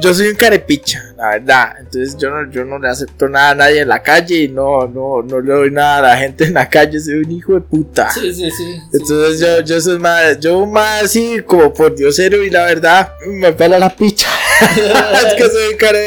yo 0.00 0.14
soy 0.14 0.28
un 0.28 0.36
carepicha, 0.36 1.02
la 1.16 1.30
verdad. 1.30 1.72
Entonces 1.80 2.16
yo 2.16 2.30
no, 2.30 2.50
yo 2.50 2.64
no 2.64 2.78
le 2.78 2.88
acepto 2.88 3.28
nada 3.28 3.50
a 3.50 3.54
nadie 3.54 3.80
en 3.80 3.88
la 3.88 4.02
calle 4.02 4.42
y 4.42 4.48
no, 4.48 4.86
no, 4.86 5.22
no 5.22 5.40
le 5.40 5.52
doy 5.52 5.70
nada 5.70 5.98
a 5.98 6.02
la 6.02 6.16
gente 6.18 6.44
en 6.44 6.54
la 6.54 6.68
calle. 6.68 7.00
Soy 7.00 7.14
un 7.14 7.32
hijo 7.32 7.54
de 7.54 7.60
puta. 7.62 8.10
Sí, 8.10 8.32
sí, 8.32 8.50
sí. 8.50 8.50
sí. 8.50 8.80
Entonces 8.92 9.40
yo, 9.40 9.60
yo 9.62 9.80
soy 9.80 9.98
más, 9.98 10.38
yo 10.38 10.64
más 10.66 11.04
así 11.04 11.40
como 11.44 11.72
por 11.72 11.94
diosero 11.94 12.44
y 12.44 12.50
la 12.50 12.64
verdad 12.66 13.12
me 13.26 13.52
pela 13.52 13.78
la 13.78 13.85
picha. 13.90 14.45
es 15.26 15.34
que 15.34 15.42
soy 15.50 15.72
un 15.72 15.76
cara 15.78 15.98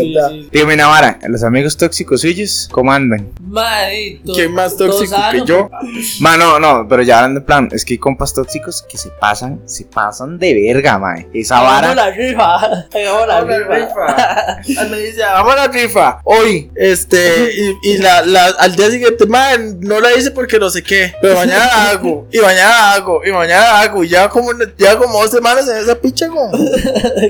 Sí, 0.00 0.14
sí. 0.30 0.48
Dígame, 0.52 0.76
Navara, 0.76 1.18
los 1.28 1.42
amigos 1.42 1.76
tóxicos 1.76 2.20
suyos, 2.20 2.68
¿cómo 2.70 2.92
andan? 2.92 3.28
To- 4.24 4.34
¿Quién 4.34 4.52
más 4.52 4.76
tóxico 4.76 5.16
que 5.32 5.42
yo? 5.44 5.70
Ma, 6.20 6.36
no, 6.36 6.58
no, 6.58 6.86
pero 6.88 7.02
ya 7.02 7.18
hablando 7.18 7.40
de 7.40 7.46
plan, 7.46 7.68
es 7.72 7.84
que 7.84 7.94
hay 7.94 7.98
compas 7.98 8.32
tóxicos 8.32 8.82
que 8.88 8.96
se 8.98 9.10
pasan, 9.10 9.60
se 9.66 9.84
pasan 9.84 10.38
de 10.38 10.54
verga, 10.54 10.98
mae. 10.98 11.28
Esa 11.34 11.60
vara. 11.60 11.94
la 11.94 12.10
rifa. 12.10 12.54
Hagamos 12.94 13.28
la 13.28 13.40
rifa. 13.42 14.60
Me 14.90 14.98
dice, 14.98 15.20
vamos 15.22 15.52
a 15.54 15.56
la 15.56 15.68
rifa. 15.68 16.20
Hoy, 16.24 16.70
este, 16.74 17.52
y, 17.82 17.90
y 17.92 17.98
la, 17.98 18.22
la, 18.22 18.46
al 18.46 18.74
día 18.76 18.90
siguiente, 18.90 19.26
man, 19.26 19.78
no 19.80 20.00
la 20.00 20.14
hice 20.14 20.30
porque 20.30 20.58
no 20.58 20.70
sé 20.70 20.82
qué. 20.82 21.14
Pero 21.20 21.34
mañana 21.34 21.66
la 21.66 21.90
hago, 21.90 22.26
y 22.32 22.38
mañana 22.38 22.68
la 22.70 22.92
hago, 22.92 23.20
y 23.24 23.30
mañana 23.32 23.60
la 23.64 23.80
hago. 23.80 24.04
Y 24.04 24.08
ya 24.08 24.28
como, 24.28 24.50
ya 24.78 24.96
como 24.96 25.20
dos 25.20 25.30
semanas 25.30 25.68
en 25.68 25.76
esa 25.78 25.94
picha, 25.96 26.28
como. 26.28 26.50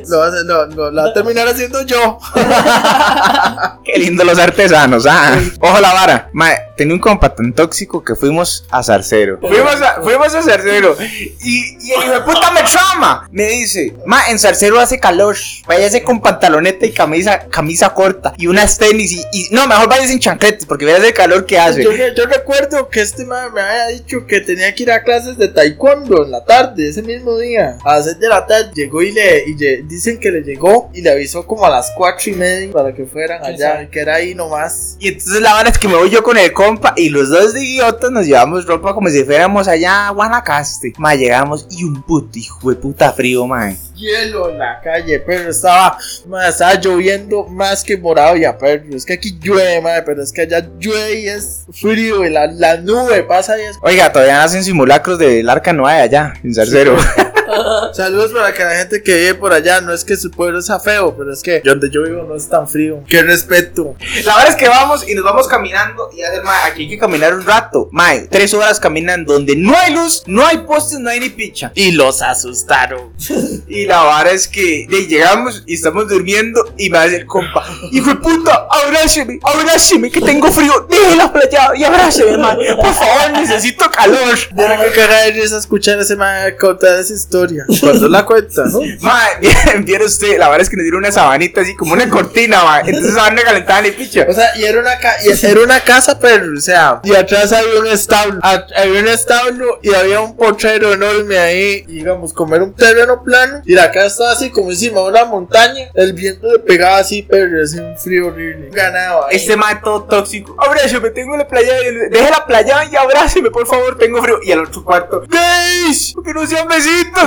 Lo, 0.09 0.19
va 0.19 0.27
a 0.27 0.43
lo, 0.44 0.66
lo- 0.66 0.90
la 0.90 1.02
voy 1.02 1.11
a 1.11 1.14
terminar 1.14 1.48
haciendo 1.48 1.83
yo. 1.83 2.18
Qué 3.85 3.98
lindo 3.98 4.24
los 4.24 4.38
artesanos, 4.38 5.07
ah. 5.07 5.38
Ojo 5.61 5.80
la 5.80 5.92
vara. 5.92 6.30
Mae, 6.33 6.57
tenía 6.76 6.94
un 6.94 7.00
compa 7.00 7.35
tan 7.35 7.52
tóxico 7.52 8.02
que 8.02 8.14
fuimos 8.14 8.64
a 8.70 8.83
Zarcero. 8.83 9.38
Fuimos 9.40 9.80
a, 9.83 10.02
fuimos 10.02 10.35
a 10.35 10.42
Zarcero. 10.42 10.96
Y, 11.00 11.76
y 11.80 11.92
el 11.92 12.02
hijo 12.04 12.12
de 12.12 12.20
puta 12.22 12.50
me 12.52 12.62
trama. 12.62 13.28
Me 13.30 13.44
dice, 13.48 13.94
ma, 14.07 14.28
en 14.30 14.38
Zarcero 14.38 14.80
hace 14.80 14.98
calor. 14.98 15.37
Váyase 15.66 16.02
con 16.02 16.20
pantaloneta 16.20 16.87
y 16.87 16.92
camisa, 16.92 17.40
camisa 17.50 17.92
corta. 17.92 18.33
Y 18.38 18.46
unas 18.46 18.78
tenis. 18.78 19.12
Y, 19.12 19.20
y- 19.33 19.48
no, 19.50 19.66
mejor 19.66 19.88
váyase 19.88 20.12
en 20.14 20.20
chancletes 20.20 20.64
porque 20.66 20.85
veas 20.87 21.02
el 21.04 21.12
calor 21.12 21.44
que 21.44 21.59
hace. 21.59 21.83
Yo, 21.85 21.90
yo 21.92 22.26
recuerdo 22.26 22.88
que 22.88 23.02
este 23.02 23.24
man 23.26 23.52
me 23.52 23.61
había 23.61 23.87
dicho 23.88 24.26
que 24.26 24.40
tenía 24.40 24.74
que 24.74 24.83
ir 24.85 24.90
a 24.92 25.02
clases 25.02 25.37
de 25.37 25.48
taekwondo 25.48 26.24
en 26.24 26.30
la 26.30 26.44
tarde, 26.44 26.88
ese 26.88 27.02
mismo 27.02 27.37
día. 27.38 27.76
A 27.85 27.96
las 27.96 28.04
6 28.07 28.18
de 28.18 28.28
la 28.28 28.46
tarde 28.46 28.70
llegó 28.74 29.02
y 29.02 29.12
le, 29.12 29.44
y 29.46 29.54
le- 29.57 29.83
dicen 29.83 30.18
que 30.18 30.30
le 30.35 30.42
llegó 30.42 30.90
y 30.92 31.01
le 31.01 31.11
avisó 31.11 31.47
como 31.47 31.64
a 31.64 31.70
las 31.70 31.92
cuatro 31.97 32.31
y 32.31 32.35
media 32.35 32.73
para 32.73 32.92
que 32.92 33.05
fueran 33.05 33.44
allá, 33.44 33.88
que 33.88 34.01
era 34.01 34.16
ahí 34.16 34.35
nomás. 34.35 34.97
Y 34.99 35.09
entonces 35.09 35.40
la 35.40 35.55
verdad 35.55 35.73
es 35.73 35.79
que 35.79 35.88
me 35.88 35.94
voy 35.94 36.11
yo 36.11 36.23
con 36.23 36.37
el 36.37 36.53
compa 36.53 36.92
y 36.97 37.09
los 37.09 37.31
dos 37.31 37.55
de 37.55 37.64
idiotas 37.64 38.11
nos 38.11 38.27
llevamos 38.27 38.66
ropa 38.66 38.94
como 38.94 39.09
si 39.09 39.23
fuéramos 39.25 39.68
allá 39.68 40.09
a 40.09 40.11
Guanacaste. 40.11 40.92
Ma, 40.99 41.14
llegamos 41.14 41.66
y 41.70 41.85
un 41.85 42.03
puto 42.03 42.38
hijo 42.38 42.70
de 42.70 42.77
puta 42.77 43.12
frío, 43.12 43.47
man. 43.47 43.77
Hielo 43.94 44.51
en 44.51 44.59
la 44.59 44.81
calle, 44.83 45.20
pero 45.20 45.51
estaba, 45.51 45.97
ma, 46.27 46.49
estaba 46.49 46.75
lloviendo 46.75 47.44
más 47.44 47.85
que 47.85 47.97
morado 47.97 48.37
ya, 48.37 48.59
pero 48.59 48.83
es 48.94 49.05
que 49.05 49.14
aquí 49.14 49.38
llueve, 49.40 49.81
ma, 49.81 50.03
pero 50.05 50.23
es 50.23 50.33
que 50.33 50.42
allá 50.42 50.68
llueve 50.79 51.20
y 51.20 51.29
es 51.29 51.64
frío 51.73 52.25
y 52.25 52.31
la, 52.31 52.47
la 52.49 52.77
nube 52.77 53.23
pasa 53.23 53.57
y 53.59 53.62
es... 53.62 53.77
Oiga, 53.83 54.12
todavía 54.12 54.42
hacen 54.42 54.64
simulacros 54.64 55.18
del 55.18 55.49
arca 55.49 55.73
no 55.73 55.87
hay 55.87 56.01
allá, 56.01 56.35
en 56.42 56.55
Zarcero. 56.55 56.97
Saludos 57.94 58.33
para 58.33 58.52
que 58.52 58.64
la 58.64 58.76
gente 58.76 59.02
que 59.02 59.16
vive 59.16 59.35
por 59.35 59.52
allá, 59.52 59.80
no 59.80 59.92
es 59.92 60.04
que 60.04 60.16
su 60.16 60.30
pueblo 60.30 60.62
sea 60.62 60.78
feo, 60.78 61.14
pero 61.16 61.33
es 61.33 61.42
que 61.42 61.61
donde 61.64 61.90
yo 61.90 62.02
vivo 62.02 62.24
no 62.24 62.37
es 62.37 62.48
tan 62.48 62.68
frío. 62.68 63.02
Qué 63.09 63.22
respeto. 63.22 63.94
La 64.24 64.37
verdad 64.37 64.50
es 64.50 64.57
que 64.57 64.68
vamos 64.68 65.09
y 65.09 65.14
nos 65.14 65.24
vamos 65.24 65.46
caminando 65.46 66.11
y 66.16 66.22
a 66.22 66.30
ver, 66.30 66.42
ma, 66.42 66.64
aquí 66.66 66.83
hay 66.83 66.88
que 66.88 66.98
caminar 66.98 67.35
un 67.35 67.44
rato. 67.44 67.88
Mae, 67.92 68.28
tres 68.28 68.54
horas 68.54 68.80
caminando 68.80 69.35
donde 69.35 69.57
no 69.57 69.76
hay 69.76 69.92
luz, 69.92 70.22
no 70.26 70.46
hay 70.46 70.59
postes, 70.59 70.98
no 70.98 71.11
hay 71.11 71.20
ni 71.20 71.30
picha. 71.30 71.72
Y 71.74 71.92
los 71.92 72.22
asustaron. 72.22 73.12
Y 73.66 73.87
la 73.87 74.02
vara 74.02 74.30
es 74.30 74.46
que 74.46 74.87
llegamos 75.09 75.64
y 75.66 75.74
estamos 75.74 76.09
durmiendo 76.09 76.64
y 76.76 76.90
me 76.90 76.98
hace 76.98 77.16
el 77.16 77.26
compa. 77.26 77.64
Hijo 77.90 78.11
de 78.11 78.16
puta, 78.16 78.68
abráceme, 78.70 79.38
abráceme, 79.42 80.11
que 80.11 80.20
tengo 80.20 80.50
frío. 80.52 80.87
Deje 80.88 81.16
la 81.16 81.33
playa 81.33 81.70
y 81.74 81.85
abráceme, 81.85 82.37
man. 82.38 82.57
Por 82.76 82.94
favor, 82.94 83.33
necesito 83.33 83.90
calor. 83.90 84.38
Tienen 84.54 84.80
que 84.80 84.90
cagar 84.90 85.28
en 85.28 85.38
esa 85.38 85.59
escuchar 85.59 85.98
ese 85.98 86.16
man 86.16 86.54
contar 86.59 87.00
esa 87.00 87.14
historia. 87.14 87.34
Cuando 87.81 88.09
la 88.09 88.25
cuenta, 88.25 88.64
¿no? 88.66 88.81
Mae, 89.01 89.31
bien, 89.40 89.85
viene 89.85 90.05
usted, 90.05 90.38
la 90.38 90.49
vara 90.49 90.62
es 90.62 90.68
que 90.70 90.77
nos 90.77 90.83
dieron 90.85 90.99
una 91.01 91.12
sabanita 91.12 91.61
así 91.61 91.75
como 91.75 91.92
una 91.94 92.09
cortina, 92.09 92.62
mae. 92.64 92.83
Entonces 92.87 93.12
esa 93.12 93.23
vara 93.23 93.35
no 93.35 93.42
calentaba 93.42 93.83
ni 93.83 93.90
picha. 93.90 94.27
O 94.29 94.33
sea, 94.33 94.57
y 94.57 94.64
era 94.64 94.81
una, 94.81 94.99
ca- 94.99 95.16
y 95.25 95.47
era 95.47 95.61
una 95.61 95.81
casa, 95.81 96.18
pero, 96.18 96.47
o 96.57 96.61
sea, 96.61 97.01
y 97.05 97.14
atrás 97.14 97.53
había 97.53 97.81
un 97.81 97.87
establo. 97.87 98.40
A- 98.42 98.66
había 98.77 99.01
un 99.01 99.09
establo 99.09 99.79
y 99.83 99.92
había 99.94 100.20
un 100.20 100.37
potrero 100.37 100.92
enorme 100.92 101.38
ahí. 101.38 101.85
Y 101.88 101.94
digamos, 101.97 102.33
como 102.33 102.55
era 102.55 102.64
un 102.64 102.75
terreno 102.75 103.23
plano, 103.23 103.62
y 103.64 103.75
la 103.75 103.90
casa 103.90 104.07
estaba 104.07 104.33
así 104.33 104.51
como 104.51 104.70
encima 104.70 105.01
de 105.01 105.07
una 105.09 105.25
montaña. 105.25 105.88
El 105.94 106.12
viento 106.12 106.51
le 106.53 106.59
pegaba 106.61 106.99
así, 106.99 107.27
pero 107.29 107.62
hacía 107.62 107.83
un 107.83 107.97
frío 107.99 108.29
horrible. 108.29 108.70
Ganaba. 108.73 109.27
ahí. 109.29 109.37
Este 109.37 109.57
mae 109.57 109.77
todo 109.77 110.05
tóxico. 110.05 110.57
Abráceme, 110.59 111.11
tengo 111.11 111.35
en 111.35 111.40
la 111.40 111.49
playa. 111.49 111.73
Deje 112.11 112.31
la 112.31 112.47
playa 112.47 112.85
y 112.90 112.97
abráceme, 112.97 113.51
por 113.51 113.66
favor, 113.66 113.97
tengo 113.99 114.23
frío. 114.23 114.38
Y 114.42 114.53
al 114.53 114.61
otro 114.61 114.85
cuarto, 114.85 115.23
¡Gays! 115.29 116.12
Porque 116.14 116.33
no 116.33 116.47
sean 116.47 116.66
besitos. 116.68 117.24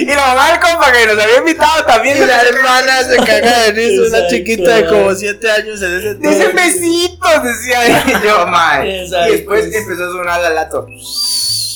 Y 0.00 0.04
la 0.06 0.26
mamá 0.28 0.50
del 0.50 0.60
compa 0.60 0.92
que 0.92 1.06
nos 1.06 1.22
había 1.22 1.38
invitado 1.38 1.84
también. 1.84 2.16
Y 2.16 2.26
la 2.26 2.42
hermana 2.42 3.02
se 3.02 3.16
caga 3.24 3.58
de 3.60 3.72
risa, 3.72 4.02
una 4.08 4.28
chiquita 4.28 4.76
de 4.76 4.86
como 4.86 5.14
7 5.14 5.50
años 5.50 5.82
en 5.82 5.98
ese 5.98 6.14
Dicen 6.14 6.54
besitos, 6.54 7.42
decía 7.42 8.04
yo, 8.22 8.46
mae. 8.46 9.02
Exacto. 9.02 9.28
Y 9.28 9.32
después 9.32 9.64
empezó 9.74 10.04
a 10.04 10.08
sonar 10.08 10.40
la 10.40 10.50
lato. 10.50 10.86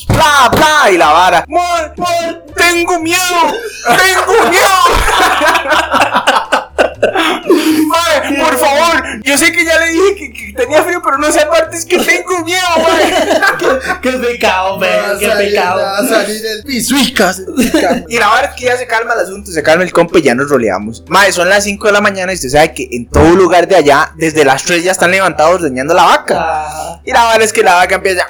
Bla, 0.08 0.50
bla, 0.52 0.90
y 0.90 0.98
la 0.98 1.12
vara. 1.12 1.44
Mae, 1.48 1.92
mae, 1.96 2.42
tengo 2.54 2.98
miedo. 3.00 3.54
Tengo 3.84 4.50
miedo. 4.50 4.80
Mae, 7.12 8.38
por 8.40 8.58
favor, 8.58 9.02
yo 9.22 9.36
sé 9.38 9.52
que 9.52 9.64
ya 9.64 9.78
le 9.80 9.90
dije 9.90 10.14
que, 10.16 10.32
que 10.32 10.52
tenía 10.56 10.82
frío, 10.82 11.00
pero 11.04 11.18
no 11.18 11.30
sé 11.30 11.40
aparte 11.40 11.76
es 11.76 11.84
que 11.84 11.98
tengo 11.98 12.44
miedo, 12.44 12.60
mae. 12.78 13.14
Qué 14.02 14.10
pecado, 14.12 14.78
Va 14.80 14.86
a 14.86 15.08
man, 15.08 15.18
qué 15.18 15.26
salir- 15.28 15.50
pecado. 15.50 15.80
va 15.82 15.98
a 15.98 16.06
salir 16.08 16.46
el 16.46 16.62
pisuicas. 16.64 17.42
Y 18.08 18.18
la 18.18 18.28
verdad 18.30 18.50
es 18.54 18.60
que 18.60 18.64
ya 18.66 18.76
se 18.76 18.86
calma 18.86 19.14
el 19.14 19.20
asunto, 19.20 19.50
se 19.50 19.62
calma 19.62 19.84
el 19.84 19.92
compa 19.92 20.18
y 20.18 20.22
ya 20.22 20.34
nos 20.34 20.48
roleamos. 20.50 21.04
Mae, 21.08 21.32
son 21.32 21.48
las 21.48 21.64
5 21.64 21.86
de 21.86 21.92
la 21.92 22.00
mañana 22.00 22.32
y 22.32 22.34
usted 22.36 22.48
sabe 22.50 22.72
que 22.74 22.88
en 22.92 23.06
todo 23.08 23.30
lugar 23.34 23.66
de 23.68 23.76
allá, 23.76 24.12
desde 24.16 24.44
las 24.44 24.62
3 24.64 24.82
ya 24.84 24.92
están 24.92 25.10
levantados 25.10 25.54
ordeñando 25.56 25.94
la 25.94 26.04
vaca. 26.04 26.34
Ah, 26.38 27.00
Y 27.04 27.12
la 27.12 27.24
verdad 27.26 27.42
es 27.42 27.52
que 27.52 27.62
la 27.62 27.74
vaca 27.74 27.96
empieza. 27.96 28.26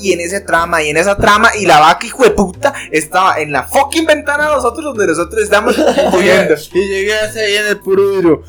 Y 0.00 0.12
en 0.12 0.20
ese 0.20 0.40
trama, 0.40 0.82
y 0.82 0.90
en 0.90 0.96
esa 0.96 1.16
trama, 1.16 1.50
y 1.56 1.66
la 1.66 1.80
vaca, 1.80 2.04
hijo 2.06 2.24
de 2.24 2.30
puta, 2.30 2.72
estaba 2.90 3.38
en 3.38 3.52
la 3.52 3.62
fucking 3.64 4.04
ventana 4.06 4.48
de 4.48 4.56
nosotros, 4.56 4.84
donde 4.84 5.06
nosotros 5.06 5.42
estamos 5.42 5.76
viendo. 6.20 6.54
Y 6.72 6.88
llegué 6.88 7.14
así 7.22 7.38
ahí 7.38 7.56
en 7.56 7.66
el 7.66 7.78
puro. 7.78 8.42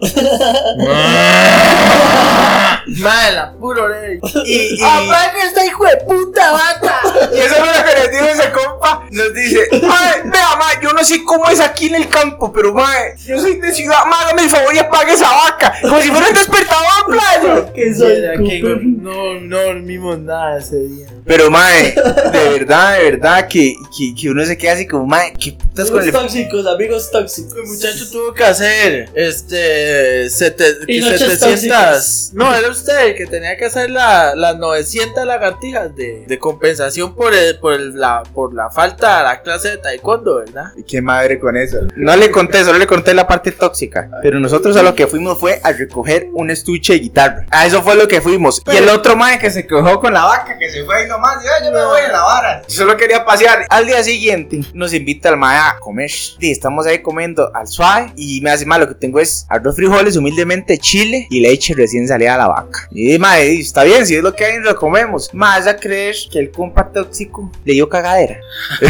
Madre, 2.86 3.32
la 3.34 3.52
puro 3.52 3.88
ley. 3.88 4.20
Y, 4.44 4.78
y, 4.78 4.82
¡Apaga 4.82 5.32
esta 5.46 5.64
hijo 5.64 5.84
de 5.84 5.96
puta 6.06 6.52
vaca! 6.52 7.00
y 7.32 7.38
eso 7.38 7.54
es 7.54 7.60
lo 7.60 7.66
que 7.84 8.08
dijo 8.10 8.26
ese 8.26 8.52
compa. 8.52 9.06
Nos 9.10 9.32
dice: 9.34 9.66
Mae, 9.72 10.22
vea, 10.24 10.56
mae, 10.58 10.76
yo 10.82 10.92
no 10.92 11.02
sé 11.02 11.24
cómo 11.24 11.48
es 11.48 11.60
aquí 11.60 11.86
en 11.86 11.94
el 11.96 12.08
campo, 12.08 12.52
pero 12.52 12.74
mae, 12.74 13.16
yo 13.24 13.40
soy 13.40 13.56
de 13.56 13.72
ciudad, 13.72 14.04
mae, 14.06 14.24
hágame 14.24 14.42
el 14.42 14.50
favor 14.50 14.74
y 14.74 14.78
apague 14.78 15.12
esa 15.12 15.30
vaca. 15.30 15.74
Como 15.80 16.00
si 16.00 16.10
fuera 16.10 16.28
un 16.28 16.34
despertador, 16.34 17.06
playo. 17.08 17.72
que 17.74 17.94
soy 17.94 18.14
que 18.46 18.60
no, 18.84 19.40
no 19.40 19.62
dormimos 19.62 20.18
nada 20.18 20.58
ese 20.58 20.76
día. 20.76 21.06
Pero 21.26 21.50
mae, 21.50 21.92
de 21.92 22.48
verdad, 22.50 22.98
de 22.98 23.04
verdad, 23.10 23.48
que, 23.48 23.74
que, 23.96 24.14
que 24.14 24.28
uno 24.28 24.44
se 24.44 24.58
queda 24.58 24.72
así 24.72 24.86
como, 24.86 25.06
mae, 25.06 25.32
¿qué 25.32 25.52
putas 25.52 25.90
con 25.90 26.00
Amigos 26.00 26.06
el 26.06 26.12
tóxicos, 26.22 26.66
amigos 26.66 27.10
tóxicos. 27.10 27.56
El 27.56 27.64
muchacho 27.64 28.10
tuvo 28.10 28.34
que 28.34 28.44
hacer 28.44 29.08
este 29.14 29.83
sete- 30.30 30.76
Y 30.88 31.00
noches 31.00 31.38
700 31.38 32.30
no 32.34 32.54
era 32.54 32.68
usted 32.68 33.06
el 33.08 33.14
que 33.14 33.26
tenía 33.26 33.56
que 33.56 33.66
hacer 33.66 33.90
la, 33.90 34.34
las 34.34 34.56
900 34.56 35.24
lagartijas 35.26 35.94
de, 35.94 36.24
de 36.26 36.38
compensación 36.38 37.14
por 37.14 37.34
el, 37.34 37.58
por 37.58 37.74
el- 37.74 37.98
la 37.98 38.22
por 38.34 38.54
la 38.54 38.70
falta 38.70 39.20
a 39.20 39.22
la 39.22 39.42
clase 39.42 39.70
de 39.70 39.76
taekwondo 39.78 40.36
verdad 40.36 40.72
Y 40.76 40.82
qué 40.82 41.00
madre 41.00 41.38
con 41.38 41.56
eso. 41.56 41.78
No 41.96 42.16
le 42.16 42.30
conté, 42.30 42.64
solo 42.64 42.78
le 42.78 42.86
conté 42.86 43.14
la 43.14 43.26
parte 43.26 43.52
tóxica. 43.52 44.10
Pero 44.22 44.40
nosotros 44.40 44.76
a 44.76 44.82
lo 44.82 44.94
que 44.94 45.06
fuimos 45.06 45.38
fue 45.38 45.60
a 45.62 45.72
recoger 45.72 46.28
un 46.32 46.50
estuche 46.50 46.94
de 46.94 46.98
guitarra. 47.00 47.46
A 47.50 47.66
eso 47.66 47.82
fue 47.82 47.94
lo 47.94 48.08
que 48.08 48.20
fuimos. 48.20 48.62
Y 48.72 48.76
el 48.76 48.88
otro 48.88 49.16
madre 49.16 49.38
que 49.38 49.50
se 49.50 49.66
quejó 49.66 50.00
con 50.00 50.12
la 50.12 50.24
vaca, 50.24 50.56
que 50.58 50.70
se 50.70 50.84
fue 50.84 50.96
ahí 51.02 51.08
nomás, 51.08 51.36
ya 51.44 51.64
yo 51.64 51.72
me 51.72 51.84
voy 51.84 52.00
a 52.00 52.08
la 52.12 52.22
vara. 52.22 52.62
Yo 52.68 52.74
solo 52.74 52.96
quería 52.96 53.24
pasear. 53.24 53.66
Al 53.68 53.86
día 53.86 54.02
siguiente 54.02 54.60
nos 54.72 54.92
invita 54.92 55.28
el 55.28 55.36
mae 55.36 55.56
a 55.58 55.76
comer. 55.80 56.10
Y 56.40 56.50
estamos 56.50 56.86
ahí 56.86 57.00
comiendo 57.02 57.50
al 57.54 57.66
suave. 57.68 58.12
Y 58.16 58.40
me 58.40 58.50
hace 58.50 58.66
mal, 58.66 58.80
lo 58.80 58.88
que 58.88 58.94
tengo 58.94 59.20
es 59.20 59.46
arroz, 59.48 59.73
frijoles, 59.74 60.16
humildemente 60.16 60.78
chile 60.78 61.26
y 61.30 61.40
leche 61.40 61.74
recién 61.74 62.06
salida 62.08 62.32
de 62.32 62.38
la 62.38 62.48
vaca. 62.48 62.88
Y 62.90 63.18
mae, 63.18 63.60
está 63.60 63.84
bien, 63.84 64.06
si 64.06 64.16
es 64.16 64.22
lo 64.22 64.34
que 64.34 64.44
hay, 64.44 64.58
lo 64.60 64.74
comemos. 64.76 65.30
Más 65.32 65.66
a 65.66 65.76
creer 65.76 66.14
que 66.30 66.38
el 66.38 66.50
compa 66.50 66.90
tóxico 66.92 67.50
le 67.64 67.72
dio 67.74 67.88
cagadera. 67.88 68.38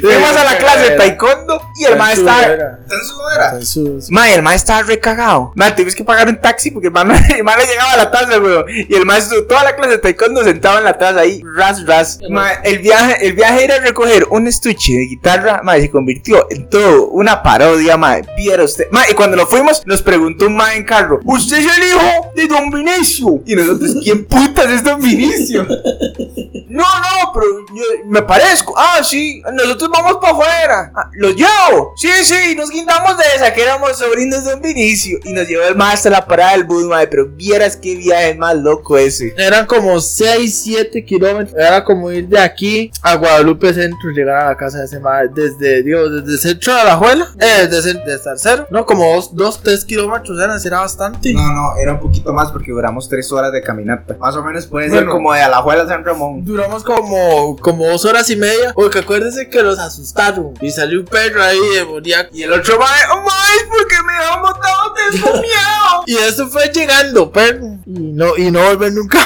Fuimos 0.00 0.36
a 0.36 0.44
la 0.44 0.58
clase 0.58 0.90
de 0.90 0.96
taekwondo 0.96 1.60
y 1.80 1.84
el 1.84 1.96
mae 1.96 2.14
estaba. 2.14 2.42
Era. 2.44 2.78
¿Está 2.82 2.94
en 2.94 3.00
sudadera? 3.06 3.58
Jesús. 3.58 4.10
Mae, 4.10 4.34
el 4.34 4.42
mae 4.42 4.56
estaba 4.56 4.82
recagado. 4.82 5.52
Mae, 5.54 5.72
tuvimos 5.72 5.94
que 5.94 6.04
pagar 6.04 6.28
un 6.28 6.40
taxi 6.40 6.70
porque 6.70 6.88
el 6.88 6.92
mae, 6.92 7.04
no- 7.04 7.14
el 7.36 7.44
mae 7.44 7.56
le 7.58 7.66
llegaba 7.66 7.92
a 7.92 7.96
la 7.96 8.10
taza, 8.10 8.38
weón. 8.40 8.64
Y 8.68 8.94
el 8.94 9.06
mae 9.06 9.18
estuvo 9.18 9.44
toda 9.44 9.64
la 9.64 9.76
clase 9.76 9.92
de 9.92 9.98
taekwondo 9.98 10.44
sentado 10.44 10.78
en 10.78 10.84
la 10.84 10.98
taza 10.98 11.20
ahí, 11.20 11.42
ras, 11.56 11.84
ras. 11.86 12.18
Mae, 12.28 12.56
el 12.64 12.78
viaje, 12.80 13.26
el 13.26 13.32
viaje 13.34 13.64
era 13.64 13.78
recoger 13.78 14.26
un 14.30 14.46
estuche 14.46 14.92
de 14.92 15.06
guitarra, 15.06 15.60
mae, 15.62 15.80
se 15.80 15.90
convirtió 15.90 16.46
en 16.50 16.68
todo 16.68 17.08
una 17.08 17.42
parodia, 17.42 17.96
mae. 17.96 18.23
Viera 18.36 18.64
usted. 18.64 18.86
Mae, 18.90 19.10
y 19.10 19.14
cuando 19.14 19.36
nos 19.36 19.48
fuimos, 19.48 19.82
nos 19.86 20.02
preguntó 20.02 20.46
un 20.46 20.56
mae 20.56 20.76
en 20.76 20.84
carro: 20.84 21.20
¿Usted 21.24 21.58
es 21.58 21.76
el 21.76 21.84
hijo 21.84 22.32
de 22.34 22.46
Don 22.46 22.70
Vinicio? 22.70 23.42
Y 23.46 23.54
nosotros, 23.54 23.96
¿quién 24.02 24.24
putas 24.24 24.66
es 24.70 24.84
Don 24.84 25.00
Vinicio? 25.00 25.66
No, 26.74 26.82
no, 26.82 27.32
pero 27.32 27.46
yo 27.72 27.84
me 28.06 28.20
parezco. 28.22 28.74
Ah, 28.76 29.00
sí, 29.04 29.40
nosotros 29.52 29.88
vamos 29.92 30.16
para 30.20 30.32
afuera. 30.32 30.92
Ah, 30.92 31.08
¿Los 31.12 31.36
llevo? 31.36 31.94
Sí, 31.96 32.08
sí, 32.24 32.56
nos 32.56 32.68
guindamos 32.68 33.16
de 33.16 33.24
esa, 33.36 33.54
que 33.54 33.62
éramos 33.62 33.96
sobrinos 33.96 34.44
de 34.44 34.54
un 34.54 34.60
Vinicio. 34.60 35.20
Y 35.22 35.32
nos 35.32 35.46
llevó 35.46 35.62
el 35.62 35.76
más 35.76 35.94
hasta 35.94 36.10
la 36.10 36.26
parada 36.26 36.52
del 36.52 36.64
bus, 36.64 36.82
madre. 36.84 37.06
Pero 37.06 37.28
vieras 37.28 37.76
qué 37.76 37.94
viaje 37.94 38.34
más 38.34 38.56
loco 38.56 38.98
ese. 38.98 39.32
Eran 39.36 39.66
como 39.66 40.00
6, 40.00 40.62
7 40.64 41.04
kilómetros. 41.04 41.56
Era 41.56 41.84
como 41.84 42.10
ir 42.10 42.26
de 42.26 42.40
aquí 42.40 42.90
a 43.02 43.14
Guadalupe 43.14 43.72
Centro 43.72 44.10
llegar 44.10 44.42
a 44.42 44.48
la 44.48 44.56
casa 44.56 44.78
de 44.78 44.86
ese 44.86 44.98
madre. 44.98 45.30
Desde, 45.32 45.82
digo, 45.84 46.08
desde 46.08 46.32
el 46.32 46.38
centro 46.40 46.74
de 46.74 46.84
la 46.84 46.96
Juela. 46.96 47.28
Eh, 47.38 47.68
desde 47.70 47.90
el 47.92 48.02
de 48.16 48.22
Zarcero. 48.22 48.66
No, 48.70 48.84
como 48.86 49.20
2, 49.32 49.60
3 49.62 49.84
kilómetros 49.84 50.38
eran, 50.40 50.58
era 50.64 50.80
bastante. 50.80 51.32
No, 51.32 51.52
no, 51.52 51.76
era 51.76 51.92
un 51.92 52.00
poquito 52.00 52.32
más 52.32 52.50
porque 52.50 52.72
duramos 52.72 53.08
tres 53.08 53.30
horas 53.32 53.52
de 53.52 53.62
caminata. 53.62 54.16
Más 54.18 54.34
o 54.36 54.42
menos 54.42 54.66
puede 54.66 54.86
ser 54.88 54.98
Bueno. 54.98 55.12
como 55.12 55.32
de 55.32 55.42
Alajuela 55.42 55.82
a 55.84 55.88
San 55.88 56.04
Ramón. 56.04 56.44
Duramos 56.44 56.82
como, 56.84 57.56
como 57.60 57.86
dos 57.86 58.04
horas 58.04 58.28
y 58.30 58.36
media. 58.36 58.72
Porque 58.74 59.00
acuérdense 59.00 59.48
que 59.48 59.62
los 59.62 59.78
asustaron. 59.78 60.54
Y 60.60 60.70
salió 60.70 61.00
un 61.00 61.06
perro 61.06 61.42
ahí 61.42 61.58
demoníaco. 61.74 62.30
Y 62.34 62.42
el 62.42 62.52
otro 62.52 62.78
mae, 62.78 63.02
oh, 63.12 63.20
mae, 63.20 63.68
porque 63.68 63.96
me 64.06 64.12
han 64.24 64.42
botado, 64.42 64.94
tengo 65.10 65.32
miedo. 65.40 66.02
Y 66.06 66.16
eso 66.16 66.48
fue 66.48 66.68
llegando, 66.72 67.30
perro. 67.30 67.78
Y 67.86 68.12
no, 68.12 68.36
y 68.36 68.50
no 68.50 68.62
volver 68.64 68.92
nunca. 68.92 69.18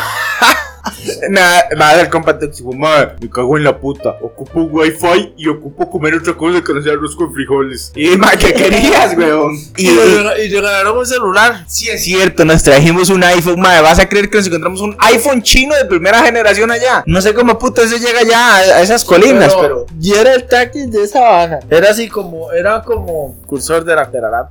Nada, 1.30 1.68
va 1.80 1.90
a 1.90 1.96
dar 1.96 2.10
compa 2.10 2.38
tóxico, 2.38 2.72
madre, 2.72 3.16
me 3.20 3.30
cago 3.30 3.56
en 3.56 3.64
la 3.64 3.78
puta. 3.78 4.16
Ocupo 4.20 4.62
wifi 4.62 5.34
y 5.36 5.48
ocupo 5.48 5.90
comer 5.90 6.14
otra 6.14 6.34
cosa 6.34 6.62
que 6.62 6.72
no 6.72 6.82
sea 6.82 6.92
arroz 6.92 7.14
con 7.16 7.32
frijoles. 7.32 7.92
Y 7.94 8.08
madre, 8.16 8.38
¿qué 8.38 8.52
querías, 8.54 9.16
weón? 9.16 9.56
Y, 9.76 9.88
Y, 9.88 10.48
regalaron 10.48 10.98
un 10.98 11.06
celular. 11.06 11.64
sí 11.68 11.88
es 11.88 12.04
cierto, 12.04 12.44
nos 12.44 12.62
trajimos 12.62 13.10
un 13.10 13.22
iPhone, 13.24 13.60
madre. 13.60 13.82
¿Vas 13.82 13.98
a 13.98 14.08
creer 14.08 14.28
que 14.28 14.38
nos 14.38 14.46
encontramos 14.46 14.80
un 14.80 14.96
iPhone 14.98 15.42
chino 15.42 15.74
de 15.74 15.84
primera 15.84 16.22
generación 16.22 16.70
allá? 16.70 17.02
No 17.06 17.20
sé 17.20 17.34
cómo 17.34 17.58
puto 17.58 17.82
eso 17.82 17.96
llega 17.96 18.22
ya 18.22 18.56
a, 18.56 18.82
esas 18.82 19.04
colinas, 19.04 19.54
pero... 19.60 19.86
Y 20.00 20.14
era 20.14 20.34
el 20.34 20.46
taxi 20.46 20.86
de 20.86 21.04
esa 21.04 21.20
vaina. 21.20 21.60
Era 21.70 21.90
así 21.90 22.08
como, 22.08 22.52
era 22.52 22.82
como 22.82 23.36
cursor 23.46 23.84
de 23.84 23.94
la, 23.94 24.04
de 24.06 24.20
la. 24.20 24.50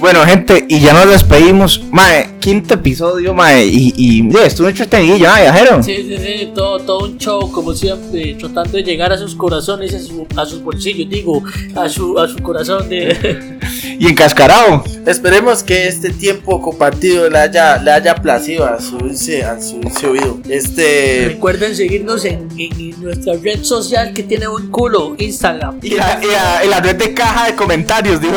Bueno, 0.00 0.24
gente, 0.24 0.64
y 0.68 0.80
ya 0.80 0.92
nos 0.94 1.08
despedimos. 1.08 1.80
Mae, 1.92 2.26
quinto 2.40 2.74
episodio, 2.74 3.34
mae. 3.34 3.66
Y, 3.66 3.92
y 3.96 4.32
ya, 4.32 4.46
estuvo 4.46 4.66
entretenido, 4.68 5.16
ya, 5.16 5.40
viajero. 5.40 5.82
Sí, 5.82 5.94
sí, 6.08 6.16
sí, 6.18 6.48
todo, 6.54 6.80
todo 6.80 7.04
un 7.06 7.18
show, 7.18 7.52
como 7.52 7.72
siempre, 7.74 8.34
tratando 8.34 8.72
de 8.78 8.82
llegar 8.82 9.12
a 9.12 9.18
sus 9.18 9.34
corazones, 9.34 9.94
a, 9.94 10.00
su- 10.00 10.26
a 10.36 10.44
sus 10.46 10.62
bolsillos, 10.62 11.08
digo, 11.08 11.42
a 11.76 11.88
su, 11.88 12.18
a 12.18 12.26
su 12.26 12.38
corazón 12.38 12.88
de... 12.88 13.58
Y 14.02 14.08
encascarado. 14.08 14.82
Esperemos 15.06 15.62
que 15.62 15.86
este 15.86 16.10
tiempo 16.10 16.60
compartido 16.60 17.30
le 17.30 17.38
haya, 17.38 17.76
le 17.78 17.92
haya 17.92 18.16
placido 18.16 18.64
a 18.66 18.80
su, 18.80 18.98
dulce- 18.98 19.44
a 19.44 19.60
su 19.60 19.78
oído. 20.10 20.40
Este. 20.48 21.26
Recuerden 21.28 21.76
seguirnos 21.76 22.24
en, 22.24 22.48
en- 22.58 22.80
en 22.80 23.00
nuestra 23.00 23.34
red 23.40 23.62
social 23.62 24.12
que 24.12 24.24
tiene 24.24 24.48
un 24.48 24.72
culo, 24.72 25.14
Instagram. 25.18 25.78
Y 25.82 25.90
la, 25.90 26.18
y 26.20 26.26
la- 26.26 26.64
y 26.64 26.68
la 26.68 26.80
red 26.80 26.96
de 26.96 27.14
caja 27.14 27.46
de 27.46 27.54
comentarios, 27.54 28.20
dijo. 28.20 28.34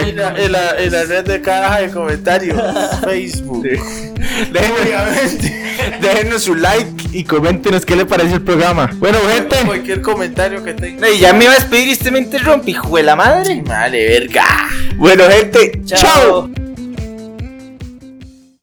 En 0.00 0.16
la, 0.16 0.34
en 0.36 0.50
la- 0.50 0.76
en 0.82 0.90
la 0.92 1.04
red 1.04 1.24
de 1.24 1.40
caja 1.40 1.80
de 1.82 1.90
comentarios, 1.90 2.60
Facebook. 3.04 3.68
Déjenos, 4.52 5.38
déjenos 6.00 6.42
su 6.42 6.54
like 6.54 7.08
y 7.12 7.24
coméntenos 7.24 7.84
qué 7.84 7.96
le 7.96 8.06
parece 8.06 8.34
el 8.34 8.42
programa. 8.42 8.90
Bueno, 8.96 9.18
gente. 9.32 9.56
Cualquier 9.64 10.00
comentario 10.02 10.62
que 10.64 10.74
tenga. 10.74 11.08
Y 11.10 11.18
ya 11.18 11.32
me 11.32 11.44
iba 11.44 11.52
a 11.52 11.56
despedir 11.56 11.88
y 11.88 11.92
usted 11.92 12.10
me 12.10 12.18
interrumpe, 12.18 12.70
hijo 12.70 12.96
de 12.96 13.02
la 13.02 13.16
madre. 13.16 13.62
Vale, 13.64 14.08
verga. 14.08 14.44
Bueno, 14.96 15.24
gente, 15.28 15.80
chao. 15.84 16.00
Chao. 16.00 16.63